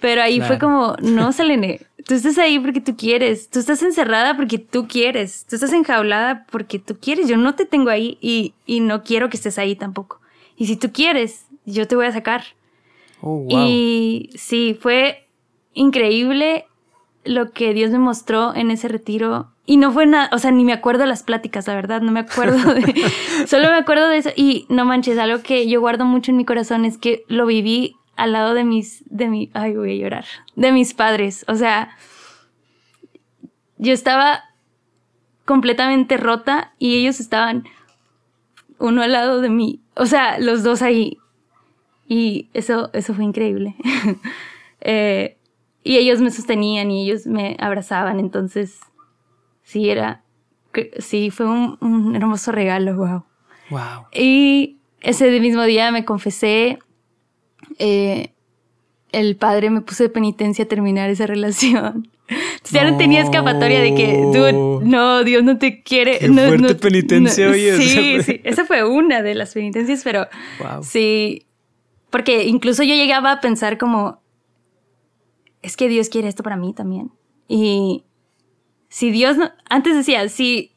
Pero 0.00 0.22
ahí 0.22 0.40
fue 0.40 0.60
como, 0.60 0.94
no, 1.02 1.32
Selene, 1.32 1.80
Tú 2.06 2.14
estás 2.14 2.38
ahí 2.38 2.58
porque 2.58 2.80
tú 2.80 2.96
quieres. 2.96 3.48
Tú 3.48 3.58
estás 3.58 3.82
encerrada 3.82 4.36
porque 4.36 4.58
tú 4.58 4.88
quieres. 4.88 5.46
Tú 5.48 5.56
estás 5.56 5.72
enjaulada 5.72 6.46
porque 6.50 6.78
tú 6.78 6.98
quieres. 7.00 7.28
Yo 7.28 7.36
no 7.36 7.54
te 7.54 7.66
tengo 7.66 7.90
ahí 7.90 8.18
y, 8.20 8.54
y 8.66 8.80
no 8.80 9.02
quiero 9.02 9.30
que 9.30 9.36
estés 9.36 9.58
ahí 9.58 9.76
tampoco. 9.76 10.20
Y 10.56 10.66
si 10.66 10.76
tú 10.76 10.92
quieres, 10.92 11.46
yo 11.64 11.86
te 11.86 11.96
voy 11.96 12.06
a 12.06 12.12
sacar. 12.12 12.44
Oh, 13.20 13.38
wow. 13.38 13.66
Y 13.66 14.30
sí, 14.34 14.76
fue 14.80 15.28
increíble 15.74 16.66
lo 17.24 17.52
que 17.52 17.72
Dios 17.74 17.90
me 17.90 17.98
mostró 17.98 18.54
en 18.54 18.70
ese 18.70 18.88
retiro. 18.88 19.48
Y 19.64 19.76
no 19.76 19.92
fue 19.92 20.06
nada, 20.06 20.28
o 20.32 20.38
sea, 20.38 20.50
ni 20.50 20.64
me 20.64 20.72
acuerdo 20.72 21.02
de 21.02 21.06
las 21.06 21.22
pláticas, 21.22 21.68
la 21.68 21.76
verdad, 21.76 22.00
no 22.00 22.10
me 22.10 22.20
acuerdo 22.20 22.74
de... 22.74 22.94
solo 23.46 23.68
me 23.70 23.76
acuerdo 23.76 24.08
de 24.08 24.18
eso. 24.18 24.30
Y 24.34 24.66
no 24.68 24.84
manches, 24.84 25.18
algo 25.18 25.42
que 25.42 25.68
yo 25.68 25.80
guardo 25.80 26.04
mucho 26.04 26.32
en 26.32 26.36
mi 26.36 26.44
corazón 26.44 26.84
es 26.84 26.98
que 26.98 27.24
lo 27.28 27.46
viví 27.46 27.96
al 28.22 28.32
lado 28.32 28.54
de 28.54 28.62
mis, 28.62 29.02
de 29.06 29.28
mi, 29.28 29.50
ay, 29.52 29.74
voy 29.74 29.92
a 29.92 30.02
llorar, 30.02 30.24
de 30.54 30.70
mis 30.70 30.94
padres. 30.94 31.44
O 31.48 31.56
sea, 31.56 31.96
yo 33.78 33.92
estaba 33.92 34.44
completamente 35.44 36.16
rota 36.16 36.72
y 36.78 36.98
ellos 36.98 37.18
estaban 37.18 37.64
uno 38.78 39.02
al 39.02 39.10
lado 39.10 39.40
de 39.40 39.48
mí. 39.48 39.80
O 39.96 40.06
sea, 40.06 40.38
los 40.38 40.62
dos 40.62 40.82
ahí. 40.82 41.18
Y 42.06 42.48
eso, 42.54 42.90
eso 42.92 43.12
fue 43.12 43.24
increíble. 43.24 43.74
eh, 44.80 45.36
y 45.82 45.96
ellos 45.96 46.20
me 46.20 46.30
sostenían 46.30 46.92
y 46.92 47.02
ellos 47.02 47.26
me 47.26 47.56
abrazaban. 47.58 48.20
Entonces, 48.20 48.78
sí, 49.64 49.90
era, 49.90 50.22
sí, 51.00 51.30
fue 51.30 51.46
un, 51.46 51.76
un 51.80 52.14
hermoso 52.14 52.52
regalo, 52.52 52.94
wow. 52.94 53.24
Wow. 53.68 54.06
Y 54.12 54.78
ese 55.00 55.40
mismo 55.40 55.64
día 55.64 55.90
me 55.90 56.04
confesé. 56.04 56.78
Eh, 57.78 58.32
el 59.12 59.36
padre 59.36 59.68
me 59.70 59.82
puso 59.82 60.02
de 60.02 60.08
penitencia 60.08 60.64
a 60.64 60.68
terminar 60.68 61.10
esa 61.10 61.26
relación. 61.26 62.08
Entonces 62.28 62.70
ya 62.72 62.90
no 62.90 62.96
tenía 62.96 63.20
escapatoria 63.20 63.80
de 63.80 63.94
que, 63.94 64.22
dude, 64.32 64.52
no, 64.54 65.22
Dios 65.22 65.42
no 65.44 65.58
te 65.58 65.82
quiere. 65.82 66.18
Qué 66.18 66.28
no, 66.28 66.46
fuerte 66.46 66.72
no- 66.74 66.76
penitencia, 66.78 67.46
no- 67.46 67.52
oye, 67.52 67.76
Sí, 67.76 68.22
sí, 68.22 68.40
esa 68.44 68.64
fue 68.64 68.88
una 68.88 69.20
de 69.22 69.34
las 69.34 69.52
penitencias, 69.52 70.00
pero 70.02 70.26
Wow. 70.58 70.82
sí, 70.82 71.46
porque 72.08 72.44
incluso 72.44 72.82
yo 72.84 72.94
llegaba 72.94 73.32
a 73.32 73.40
pensar 73.42 73.76
como, 73.76 74.22
es 75.60 75.76
que 75.76 75.88
Dios 75.88 76.08
quiere 76.08 76.28
esto 76.28 76.42
para 76.42 76.56
mí 76.56 76.72
también. 76.72 77.10
Y 77.48 78.04
si 78.88 79.10
Dios 79.10 79.36
no, 79.36 79.50
antes 79.68 79.94
decía, 79.94 80.26
si, 80.30 80.72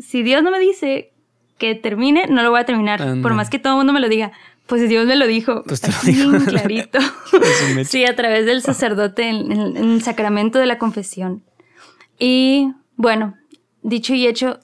si 0.00 0.22
Dios 0.22 0.42
no 0.44 0.50
me 0.52 0.60
dice 0.60 1.12
que 1.58 1.74
termine, 1.74 2.26
no 2.28 2.42
lo 2.42 2.50
voy 2.50 2.60
a 2.60 2.64
terminar, 2.64 3.20
por 3.22 3.34
más 3.34 3.50
que 3.50 3.58
todo 3.58 3.72
el 3.74 3.76
mundo 3.78 3.92
me 3.92 4.00
lo 4.00 4.08
diga. 4.08 4.32
Pues 4.66 4.88
Dios 4.88 5.06
me 5.06 5.16
lo 5.16 5.26
dijo, 5.26 5.62
Pues 5.64 5.80
te 5.82 5.90
lo 5.92 5.98
dijo. 6.04 6.30
bien 6.30 6.44
clarito. 6.46 6.98
Sí, 7.84 8.04
a 8.04 8.16
través 8.16 8.46
del 8.46 8.62
sacerdote 8.62 9.28
en, 9.28 9.52
en- 9.52 9.76
en 9.76 9.90
el 9.92 10.02
sacramento 10.02 10.58
de 10.58 10.66
la 10.66 10.78
confesión. 10.78 11.42
Y 12.18 12.72
bueno, 12.96 13.34
dicho 13.82 14.14
y 14.14 14.26
hecho, 14.26 14.60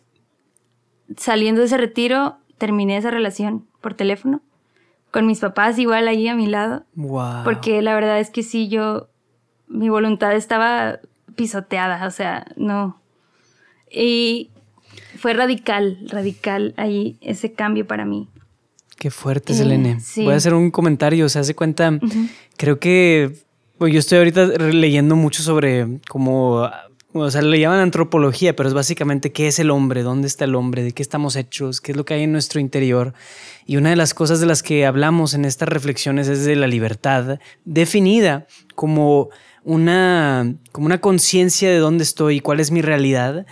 saliendo 1.16 1.61
de 1.61 1.66
ese 1.66 1.76
retiro, 1.76 2.36
terminé 2.59 2.96
esa 2.96 3.11
relación 3.11 3.66
por 3.80 3.94
teléfono, 3.94 4.40
con 5.11 5.26
mis 5.26 5.40
papás 5.40 5.78
igual 5.78 6.07
allí 6.09 6.28
a 6.28 6.34
mi 6.34 6.46
lado, 6.46 6.84
Wow. 6.94 7.42
porque 7.44 7.82
la 7.82 7.94
verdad 7.94 8.20
es 8.20 8.30
que 8.30 8.42
sí, 8.42 8.68
yo, 8.68 9.09
mi 9.66 9.88
voluntad 9.88 10.34
estaba 10.34 11.01
pisoteada, 11.34 12.07
o 12.07 12.11
sea, 12.11 12.46
no. 12.57 13.01
Y 13.90 14.51
fue 15.18 15.32
radical, 15.34 15.98
radical 16.09 16.74
ahí 16.76 17.18
ese 17.20 17.53
cambio 17.53 17.86
para 17.86 18.05
mí. 18.05 18.28
Qué 19.01 19.11
fuerte, 19.11 19.55
Eh, 19.55 19.57
Selene. 19.57 19.98
sí. 20.01 20.24
Voy 20.24 20.34
a 20.34 20.36
hacer 20.36 20.53
un 20.53 20.70
comentario. 20.70 21.26
Se 21.30 21.38
hace 21.38 21.55
cuenta, 21.55 21.98
creo 22.59 22.78
que 22.78 23.32
yo 23.80 23.98
estoy 23.98 24.18
ahorita 24.18 24.44
leyendo 24.59 25.16
mucho 25.16 25.42
sobre 25.42 26.01
cómo, 26.07 26.68
o 27.14 27.30
sea, 27.30 27.40
le 27.40 27.59
llaman 27.59 27.80
antropología, 27.80 28.55
pero 28.55 28.68
es 28.68 28.74
básicamente 28.74 29.32
qué 29.32 29.46
es 29.48 29.59
el 29.59 29.70
hombre, 29.70 30.03
dónde 30.03 30.26
está 30.28 30.44
el 30.44 30.55
hombre, 30.55 30.82
de 30.82 30.92
qué 30.92 31.01
estamos 31.03 31.34
hechos, 31.36 31.80
qué 31.80 31.92
es 31.92 31.96
lo 31.96 32.05
que 32.05 32.12
hay 32.12 32.24
en 32.24 32.32
nuestro 32.32 32.61
interior. 32.61 33.14
Y 33.64 33.78
una 33.78 33.88
de 33.88 33.96
las 33.96 34.12
cosas 34.12 34.38
de 34.38 34.44
las 34.44 34.62
que 34.62 34.84
hablamos 34.84 35.32
en 35.32 35.46
estas 35.46 35.70
reflexiones 35.70 36.28
es 36.28 36.44
de 36.44 36.55
la 36.57 36.66
libertad, 36.66 37.38
definida 37.64 38.46
como 38.74 39.30
una, 39.64 40.57
como 40.72 40.84
una 40.84 41.01
conciencia 41.01 41.70
de 41.70 41.78
dónde 41.78 42.05
estoy 42.05 42.36
y 42.36 42.40
cuál 42.40 42.61
es 42.61 42.70
mi 42.70 42.82
realidad 42.82 43.46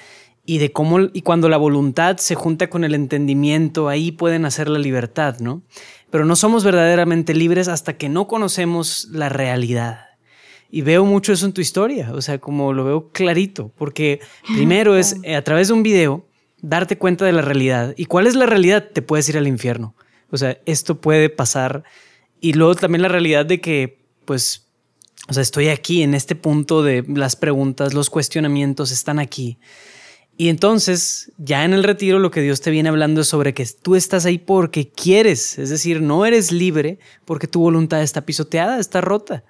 y 0.48 0.56
de 0.56 0.72
cómo 0.72 0.98
y 1.12 1.20
cuando 1.20 1.50
la 1.50 1.58
voluntad 1.58 2.16
se 2.16 2.34
junta 2.34 2.70
con 2.70 2.82
el 2.82 2.94
entendimiento, 2.94 3.90
ahí 3.90 4.12
pueden 4.12 4.46
hacer 4.46 4.70
la 4.70 4.78
libertad, 4.78 5.40
¿no? 5.40 5.60
Pero 6.08 6.24
no 6.24 6.36
somos 6.36 6.64
verdaderamente 6.64 7.34
libres 7.34 7.68
hasta 7.68 7.98
que 7.98 8.08
no 8.08 8.26
conocemos 8.26 9.08
la 9.12 9.28
realidad. 9.28 10.06
Y 10.70 10.80
veo 10.80 11.04
mucho 11.04 11.34
eso 11.34 11.44
en 11.44 11.52
tu 11.52 11.60
historia, 11.60 12.12
o 12.14 12.22
sea, 12.22 12.38
como 12.38 12.72
lo 12.72 12.82
veo 12.82 13.10
clarito, 13.12 13.70
porque 13.76 14.20
primero 14.54 14.96
es 14.96 15.16
eh, 15.22 15.36
a 15.36 15.44
través 15.44 15.68
de 15.68 15.74
un 15.74 15.82
video 15.82 16.26
darte 16.62 16.96
cuenta 16.96 17.26
de 17.26 17.32
la 17.32 17.42
realidad. 17.42 17.92
¿Y 17.98 18.06
cuál 18.06 18.26
es 18.26 18.34
la 18.34 18.46
realidad? 18.46 18.88
Te 18.90 19.02
puedes 19.02 19.28
ir 19.28 19.36
al 19.36 19.46
infierno. 19.46 19.94
O 20.30 20.38
sea, 20.38 20.56
esto 20.64 20.98
puede 20.98 21.28
pasar. 21.28 21.84
Y 22.40 22.54
luego 22.54 22.74
también 22.74 23.02
la 23.02 23.08
realidad 23.08 23.44
de 23.44 23.60
que, 23.60 24.00
pues, 24.24 24.66
o 25.28 25.34
sea, 25.34 25.42
estoy 25.42 25.68
aquí 25.68 26.02
en 26.02 26.14
este 26.14 26.34
punto 26.36 26.82
de 26.82 27.04
las 27.06 27.36
preguntas, 27.36 27.92
los 27.92 28.08
cuestionamientos 28.08 28.92
están 28.92 29.18
aquí. 29.18 29.58
Y 30.40 30.50
entonces, 30.50 31.32
ya 31.36 31.64
en 31.64 31.72
el 31.72 31.82
retiro, 31.82 32.20
lo 32.20 32.30
que 32.30 32.40
Dios 32.40 32.60
te 32.60 32.70
viene 32.70 32.88
hablando 32.88 33.22
es 33.22 33.26
sobre 33.26 33.54
que 33.54 33.66
tú 33.82 33.96
estás 33.96 34.24
ahí 34.24 34.38
porque 34.38 34.88
quieres, 34.88 35.58
es 35.58 35.68
decir, 35.68 36.00
no 36.00 36.24
eres 36.24 36.52
libre 36.52 37.00
porque 37.24 37.48
tu 37.48 37.58
voluntad 37.60 38.00
está 38.02 38.20
pisoteada, 38.24 38.78
está 38.78 39.00
rota. 39.00 39.42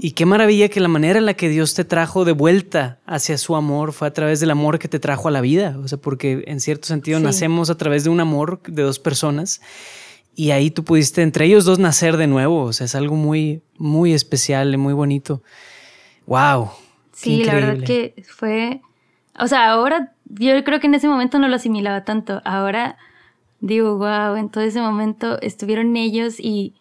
Y 0.00 0.12
qué 0.12 0.26
maravilla 0.26 0.68
que 0.68 0.78
la 0.78 0.86
manera 0.86 1.18
en 1.18 1.26
la 1.26 1.34
que 1.34 1.48
Dios 1.48 1.74
te 1.74 1.84
trajo 1.84 2.24
de 2.24 2.30
vuelta 2.30 3.00
hacia 3.04 3.36
su 3.36 3.56
amor 3.56 3.92
fue 3.92 4.06
a 4.06 4.12
través 4.12 4.38
del 4.38 4.52
amor 4.52 4.78
que 4.78 4.86
te 4.86 5.00
trajo 5.00 5.26
a 5.26 5.32
la 5.32 5.40
vida. 5.40 5.76
O 5.82 5.88
sea, 5.88 5.98
porque 5.98 6.44
en 6.46 6.60
cierto 6.60 6.86
sentido 6.86 7.18
Sí. 7.18 7.24
nacemos 7.24 7.68
a 7.68 7.76
través 7.76 8.04
de 8.04 8.10
un 8.10 8.20
amor 8.20 8.62
de 8.62 8.82
dos 8.84 9.00
personas 9.00 9.60
y 10.36 10.52
ahí 10.52 10.70
tú 10.70 10.84
pudiste 10.84 11.20
entre 11.22 11.46
ellos 11.46 11.64
dos 11.64 11.80
nacer 11.80 12.16
de 12.16 12.28
nuevo. 12.28 12.62
O 12.62 12.72
sea, 12.72 12.84
es 12.84 12.94
algo 12.94 13.16
muy, 13.16 13.60
muy 13.76 14.12
especial 14.12 14.72
y 14.72 14.76
muy 14.76 14.92
bonito. 14.94 15.42
Wow. 16.26 16.70
Sí, 17.12 17.42
la 17.42 17.54
verdad 17.54 17.84
que 17.84 18.22
fue, 18.28 18.80
o 19.40 19.46
sea, 19.48 19.70
ahora 19.70 20.12
yo 20.26 20.62
creo 20.64 20.80
que 20.80 20.86
en 20.86 20.94
ese 20.94 21.08
momento 21.08 21.38
no 21.38 21.48
lo 21.48 21.56
asimilaba 21.56 22.04
tanto. 22.04 22.42
Ahora 22.44 22.96
digo, 23.60 23.98
wow, 23.98 24.36
en 24.36 24.50
todo 24.50 24.64
ese 24.64 24.80
momento 24.80 25.40
estuvieron 25.42 25.96
ellos 25.96 26.36
y 26.40 26.74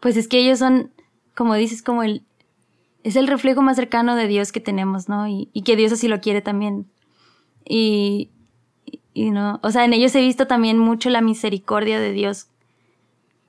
pues 0.00 0.16
es 0.16 0.28
que 0.28 0.38
ellos 0.40 0.58
son, 0.60 0.92
como 1.34 1.54
dices, 1.54 1.82
como 1.82 2.02
el, 2.02 2.24
es 3.04 3.16
el 3.16 3.28
reflejo 3.28 3.62
más 3.62 3.76
cercano 3.76 4.16
de 4.16 4.28
Dios 4.28 4.52
que 4.52 4.60
tenemos, 4.60 5.08
¿no? 5.08 5.28
Y, 5.28 5.50
y 5.52 5.62
que 5.62 5.76
Dios 5.76 5.92
así 5.92 6.08
lo 6.08 6.20
quiere 6.20 6.42
también. 6.42 6.86
Y, 7.66 8.30
y- 9.14 9.30
no, 9.30 9.60
o 9.62 9.70
sea, 9.70 9.84
en 9.84 9.92
ellos 9.94 10.14
he 10.16 10.20
visto 10.20 10.46
también 10.46 10.78
mucho 10.78 11.10
la 11.10 11.20
misericordia 11.22 12.00
de 12.00 12.12
Dios. 12.12 12.48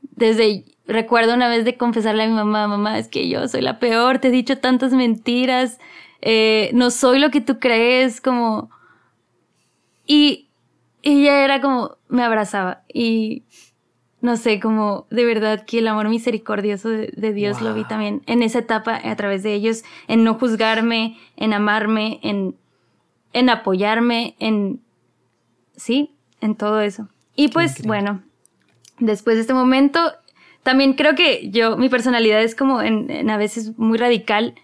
Desde, 0.02 0.66
recuerdo 0.88 1.34
una 1.34 1.48
vez 1.50 1.66
de 1.66 1.78
confesarle 1.78 2.24
a 2.24 2.28
mi 2.28 2.34
mamá, 2.34 2.68
mamá, 2.68 2.98
es 2.98 3.08
que 3.08 3.30
yo 3.30 3.48
soy 3.48 3.62
la 3.62 3.80
peor, 3.80 4.20
te 4.20 4.30
he 4.30 4.32
dicho 4.32 4.58
tantas 4.58 4.94
mentiras, 4.94 5.80
eh, 6.22 6.72
no 6.74 6.92
soy 6.92 7.20
lo 7.20 7.32
que 7.32 7.42
tú 7.42 7.60
crees, 7.60 8.22
como... 8.22 8.70
Y 10.06 10.50
ella 11.04 11.44
era 11.44 11.62
como, 11.62 11.98
me 12.08 12.24
abrazaba 12.24 12.84
y 12.92 13.44
no 14.22 14.36
sé, 14.36 14.60
como 14.60 15.08
de 15.10 15.24
verdad 15.24 15.66
que 15.66 15.80
el 15.80 15.88
amor 15.88 16.10
misericordioso 16.10 16.90
de, 16.90 17.14
de 17.16 17.34
Dios 17.34 17.62
lo 17.62 17.74
vi 17.74 17.86
también 17.86 18.22
en 18.26 18.44
esa 18.44 18.60
etapa 18.60 19.00
a 19.02 19.16
través 19.16 19.44
de 19.44 19.54
ellos, 19.54 19.84
en 20.08 20.24
no 20.24 20.34
juzgarme, 20.34 21.18
en 21.38 21.54
amarme, 21.54 22.20
en, 22.24 22.56
en 23.34 23.50
apoyarme, 23.50 24.36
en... 24.40 24.82
Sí, 25.76 26.16
en 26.42 26.56
todo 26.56 26.82
eso. 26.82 27.08
Y 27.36 27.48
pues 27.50 27.80
increíble. 27.80 27.88
bueno, 27.88 28.24
después 29.00 29.38
de 29.38 29.42
este 29.42 29.54
momento, 29.54 30.12
también 30.64 30.94
creo 30.94 31.16
que 31.16 31.50
yo, 31.52 31.78
mi 31.78 31.88
personalidad 31.88 32.42
es 32.44 32.56
como 32.56 32.82
en, 32.82 33.10
en 33.10 33.30
a 33.30 33.38
veces 33.38 33.78
muy 33.78 33.98
radical, 33.98 34.56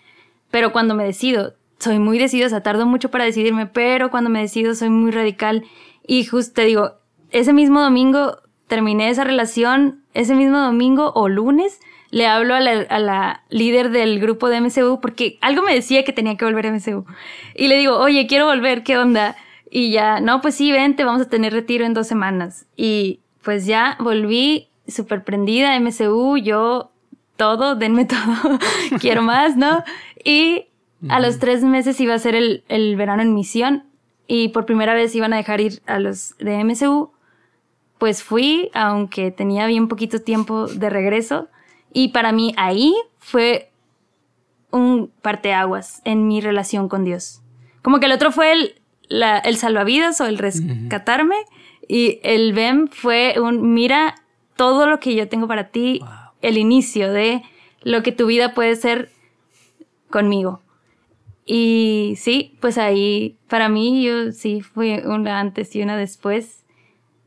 pero 0.55 0.71
cuando 0.71 0.95
me 0.95 1.03
decido, 1.03 1.53
soy 1.79 1.99
muy 1.99 2.17
decidida, 2.17 2.45
o 2.45 2.49
sea, 2.49 2.63
tardo 2.63 2.85
mucho 2.85 3.11
para 3.11 3.25
decidirme, 3.25 3.65
pero 3.65 4.09
cuando 4.09 4.29
me 4.29 4.39
decido 4.39 4.73
soy 4.73 4.89
muy 4.89 5.11
radical. 5.11 5.65
Y 6.07 6.23
justo 6.23 6.53
te 6.53 6.63
digo, 6.63 6.93
ese 7.29 7.51
mismo 7.51 7.81
domingo 7.81 8.37
terminé 8.69 9.09
esa 9.09 9.25
relación, 9.25 10.05
ese 10.13 10.33
mismo 10.33 10.57
domingo 10.59 11.11
o 11.13 11.27
lunes 11.27 11.81
le 12.09 12.25
hablo 12.25 12.55
a 12.55 12.61
la, 12.61 12.83
a 12.83 12.99
la 12.99 13.43
líder 13.49 13.89
del 13.89 14.17
grupo 14.21 14.47
de 14.47 14.61
MCU 14.61 15.01
porque 15.01 15.39
algo 15.41 15.61
me 15.61 15.73
decía 15.73 16.05
que 16.05 16.13
tenía 16.13 16.37
que 16.37 16.45
volver 16.45 16.67
a 16.67 16.71
MCU. 16.71 17.05
Y 17.53 17.67
le 17.67 17.77
digo, 17.77 17.97
oye, 17.97 18.25
quiero 18.25 18.45
volver, 18.45 18.83
¿qué 18.83 18.97
onda? 18.97 19.35
Y 19.69 19.91
ya, 19.91 20.21
no, 20.21 20.39
pues 20.39 20.55
sí, 20.55 20.71
vente, 20.71 21.03
vamos 21.03 21.23
a 21.23 21.29
tener 21.29 21.51
retiro 21.51 21.83
en 21.83 21.93
dos 21.93 22.07
semanas. 22.07 22.65
Y 22.77 23.19
pues 23.43 23.65
ya 23.65 23.97
volví 23.99 24.69
súper 24.87 25.25
prendida 25.25 25.77
MCU, 25.77 26.37
yo 26.37 26.93
todo, 27.35 27.75
denme 27.75 28.05
todo, 28.05 28.59
quiero 28.99 29.21
más, 29.21 29.57
¿no? 29.57 29.83
Y 30.25 30.65
a 31.07 31.21
los 31.21 31.39
tres 31.39 31.63
meses 31.63 32.01
iba 32.01 32.15
a 32.15 32.19
ser 32.19 32.35
el, 32.35 32.65
el 32.67 32.97
verano 32.97 33.21
en 33.21 33.33
misión 33.33 33.83
y 34.27 34.49
por 34.49 34.65
primera 34.65 34.93
vez 34.93 35.15
iban 35.15 35.31
a 35.33 35.37
dejar 35.37 35.61
ir 35.61 35.81
a 35.85 35.99
los 35.99 36.35
de 36.39 36.63
MCU. 36.63 37.11
Pues 37.99 38.23
fui, 38.23 38.69
aunque 38.73 39.31
tenía 39.31 39.67
bien 39.67 39.87
poquito 39.87 40.19
tiempo 40.19 40.67
de 40.67 40.89
regreso. 40.89 41.47
Y 41.93 42.09
para 42.09 42.31
mí 42.31 42.53
ahí 42.57 42.93
fue 43.19 43.71
un 44.71 45.11
parteaguas 45.21 46.01
en 46.03 46.27
mi 46.27 46.41
relación 46.41 46.89
con 46.89 47.05
Dios. 47.05 47.41
Como 47.81 47.99
que 47.99 48.07
el 48.07 48.11
otro 48.11 48.31
fue 48.31 48.51
el, 48.51 48.75
el 49.09 49.57
salvavidas 49.57 50.19
o 50.19 50.25
el 50.25 50.37
rescatarme 50.37 51.35
y 51.87 52.19
el 52.23 52.53
BEM 52.53 52.87
fue 52.87 53.35
un 53.39 53.73
mira 53.73 54.15
todo 54.55 54.87
lo 54.87 54.99
que 54.99 55.15
yo 55.15 55.27
tengo 55.27 55.47
para 55.47 55.69
ti, 55.69 56.01
el 56.41 56.57
inicio 56.57 57.11
de 57.11 57.43
lo 57.83 58.03
que 58.03 58.11
tu 58.11 58.25
vida 58.25 58.53
puede 58.53 58.75
ser 58.75 59.11
conmigo. 60.09 60.61
Y 61.45 62.15
sí, 62.17 62.57
pues 62.59 62.77
ahí 62.77 63.37
para 63.47 63.69
mí 63.69 64.03
yo 64.03 64.31
sí 64.31 64.61
fui 64.61 64.99
una 65.05 65.39
antes 65.39 65.75
y 65.75 65.83
una 65.83 65.95
después. 65.95 66.63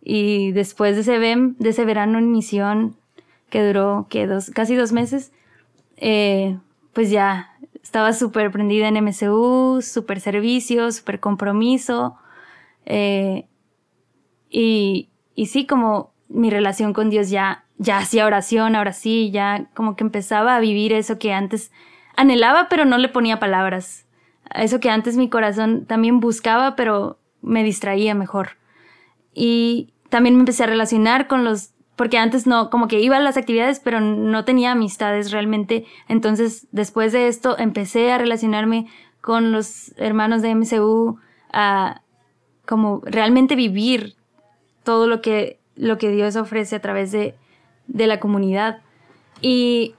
Y 0.03 0.53
después 0.53 0.97
de 0.97 1.03
ese 1.03 1.19
BEM, 1.19 1.57
de 1.59 1.71
ese 1.71 1.85
verano 1.85 2.19
en 2.19 2.33
misión 2.33 2.97
que 3.51 3.65
duró 3.67 4.07
que 4.11 4.27
dos, 4.27 4.51
casi 4.51 4.75
dos 4.75 4.93
meses, 4.93 5.33
eh, 5.97 6.59
pues 6.93 7.11
ya 7.11 7.53
estaba 7.83 8.13
súper 8.13 8.51
prendida 8.51 8.89
en 8.89 8.97
MCU, 8.97 9.81
súper 9.83 10.21
servicio, 10.21 10.91
súper 10.93 11.21
compromiso. 11.21 12.17
Eh, 12.87 13.47
y, 14.51 15.09
y 15.35 15.47
sí, 15.47 15.67
como 15.67 16.13
mi 16.29 16.51
relación 16.51 16.93
con 16.93 17.11
Dios 17.11 17.31
ya, 17.31 17.65
ya 17.79 17.99
hacía 17.99 18.27
oración, 18.27 18.77
ahora 18.77 18.93
sí, 18.93 19.31
ya 19.31 19.69
como 19.75 19.97
que 19.97 20.05
empezaba 20.05 20.57
a 20.57 20.61
vivir 20.61 20.93
eso 20.93 21.19
que 21.19 21.33
antes 21.33 21.71
anhelaba, 22.19 22.69
pero 22.69 22.85
no 22.85 22.99
le 22.99 23.09
ponía 23.09 23.39
palabras. 23.39 24.05
Eso 24.55 24.81
que 24.81 24.91
antes 24.91 25.17
mi 25.17 25.31
corazón 25.31 25.87
también 25.87 26.19
buscaba, 26.21 26.75
pero 26.75 27.19
me 27.43 27.63
distraía 27.63 28.15
mejor. 28.15 28.59
Y 29.33 29.95
también 30.09 30.35
me 30.35 30.41
empecé 30.41 30.65
a 30.65 30.67
relacionar 30.67 31.29
con 31.29 31.45
los, 31.45 31.71
porque 31.95 32.19
antes 32.19 32.47
no, 32.47 32.71
como 32.71 32.89
que 32.89 33.01
iba 33.01 33.17
a 33.17 33.21
las 33.21 33.37
actividades, 33.37 33.79
pero 33.79 34.01
no 34.01 34.45
tenía 34.45 34.73
amistades 34.73 35.31
realmente. 35.31 35.87
Entonces, 36.09 36.67
después 36.73 37.13
de 37.13 37.29
esto, 37.29 37.57
empecé 37.57 38.11
a 38.11 38.19
relacionarme 38.19 38.89
con 39.21 39.53
los 39.53 39.95
hermanos 39.97 40.43
de 40.43 40.55
MCU, 40.57 41.21
a 41.53 42.03
como 42.67 43.01
realmente 43.05 43.55
vivir 43.55 44.17
todo 44.83 45.07
lo 45.07 45.23
que, 45.23 45.61
lo 45.77 45.99
que 45.99 46.11
Dios 46.11 46.35
ofrece 46.35 46.75
a 46.75 46.81
través 46.81 47.13
de, 47.13 47.37
de 47.87 48.07
la 48.09 48.19
comunidad. 48.19 48.81
Y, 49.41 49.95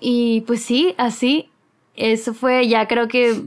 y 0.00 0.42
pues 0.42 0.62
sí, 0.62 0.94
así, 0.98 1.50
eso 1.96 2.34
fue 2.34 2.68
ya 2.68 2.86
creo 2.86 3.08
que 3.08 3.42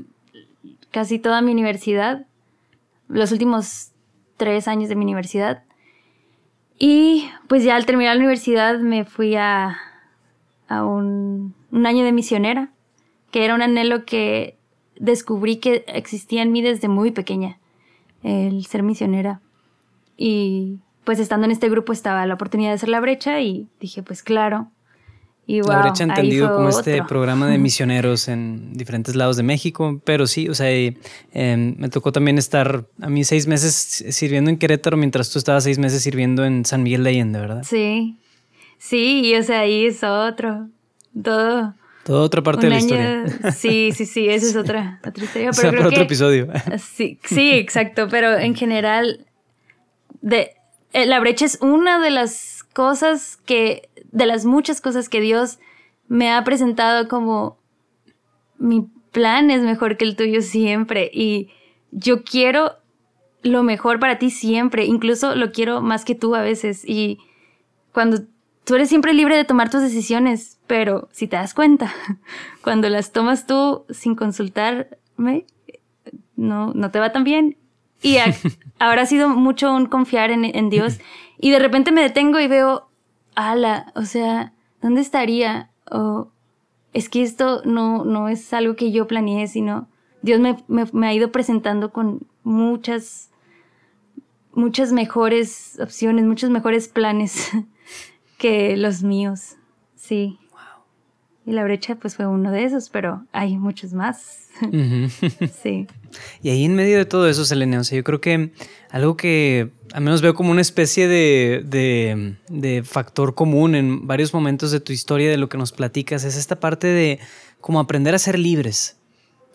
casi 0.91 1.19
toda 1.19 1.41
mi 1.41 1.51
universidad, 1.51 2.25
los 3.07 3.31
últimos 3.31 3.91
tres 4.37 4.67
años 4.67 4.89
de 4.89 4.95
mi 4.95 5.03
universidad. 5.03 5.63
Y 6.77 7.29
pues 7.47 7.63
ya 7.63 7.75
al 7.75 7.85
terminar 7.85 8.15
la 8.15 8.21
universidad 8.21 8.79
me 8.79 9.05
fui 9.05 9.35
a, 9.35 9.77
a 10.67 10.83
un, 10.83 11.53
un 11.71 11.85
año 11.85 12.03
de 12.03 12.11
misionera, 12.11 12.71
que 13.29 13.45
era 13.45 13.55
un 13.55 13.61
anhelo 13.61 14.03
que 14.05 14.57
descubrí 14.97 15.57
que 15.57 15.83
existía 15.87 16.41
en 16.41 16.51
mí 16.51 16.61
desde 16.61 16.87
muy 16.87 17.11
pequeña, 17.11 17.59
el 18.23 18.65
ser 18.65 18.83
misionera. 18.83 19.41
Y 20.17 20.79
pues 21.03 21.19
estando 21.19 21.45
en 21.45 21.51
este 21.51 21.69
grupo 21.69 21.93
estaba 21.93 22.25
la 22.25 22.35
oportunidad 22.35 22.69
de 22.69 22.75
hacer 22.75 22.89
la 22.89 22.99
brecha 22.99 23.41
y 23.41 23.67
dije, 23.79 24.03
pues 24.03 24.23
claro. 24.23 24.69
Y 25.47 25.61
la 25.61 25.81
brecha 25.81 26.03
entendido 26.03 26.53
como 26.53 26.69
este 26.69 27.03
programa 27.03 27.47
de 27.47 27.57
misioneros 27.59 28.27
en 28.27 28.73
diferentes 28.73 29.15
lados 29.15 29.37
de 29.37 29.43
México, 29.43 29.99
pero 30.05 30.27
sí, 30.27 30.47
o 30.47 30.53
sea, 30.53 30.69
em, 30.69 31.75
me 31.77 31.89
tocó 31.89 32.11
también 32.11 32.37
estar 32.37 32.85
a 33.01 33.09
mí 33.09 33.23
seis 33.23 33.47
meses 33.47 34.05
sirviendo 34.09 34.49
en 34.49 34.57
Querétaro 34.57 34.97
mientras 34.97 35.29
tú 35.31 35.39
estabas 35.39 35.63
seis 35.63 35.77
meses 35.77 36.03
sirviendo 36.03 36.45
en 36.45 36.63
San 36.63 36.83
Miguel 36.83 37.03
de 37.03 37.09
Allende, 37.09 37.39
¿verdad? 37.39 37.63
Sí, 37.63 38.17
sí, 38.77 39.21
y 39.25 39.35
o 39.35 39.43
sea, 39.43 39.61
ahí 39.61 39.87
es 39.87 40.03
otro, 40.03 40.69
todo. 41.21 41.73
Toda 42.03 42.21
otra 42.21 42.41
parte 42.41 42.67
de 42.67 42.69
la 42.69 42.79
historia. 42.79 43.25
Sí, 43.51 43.91
sí, 43.93 44.05
sí, 44.05 44.27
esa 44.27 44.47
es 44.47 44.55
otra, 44.55 44.99
otra 45.05 45.23
historia. 45.23 45.49
Pero 45.51 45.69
o 45.69 45.71
sea, 45.71 45.71
para 45.71 45.87
otro 45.89 46.03
episodio. 46.03 46.47
Sí, 46.77 47.19
sí, 47.23 47.51
exacto, 47.51 48.07
pero 48.09 48.37
en 48.37 48.55
general 48.55 49.25
de 50.21 50.51
eh, 50.93 51.05
la 51.05 51.19
brecha 51.19 51.45
es 51.45 51.57
una 51.61 51.99
de 52.01 52.09
las 52.09 52.50
cosas 52.73 53.37
que, 53.45 53.89
de 54.11 54.25
las 54.25 54.45
muchas 54.45 54.81
cosas 54.81 55.09
que 55.09 55.21
Dios 55.21 55.59
me 56.07 56.31
ha 56.31 56.43
presentado 56.43 57.07
como 57.07 57.57
mi 58.57 58.87
plan 59.11 59.51
es 59.51 59.61
mejor 59.61 59.97
que 59.97 60.05
el 60.05 60.15
tuyo 60.15 60.41
siempre 60.41 61.09
y 61.13 61.49
yo 61.91 62.23
quiero 62.23 62.77
lo 63.43 63.63
mejor 63.63 63.99
para 63.99 64.19
ti 64.19 64.29
siempre, 64.29 64.85
incluso 64.85 65.35
lo 65.35 65.51
quiero 65.51 65.81
más 65.81 66.05
que 66.05 66.15
tú 66.15 66.35
a 66.35 66.41
veces 66.41 66.83
y 66.87 67.19
cuando 67.91 68.19
tú 68.63 68.75
eres 68.75 68.89
siempre 68.89 69.13
libre 69.13 69.35
de 69.35 69.45
tomar 69.45 69.69
tus 69.69 69.81
decisiones, 69.81 70.59
pero 70.67 71.09
si 71.11 71.27
te 71.27 71.35
das 71.35 71.53
cuenta, 71.53 71.91
cuando 72.63 72.89
las 72.89 73.11
tomas 73.11 73.47
tú 73.47 73.85
sin 73.89 74.15
consultarme, 74.15 75.45
no, 76.35 76.73
no 76.73 76.91
te 76.91 76.99
va 76.99 77.11
tan 77.11 77.23
bien 77.23 77.57
y 78.01 78.17
ahora 78.79 79.01
ha 79.03 79.05
sido 79.05 79.29
mucho 79.29 79.73
un 79.73 79.85
confiar 79.85 80.31
en, 80.31 80.69
Dios. 80.69 80.99
Y 81.41 81.49
de 81.49 81.57
repente 81.57 81.91
me 81.91 82.03
detengo 82.03 82.39
y 82.39 82.47
veo, 82.47 82.87
ala, 83.35 83.91
o 83.95 84.03
sea, 84.03 84.53
¿dónde 84.79 85.01
estaría? 85.01 85.71
O 85.89 86.29
es 86.93 87.09
que 87.09 87.23
esto 87.23 87.63
no, 87.65 88.05
no 88.05 88.29
es 88.29 88.53
algo 88.53 88.75
que 88.75 88.91
yo 88.91 89.07
planeé, 89.07 89.47
sino 89.47 89.89
Dios 90.21 90.39
me, 90.39 90.55
me, 90.67 91.07
ha 91.07 91.13
ido 91.13 91.31
presentando 91.31 91.91
con 91.91 92.27
muchas, 92.43 93.31
muchas 94.53 94.93
mejores 94.93 95.79
opciones, 95.81 96.25
muchos 96.25 96.51
mejores 96.51 96.87
planes 96.87 97.49
que 98.37 98.77
los 98.77 99.01
míos. 99.01 99.55
Sí. 99.95 100.37
Y 101.43 101.53
la 101.53 101.63
brecha 101.63 101.95
pues 101.95 102.15
fue 102.15 102.27
uno 102.27 102.51
de 102.51 102.65
esos, 102.65 102.89
pero 102.89 103.25
hay 103.31 103.57
muchos 103.57 103.93
más. 103.93 104.49
sí. 105.63 105.87
Y 106.41 106.49
ahí 106.49 106.65
en 106.65 106.75
medio 106.75 106.97
de 106.97 107.05
todo 107.05 107.27
eso, 107.27 107.45
Selene, 107.45 107.77
o 107.77 107.83
sea, 107.83 107.97
yo 107.97 108.03
creo 108.03 108.21
que 108.21 108.51
algo 108.89 109.17
que 109.17 109.71
al 109.93 110.01
menos 110.01 110.21
veo 110.21 110.33
como 110.33 110.51
una 110.51 110.61
especie 110.61 111.07
de, 111.07 111.63
de, 111.65 112.35
de, 112.49 112.83
factor 112.83 113.35
común 113.35 113.75
en 113.75 114.07
varios 114.07 114.33
momentos 114.33 114.71
de 114.71 114.79
tu 114.79 114.93
historia, 114.93 115.29
de 115.29 115.37
lo 115.37 115.49
que 115.49 115.57
nos 115.57 115.71
platicas, 115.71 116.23
es 116.23 116.37
esta 116.37 116.59
parte 116.59 116.87
de 116.87 117.19
como 117.59 117.79
aprender 117.79 118.15
a 118.15 118.19
ser 118.19 118.39
libres. 118.39 118.97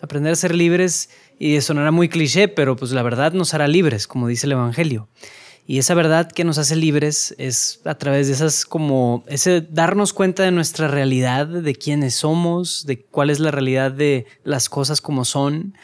Aprender 0.02 0.32
a 0.32 0.36
ser 0.36 0.54
libres, 0.54 1.08
y 1.38 1.60
sonará 1.60 1.90
muy 1.90 2.08
cliché, 2.08 2.48
pero 2.48 2.76
pues 2.76 2.92
la 2.92 3.02
verdad 3.02 3.32
nos 3.32 3.54
hará 3.54 3.68
libres, 3.68 4.06
como 4.06 4.28
dice 4.28 4.46
el 4.46 4.52
Evangelio. 4.52 5.08
Y 5.66 5.78
esa 5.78 5.94
verdad 5.94 6.30
que 6.30 6.44
nos 6.44 6.58
hace 6.58 6.76
libres 6.76 7.34
es 7.38 7.80
a 7.84 7.96
través 7.96 8.28
de 8.28 8.34
esas 8.34 8.64
como 8.64 9.24
ese 9.26 9.60
darnos 9.62 10.12
cuenta 10.12 10.44
de 10.44 10.52
nuestra 10.52 10.86
realidad, 10.86 11.46
de 11.46 11.74
quiénes 11.74 12.14
somos, 12.14 12.86
de 12.86 13.02
cuál 13.02 13.30
es 13.30 13.40
la 13.40 13.50
realidad 13.50 13.90
de 13.90 14.26
las 14.44 14.68
cosas 14.68 15.00
como 15.00 15.24
son, 15.24 15.74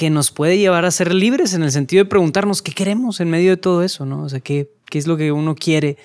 que 0.00 0.08
nos 0.08 0.30
puede 0.30 0.56
llevar 0.56 0.86
a 0.86 0.90
ser 0.90 1.12
libres 1.12 1.52
en 1.52 1.62
el 1.62 1.70
sentido 1.70 2.02
de 2.04 2.08
preguntarnos 2.08 2.62
qué 2.62 2.72
queremos 2.72 3.20
en 3.20 3.28
medio 3.28 3.50
de 3.50 3.58
todo 3.58 3.82
eso, 3.82 4.06
¿no? 4.06 4.22
O 4.22 4.30
sea, 4.30 4.40
qué, 4.40 4.70
qué 4.88 4.96
es 4.96 5.06
lo 5.06 5.18
que 5.18 5.30
uno 5.30 5.54
quiere 5.54 5.98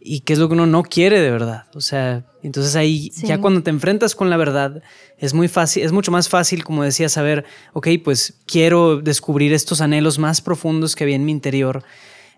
y 0.00 0.20
qué 0.20 0.34
es 0.34 0.38
lo 0.38 0.46
que 0.46 0.54
uno 0.54 0.66
no 0.66 0.84
quiere 0.84 1.18
de 1.18 1.32
verdad. 1.32 1.64
O 1.74 1.80
sea, 1.80 2.24
entonces 2.44 2.76
ahí 2.76 3.10
ya 3.10 3.40
cuando 3.40 3.64
te 3.64 3.70
enfrentas 3.70 4.14
con 4.14 4.30
la 4.30 4.36
verdad 4.36 4.84
es 5.18 5.34
muy 5.34 5.48
fácil, 5.48 5.82
es 5.82 5.90
mucho 5.90 6.12
más 6.12 6.28
fácil, 6.28 6.62
como 6.62 6.84
decía, 6.84 7.08
saber, 7.08 7.44
ok, 7.72 7.88
pues 8.04 8.34
quiero 8.46 9.00
descubrir 9.00 9.52
estos 9.52 9.80
anhelos 9.80 10.20
más 10.20 10.40
profundos 10.40 10.94
que 10.94 11.02
había 11.02 11.16
en 11.16 11.24
mi 11.24 11.32
interior 11.32 11.82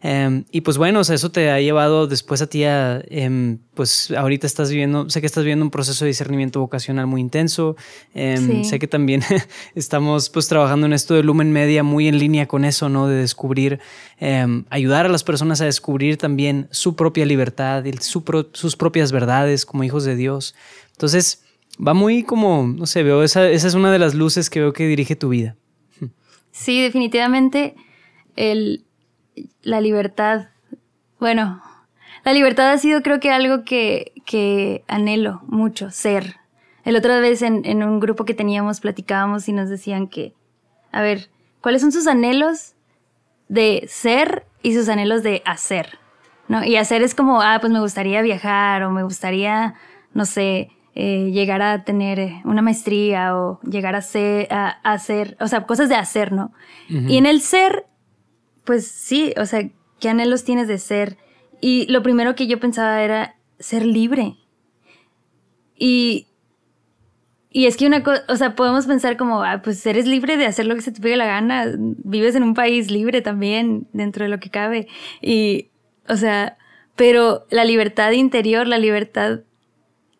Em, 0.04 0.44
y 0.50 0.62
pues 0.62 0.78
bueno, 0.78 1.00
eso 1.00 1.30
te 1.30 1.50
ha 1.50 1.60
llevado 1.60 2.08
después 2.08 2.42
a 2.42 2.48
ti 2.48 2.64
a, 2.64 3.00
em, 3.08 3.58
pues 3.74 4.10
ahorita 4.10 4.48
estás 4.48 4.68
viviendo, 4.68 5.08
sé 5.08 5.20
que 5.20 5.26
estás 5.26 5.44
viviendo 5.44 5.64
un 5.64 5.70
proceso 5.70 6.04
de 6.04 6.08
discernimiento 6.08 6.58
vocacional 6.58 7.06
muy 7.06 7.20
intenso. 7.20 7.76
Em, 8.12 8.64
sé 8.64 8.80
que 8.80 8.88
también 8.88 9.22
estamos 9.76 10.28
pues 10.28 10.48
trabajando 10.48 10.86
en 10.86 10.92
esto 10.92 11.14
de 11.14 11.22
Lumen 11.22 11.52
Media 11.52 11.84
muy 11.84 12.08
en 12.08 12.18
línea 12.18 12.48
con 12.48 12.64
eso, 12.64 12.88
¿no? 12.88 13.06
De 13.06 13.16
descubrir, 13.16 13.78
ayudar 14.70 15.06
a 15.06 15.08
las 15.08 15.24
personas 15.24 15.60
a 15.60 15.64
descubrir 15.66 16.16
también 16.16 16.68
su 16.70 16.96
propia 16.96 17.24
libertad 17.24 17.84
y 17.84 17.92
sus 18.00 18.76
propias 18.76 19.12
verdades 19.12 19.64
como 19.64 19.84
hijos 19.84 20.04
de 20.04 20.16
Dios. 20.16 20.54
Entonces, 20.92 21.44
va 21.84 21.94
muy 21.94 22.22
como, 22.22 22.66
no 22.66 22.86
sé, 22.86 23.02
veo, 23.02 23.22
esa, 23.22 23.48
esa 23.48 23.68
es 23.68 23.74
una 23.74 23.92
de 23.92 23.98
las 23.98 24.14
luces 24.14 24.50
que 24.50 24.60
veo 24.60 24.72
que 24.72 24.86
dirige 24.86 25.16
tu 25.16 25.28
vida. 25.28 25.56
Sí, 26.50 26.82
definitivamente 26.82 27.74
el 28.36 28.84
la 29.62 29.80
libertad, 29.80 30.48
bueno, 31.18 31.62
la 32.24 32.32
libertad 32.32 32.70
ha 32.70 32.78
sido 32.78 33.02
creo 33.02 33.20
que 33.20 33.30
algo 33.30 33.64
que, 33.64 34.12
que 34.24 34.84
anhelo 34.88 35.40
mucho, 35.46 35.90
ser. 35.90 36.36
El 36.84 36.96
otra 36.96 37.20
vez 37.20 37.42
en, 37.42 37.64
en, 37.64 37.82
un 37.82 38.00
grupo 38.00 38.24
que 38.24 38.34
teníamos 38.34 38.80
platicábamos 38.80 39.48
y 39.48 39.52
nos 39.52 39.68
decían 39.68 40.08
que, 40.08 40.34
a 40.90 41.00
ver, 41.00 41.30
¿cuáles 41.60 41.80
son 41.80 41.92
sus 41.92 42.06
anhelos 42.06 42.74
de 43.48 43.86
ser 43.88 44.46
y 44.62 44.74
sus 44.74 44.88
anhelos 44.88 45.22
de 45.22 45.42
hacer? 45.44 45.98
¿No? 46.48 46.64
Y 46.64 46.76
hacer 46.76 47.02
es 47.02 47.14
como, 47.14 47.40
ah, 47.40 47.58
pues 47.60 47.72
me 47.72 47.80
gustaría 47.80 48.20
viajar 48.20 48.82
o 48.82 48.90
me 48.90 49.04
gustaría, 49.04 49.74
no 50.12 50.24
sé, 50.24 50.70
eh, 50.94 51.30
llegar 51.32 51.62
a 51.62 51.84
tener 51.84 52.20
eh, 52.20 52.42
una 52.44 52.60
maestría 52.60 53.36
o 53.36 53.60
llegar 53.62 53.96
a 53.96 54.02
ser, 54.02 54.52
a, 54.52 54.68
hacer, 54.82 55.36
o 55.40 55.48
sea, 55.48 55.64
cosas 55.64 55.88
de 55.88 55.94
hacer, 55.94 56.32
¿no? 56.32 56.52
Y 56.88 57.16
en 57.16 57.24
el 57.24 57.40
ser 57.40 57.86
pues 58.64 58.86
sí, 58.86 59.34
o 59.36 59.46
sea, 59.46 59.68
¿qué 60.00 60.08
anhelos 60.08 60.44
tienes 60.44 60.68
de 60.68 60.78
ser? 60.78 61.16
Y 61.60 61.86
lo 61.86 62.02
primero 62.02 62.34
que 62.34 62.46
yo 62.46 62.58
pensaba 62.60 63.02
era 63.02 63.36
ser 63.58 63.86
libre. 63.86 64.36
Y, 65.76 66.26
y 67.50 67.66
es 67.66 67.76
que 67.76 67.86
una 67.86 68.02
cosa, 68.02 68.24
o 68.28 68.36
sea, 68.36 68.54
podemos 68.54 68.86
pensar 68.86 69.16
como, 69.16 69.42
ah, 69.42 69.62
pues 69.62 69.84
eres 69.86 70.06
libre 70.06 70.36
de 70.36 70.46
hacer 70.46 70.66
lo 70.66 70.74
que 70.74 70.80
se 70.80 70.92
te 70.92 71.00
pegue 71.00 71.16
la 71.16 71.26
gana, 71.26 71.66
vives 71.76 72.34
en 72.34 72.42
un 72.42 72.54
país 72.54 72.90
libre 72.90 73.20
también, 73.20 73.86
dentro 73.92 74.24
de 74.24 74.30
lo 74.30 74.40
que 74.40 74.50
cabe. 74.50 74.88
Y, 75.20 75.70
o 76.08 76.16
sea, 76.16 76.56
pero 76.96 77.46
la 77.50 77.64
libertad 77.64 78.12
interior, 78.12 78.66
la 78.66 78.78
libertad, 78.78 79.40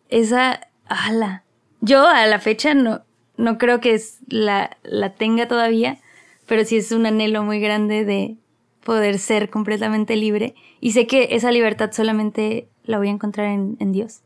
esa, 0.09 0.67
ala. 0.85 1.43
Yo 1.81 2.07
a 2.07 2.25
la 2.27 2.39
fecha 2.39 2.73
no, 2.73 3.03
no 3.37 3.57
creo 3.57 3.79
que 3.79 3.93
es, 3.93 4.19
la, 4.27 4.77
la 4.83 5.15
tenga 5.15 5.47
todavía, 5.47 5.99
pero 6.45 6.65
sí 6.65 6.77
es 6.77 6.91
un 6.91 7.05
anhelo 7.05 7.43
muy 7.43 7.59
grande 7.59 8.05
de 8.05 8.37
poder 8.83 9.19
ser 9.19 9.49
completamente 9.49 10.15
libre. 10.15 10.55
Y 10.79 10.91
sé 10.91 11.07
que 11.07 11.29
esa 11.31 11.51
libertad 11.51 11.91
solamente 11.91 12.67
la 12.83 12.97
voy 12.97 13.07
a 13.07 13.11
encontrar 13.11 13.47
en, 13.47 13.77
en 13.79 13.91
Dios. 13.91 14.21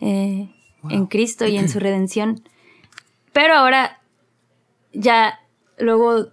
Eh, 0.00 0.48
en 0.90 1.06
Cristo 1.06 1.46
y 1.46 1.56
en 1.56 1.68
su 1.68 1.78
redención. 1.80 2.42
Pero 3.32 3.54
ahora 3.54 4.00
ya 4.92 5.40
luego 5.78 6.28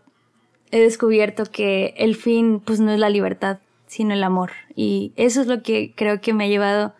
he 0.71 0.79
descubierto 0.79 1.45
que 1.45 1.93
el 1.97 2.15
fin 2.15 2.59
pues 2.59 2.79
no 2.79 2.91
es 2.91 2.99
la 2.99 3.09
libertad, 3.09 3.59
sino 3.87 4.13
el 4.13 4.23
amor. 4.23 4.51
Y 4.75 5.13
eso 5.15 5.41
es 5.41 5.47
lo 5.47 5.63
que 5.63 5.93
creo 5.95 6.21
que 6.21 6.33
me 6.33 6.45
ha 6.45 6.49
llevado 6.49 6.93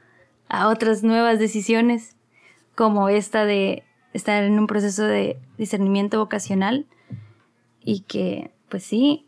a 0.49 0.67
otras 0.69 1.03
nuevas 1.03 1.39
decisiones, 1.39 2.15
como 2.75 3.09
esta 3.09 3.45
de 3.45 3.83
estar 4.13 4.43
en 4.43 4.59
un 4.59 4.67
proceso 4.67 5.03
de 5.03 5.37
discernimiento 5.57 6.19
vocacional 6.19 6.85
y 7.83 8.01
que 8.01 8.51
pues 8.69 8.83
sí, 8.83 9.25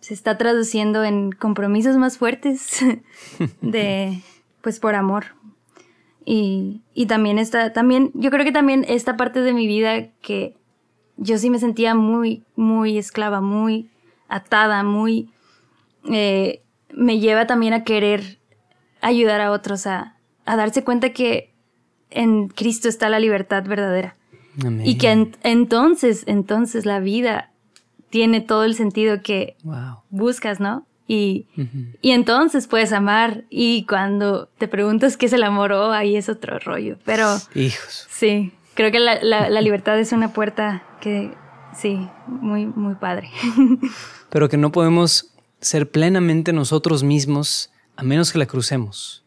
se 0.00 0.14
está 0.14 0.38
traduciendo 0.38 1.04
en 1.04 1.32
compromisos 1.32 1.96
más 1.96 2.18
fuertes 2.18 2.80
de 3.60 4.22
pues 4.62 4.80
por 4.80 4.94
amor, 4.94 5.26
y, 6.24 6.82
y 6.94 7.06
también 7.06 7.38
está, 7.38 7.72
también, 7.72 8.10
yo 8.14 8.30
creo 8.30 8.44
que 8.44 8.52
también 8.52 8.84
esta 8.86 9.16
parte 9.16 9.40
de 9.40 9.52
mi 9.52 9.66
vida 9.66 10.08
que 10.20 10.54
yo 11.16 11.38
sí 11.38 11.50
me 11.50 11.58
sentía 11.58 11.94
muy, 11.94 12.44
muy 12.56 12.98
esclava, 12.98 13.40
muy 13.40 13.90
atada, 14.28 14.82
muy... 14.82 15.30
Eh, 16.10 16.62
me 16.92 17.18
lleva 17.18 17.46
también 17.46 17.72
a 17.72 17.84
querer 17.84 18.38
ayudar 19.00 19.40
a 19.40 19.50
otros 19.50 19.86
a, 19.86 20.16
a 20.44 20.56
darse 20.56 20.84
cuenta 20.84 21.12
que 21.12 21.52
en 22.10 22.48
Cristo 22.48 22.88
está 22.88 23.08
la 23.08 23.18
libertad 23.18 23.64
verdadera. 23.64 24.16
Y 24.84 24.98
que 24.98 25.32
entonces, 25.42 26.24
entonces 26.26 26.84
la 26.84 27.00
vida 27.00 27.49
tiene 28.10 28.40
todo 28.40 28.64
el 28.64 28.74
sentido 28.74 29.22
que 29.22 29.56
buscas, 30.10 30.60
¿no? 30.60 30.86
Y, 31.06 31.46
entonces 32.02 32.68
puedes 32.68 32.92
amar. 32.92 33.44
Y 33.50 33.84
cuando 33.86 34.48
te 34.58 34.68
preguntas 34.68 35.16
qué 35.16 35.26
es 35.26 35.32
el 35.32 35.42
amor, 35.42 35.72
oh, 35.72 35.92
ahí 35.92 36.16
es 36.16 36.28
otro 36.28 36.58
rollo. 36.60 36.98
Pero. 37.04 37.26
Hijos. 37.54 38.06
Sí, 38.10 38.52
creo 38.74 38.92
que 38.92 39.00
la, 39.00 39.60
libertad 39.60 39.98
es 39.98 40.12
una 40.12 40.32
puerta 40.32 40.84
que. 41.00 41.34
Sí, 41.76 42.08
muy, 42.26 42.66
muy 42.66 42.94
padre. 42.94 43.30
Pero 44.30 44.48
que 44.48 44.56
no 44.56 44.70
podemos 44.70 45.32
ser 45.60 45.90
plenamente 45.90 46.52
nosotros 46.52 47.02
mismos 47.02 47.70
a 47.96 48.02
menos 48.02 48.32
que 48.32 48.38
la 48.38 48.46
crucemos. 48.46 49.24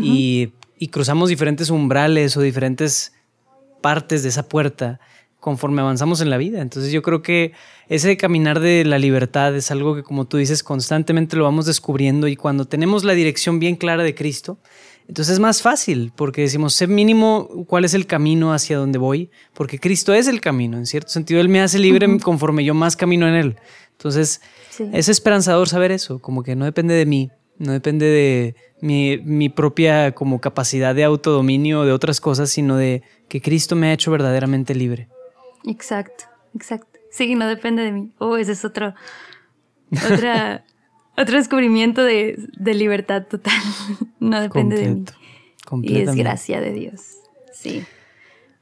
y, 0.00 0.52
y 0.78 0.88
cruzamos 0.88 1.28
diferentes 1.28 1.70
umbrales 1.70 2.36
o 2.36 2.40
diferentes 2.40 3.14
partes 3.82 4.22
de 4.22 4.30
esa 4.30 4.48
puerta 4.48 5.00
conforme 5.42 5.80
avanzamos 5.80 6.20
en 6.20 6.30
la 6.30 6.38
vida. 6.38 6.62
Entonces 6.62 6.92
yo 6.92 7.02
creo 7.02 7.20
que 7.20 7.52
ese 7.88 8.16
caminar 8.16 8.60
de 8.60 8.84
la 8.84 9.00
libertad 9.00 9.56
es 9.56 9.72
algo 9.72 9.96
que 9.96 10.04
como 10.04 10.24
tú 10.24 10.36
dices 10.36 10.62
constantemente 10.62 11.36
lo 11.36 11.42
vamos 11.42 11.66
descubriendo 11.66 12.28
y 12.28 12.36
cuando 12.36 12.64
tenemos 12.64 13.02
la 13.02 13.12
dirección 13.12 13.58
bien 13.58 13.74
clara 13.74 14.04
de 14.04 14.14
Cristo, 14.14 14.60
entonces 15.08 15.32
es 15.34 15.40
más 15.40 15.60
fácil 15.60 16.12
porque 16.14 16.42
decimos, 16.42 16.74
sé 16.74 16.86
mínimo 16.86 17.64
cuál 17.66 17.84
es 17.84 17.92
el 17.94 18.06
camino 18.06 18.54
hacia 18.54 18.78
donde 18.78 19.00
voy, 19.00 19.30
porque 19.52 19.80
Cristo 19.80 20.14
es 20.14 20.28
el 20.28 20.40
camino, 20.40 20.78
en 20.78 20.86
cierto 20.86 21.10
sentido 21.10 21.40
Él 21.40 21.48
me 21.48 21.60
hace 21.60 21.80
libre 21.80 22.06
conforme 22.20 22.64
yo 22.64 22.72
más 22.72 22.94
camino 22.94 23.26
en 23.26 23.34
Él. 23.34 23.56
Entonces 23.90 24.42
es 24.92 25.08
esperanzador 25.08 25.68
saber 25.68 25.90
eso, 25.90 26.20
como 26.20 26.44
que 26.44 26.54
no 26.54 26.66
depende 26.66 26.94
de 26.94 27.04
mí, 27.04 27.32
no 27.58 27.72
depende 27.72 28.06
de 28.06 28.54
mi, 28.80 29.18
mi 29.18 29.48
propia 29.48 30.12
como 30.12 30.40
capacidad 30.40 30.94
de 30.94 31.02
autodominio 31.02 31.80
o 31.80 31.84
de 31.84 31.90
otras 31.90 32.20
cosas, 32.20 32.48
sino 32.48 32.76
de 32.76 33.02
que 33.28 33.40
Cristo 33.40 33.74
me 33.74 33.88
ha 33.88 33.92
hecho 33.92 34.12
verdaderamente 34.12 34.76
libre. 34.76 35.08
Exacto, 35.64 36.24
exacto. 36.54 36.98
Sí, 37.10 37.34
no 37.34 37.46
depende 37.46 37.82
de 37.82 37.92
mí. 37.92 38.10
Oh, 38.18 38.36
ese 38.36 38.52
es 38.52 38.64
otro, 38.64 38.94
otra, 40.10 40.64
otro 41.16 41.36
descubrimiento 41.36 42.02
de, 42.02 42.48
libertad 42.58 43.26
total. 43.28 43.60
no 44.20 44.40
depende 44.40 44.76
de 44.76 44.88
mí. 44.88 45.04
Y 45.82 46.00
es 46.00 46.14
gracia 46.14 46.60
de 46.60 46.72
Dios. 46.72 47.00
Sí. 47.52 47.84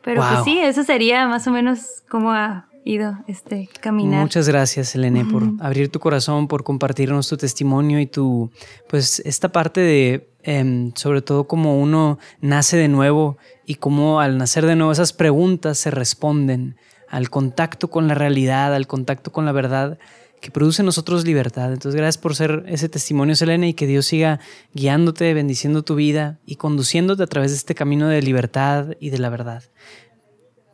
Pero 0.03 0.23
pues 0.23 0.45
sí, 0.45 0.59
eso 0.59 0.83
sería 0.83 1.27
más 1.29 1.47
o 1.47 1.51
menos 1.51 2.03
como 2.09 2.33
ha 2.33 2.71
ido 2.85 3.19
este 3.27 3.69
caminar. 3.81 4.23
Muchas 4.23 4.49
gracias, 4.49 4.95
Elene, 4.95 5.25
por 5.25 5.43
abrir 5.61 5.91
tu 5.91 6.01
corazón, 6.01 6.49
por 6.49 6.65
compartirnos 6.65 7.29
tu 7.29 7.37
testimonio 7.37 8.01
y 8.01 8.07
tu, 8.07 8.51
pues, 8.89 9.21
esta 9.25 9.51
parte 9.51 9.81
de, 9.81 10.31
em, 10.43 10.93
sobre 10.95 11.23
todo, 11.23 11.47
cómo 11.47 11.79
uno 11.79 12.19
nace 12.41 12.77
de 12.77 12.89
nuevo 12.89 13.37
y 13.67 13.77
cómo 13.77 14.21
al 14.21 14.39
nacer 14.39 14.65
de 14.67 14.77
nuevo 14.77 14.93
esas 14.93 15.13
preguntas 15.13 15.79
se 15.79 15.91
responden 15.91 16.77
al 17.11 17.29
contacto 17.29 17.91
con 17.91 18.09
la 18.09 18.15
realidad, 18.15 18.75
al 18.75 18.87
contacto 18.87 19.33
con 19.33 19.45
la 19.45 19.53
verdad 19.53 19.99
que 20.41 20.51
produce 20.51 20.81
en 20.81 20.87
nosotros 20.87 21.27
libertad. 21.27 21.73
Entonces, 21.73 21.95
gracias 21.95 22.17
por 22.17 22.35
ser 22.35 22.65
ese 22.67 22.89
testimonio, 22.89 23.37
Selene, 23.37 23.69
y 23.69 23.75
que 23.75 23.87
Dios 23.87 24.07
siga 24.07 24.41
guiándote, 24.73 25.35
bendiciendo 25.35 25.83
tu 25.83 25.97
vida 25.97 26.39
y 26.47 26.57
conduciéndote 26.57 27.23
a 27.23 27.27
través 27.27 27.51
de 27.51 27.59
este 27.59 27.75
camino 27.75 28.09
de 28.09 28.23
libertad 28.23 28.95
y 29.01 29.11
de 29.11 29.19
la 29.19 29.29
verdad. 29.29 29.63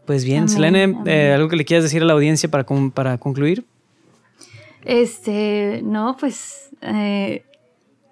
Pues 0.06 0.24
bien, 0.24 0.48
Selene, 0.48 0.96
eh, 1.06 1.32
¿algo 1.32 1.48
que 1.48 1.56
le 1.56 1.64
quieras 1.64 1.82
decir 1.82 2.02
a 2.02 2.04
la 2.04 2.12
audiencia 2.12 2.48
para, 2.48 2.64
para 2.94 3.18
concluir? 3.18 3.64
Este, 4.84 5.80
no, 5.82 6.16
pues 6.16 6.70
eh, 6.82 7.44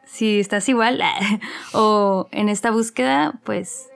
si 0.04 0.40
estás 0.40 0.68
igual 0.68 1.00
o 1.72 2.26
en 2.32 2.48
esta 2.48 2.72
búsqueda, 2.72 3.38
pues 3.44 3.86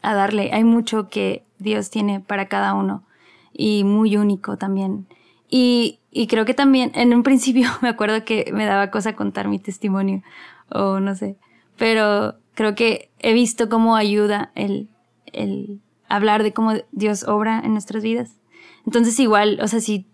a 0.00 0.14
darle. 0.14 0.50
Hay 0.54 0.64
mucho 0.64 1.10
que 1.10 1.42
Dios 1.58 1.90
tiene 1.90 2.20
para 2.20 2.48
cada 2.48 2.72
uno 2.72 3.04
y 3.52 3.84
muy 3.84 4.16
único 4.16 4.56
también. 4.56 5.06
Y, 5.48 6.00
y 6.10 6.26
creo 6.26 6.44
que 6.44 6.54
también, 6.54 6.92
en 6.94 7.14
un 7.14 7.22
principio 7.22 7.68
me 7.82 7.88
acuerdo 7.88 8.24
que 8.24 8.50
me 8.52 8.64
daba 8.64 8.90
cosa 8.90 9.14
contar 9.14 9.48
mi 9.48 9.58
testimonio, 9.58 10.22
o 10.70 11.00
no 11.00 11.14
sé, 11.14 11.36
pero 11.76 12.36
creo 12.54 12.74
que 12.74 13.10
he 13.18 13.32
visto 13.32 13.68
cómo 13.68 13.96
ayuda 13.96 14.50
el, 14.54 14.88
el 15.26 15.80
hablar 16.08 16.42
de 16.42 16.52
cómo 16.52 16.74
Dios 16.92 17.24
obra 17.24 17.60
en 17.64 17.72
nuestras 17.72 18.02
vidas. 18.02 18.38
Entonces 18.86 19.18
igual, 19.20 19.58
o 19.62 19.68
sea, 19.68 19.80
si 19.80 20.06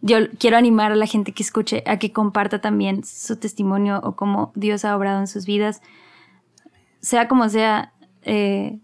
yo 0.00 0.18
quiero 0.38 0.56
animar 0.56 0.92
a 0.92 0.96
la 0.96 1.06
gente 1.06 1.32
que 1.32 1.42
escuche 1.42 1.82
a 1.86 1.98
que 1.98 2.12
comparta 2.12 2.60
también 2.60 3.04
su 3.04 3.36
testimonio 3.36 4.00
o 4.02 4.16
cómo 4.16 4.52
Dios 4.54 4.84
ha 4.84 4.96
obrado 4.96 5.20
en 5.20 5.26
sus 5.26 5.46
vidas, 5.46 5.80
sea 7.00 7.28
como 7.28 7.48
sea, 7.48 7.92
eh, 8.22 8.78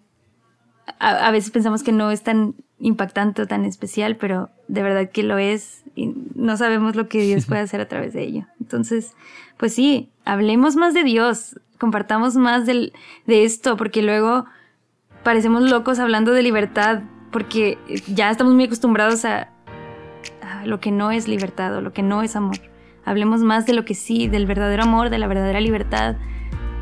a, 0.98 1.26
a, 1.26 1.30
veces 1.30 1.50
pensamos 1.50 1.82
que 1.82 1.92
no 1.92 2.10
es 2.10 2.22
tan 2.22 2.54
impactante 2.80 3.42
o 3.42 3.46
tan 3.46 3.64
especial, 3.64 4.16
pero 4.16 4.50
de 4.68 4.82
verdad 4.82 5.10
que 5.10 5.22
lo 5.22 5.38
es 5.38 5.84
y 5.94 6.14
no 6.34 6.56
sabemos 6.56 6.96
lo 6.96 7.08
que 7.08 7.22
Dios 7.22 7.46
puede 7.46 7.60
hacer 7.62 7.80
a 7.80 7.88
través 7.88 8.12
de 8.12 8.22
ello. 8.22 8.46
Entonces, 8.60 9.14
pues 9.56 9.74
sí, 9.74 10.10
hablemos 10.24 10.76
más 10.76 10.94
de 10.94 11.04
Dios, 11.04 11.60
compartamos 11.78 12.36
más 12.36 12.66
del, 12.66 12.92
de 13.26 13.44
esto, 13.44 13.76
porque 13.76 14.02
luego 14.02 14.46
parecemos 15.22 15.62
locos 15.70 15.98
hablando 15.98 16.32
de 16.32 16.42
libertad, 16.42 17.02
porque 17.30 17.78
ya 18.08 18.30
estamos 18.30 18.54
muy 18.54 18.64
acostumbrados 18.64 19.24
a, 19.24 19.48
lo 20.64 20.78
que 20.78 20.90
no 20.90 21.10
es 21.10 21.26
libertad 21.26 21.74
o 21.74 21.80
lo 21.80 21.94
que 21.94 22.02
no 22.02 22.22
es 22.22 22.36
amor. 22.36 22.58
Hablemos 23.06 23.40
más 23.40 23.64
de 23.64 23.72
lo 23.72 23.86
que 23.86 23.94
sí, 23.94 24.28
del 24.28 24.44
verdadero 24.44 24.82
amor, 24.82 25.08
de 25.08 25.16
la 25.16 25.26
verdadera 25.26 25.58
libertad, 25.58 26.16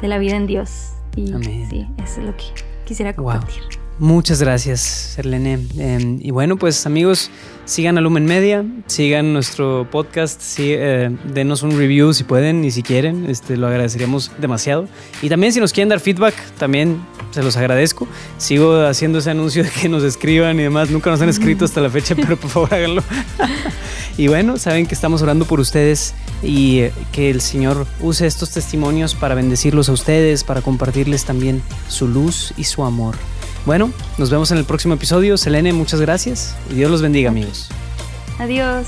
de 0.01 0.09
la 0.09 0.19
vida 0.19 0.35
en 0.35 0.49
Dios. 0.49 0.95
Y 1.15 1.29
sí, 1.71 1.87
eso 2.03 2.21
es 2.21 2.27
lo 2.27 2.37
que 2.37 2.47
quisiera 2.85 3.15
compartir. 3.15 3.78
Muchas 4.01 4.41
gracias, 4.41 4.81
Serlene. 5.17 5.59
Em, 5.77 6.21
y 6.23 6.31
bueno, 6.31 6.57
pues 6.57 6.87
amigos, 6.87 7.33
sigan 7.65 7.99
a 7.99 8.01
Lumen 8.01 8.27
Media, 8.27 8.65
sigan 8.87 9.33
nuestro 9.33 9.89
podcast, 9.91 10.41
eh, 10.59 11.11
denos 11.25 11.65
un 11.65 11.77
review 11.77 12.13
si 12.13 12.23
pueden 12.23 12.65
y 12.65 12.71
si 12.71 12.85
quieren, 12.85 13.29
este, 13.29 13.57
lo 13.57 13.67
agradeceríamos 13.67 14.31
demasiado. 14.41 14.87
Y 15.21 15.29
también 15.29 15.53
si 15.53 15.59
nos 15.59 15.73
quieren 15.73 15.89
dar 15.89 15.99
feedback, 15.99 16.35
también 16.59 17.01
se 17.33 17.43
los 17.43 17.57
agradezco. 17.57 18.07
Sigo 18.37 18.87
haciendo 18.87 19.19
ese 19.19 19.31
anuncio 19.31 19.65
de 19.65 19.71
que 19.71 19.89
nos 19.89 20.05
escriban 20.05 20.61
y 20.61 20.63
demás, 20.63 20.91
nunca 20.91 21.11
nos 21.11 21.21
han 21.21 21.29
escrito 21.29 21.65
hasta 21.65 21.81
la 21.81 21.91
fecha, 21.91 22.15
pero 22.17 22.37
por 22.37 22.51
favor 22.51 22.73
háganlo. 22.73 23.03
y 24.17 24.29
bueno, 24.29 24.59
saben 24.59 24.87
que 24.87 24.95
estamos 24.95 25.23
orando 25.23 25.45
por 25.45 25.59
ustedes 25.59 26.15
y 26.41 26.83
eh, 26.83 26.93
que 27.11 27.31
el 27.31 27.41
Señor 27.41 27.85
use 28.01 28.29
estos 28.29 28.53
testimonios 28.53 29.17
para 29.17 29.35
bendecirlos 29.35 29.89
a 29.89 29.93
ustedes, 29.93 30.45
para 30.45 30.63
compartirles 30.63 31.25
también 31.25 31.63
su 31.89 32.07
luz 32.07 32.55
y 32.57 32.63
su 32.63 32.85
amor. 32.85 33.17
Bueno, 33.69 33.93
nos 34.17 34.31
vemos 34.31 34.51
en 34.51 34.57
el 34.57 34.65
próximo 34.65 34.95
episodio. 34.95 35.37
Selene, 35.37 35.75
muchas 35.75 36.01
gracias 36.01 36.57
y 36.71 36.75
Dios 36.77 36.91
los 36.91 37.03
bendiga 37.03 37.29
amigos. 37.29 37.69
Adiós. 38.39 38.87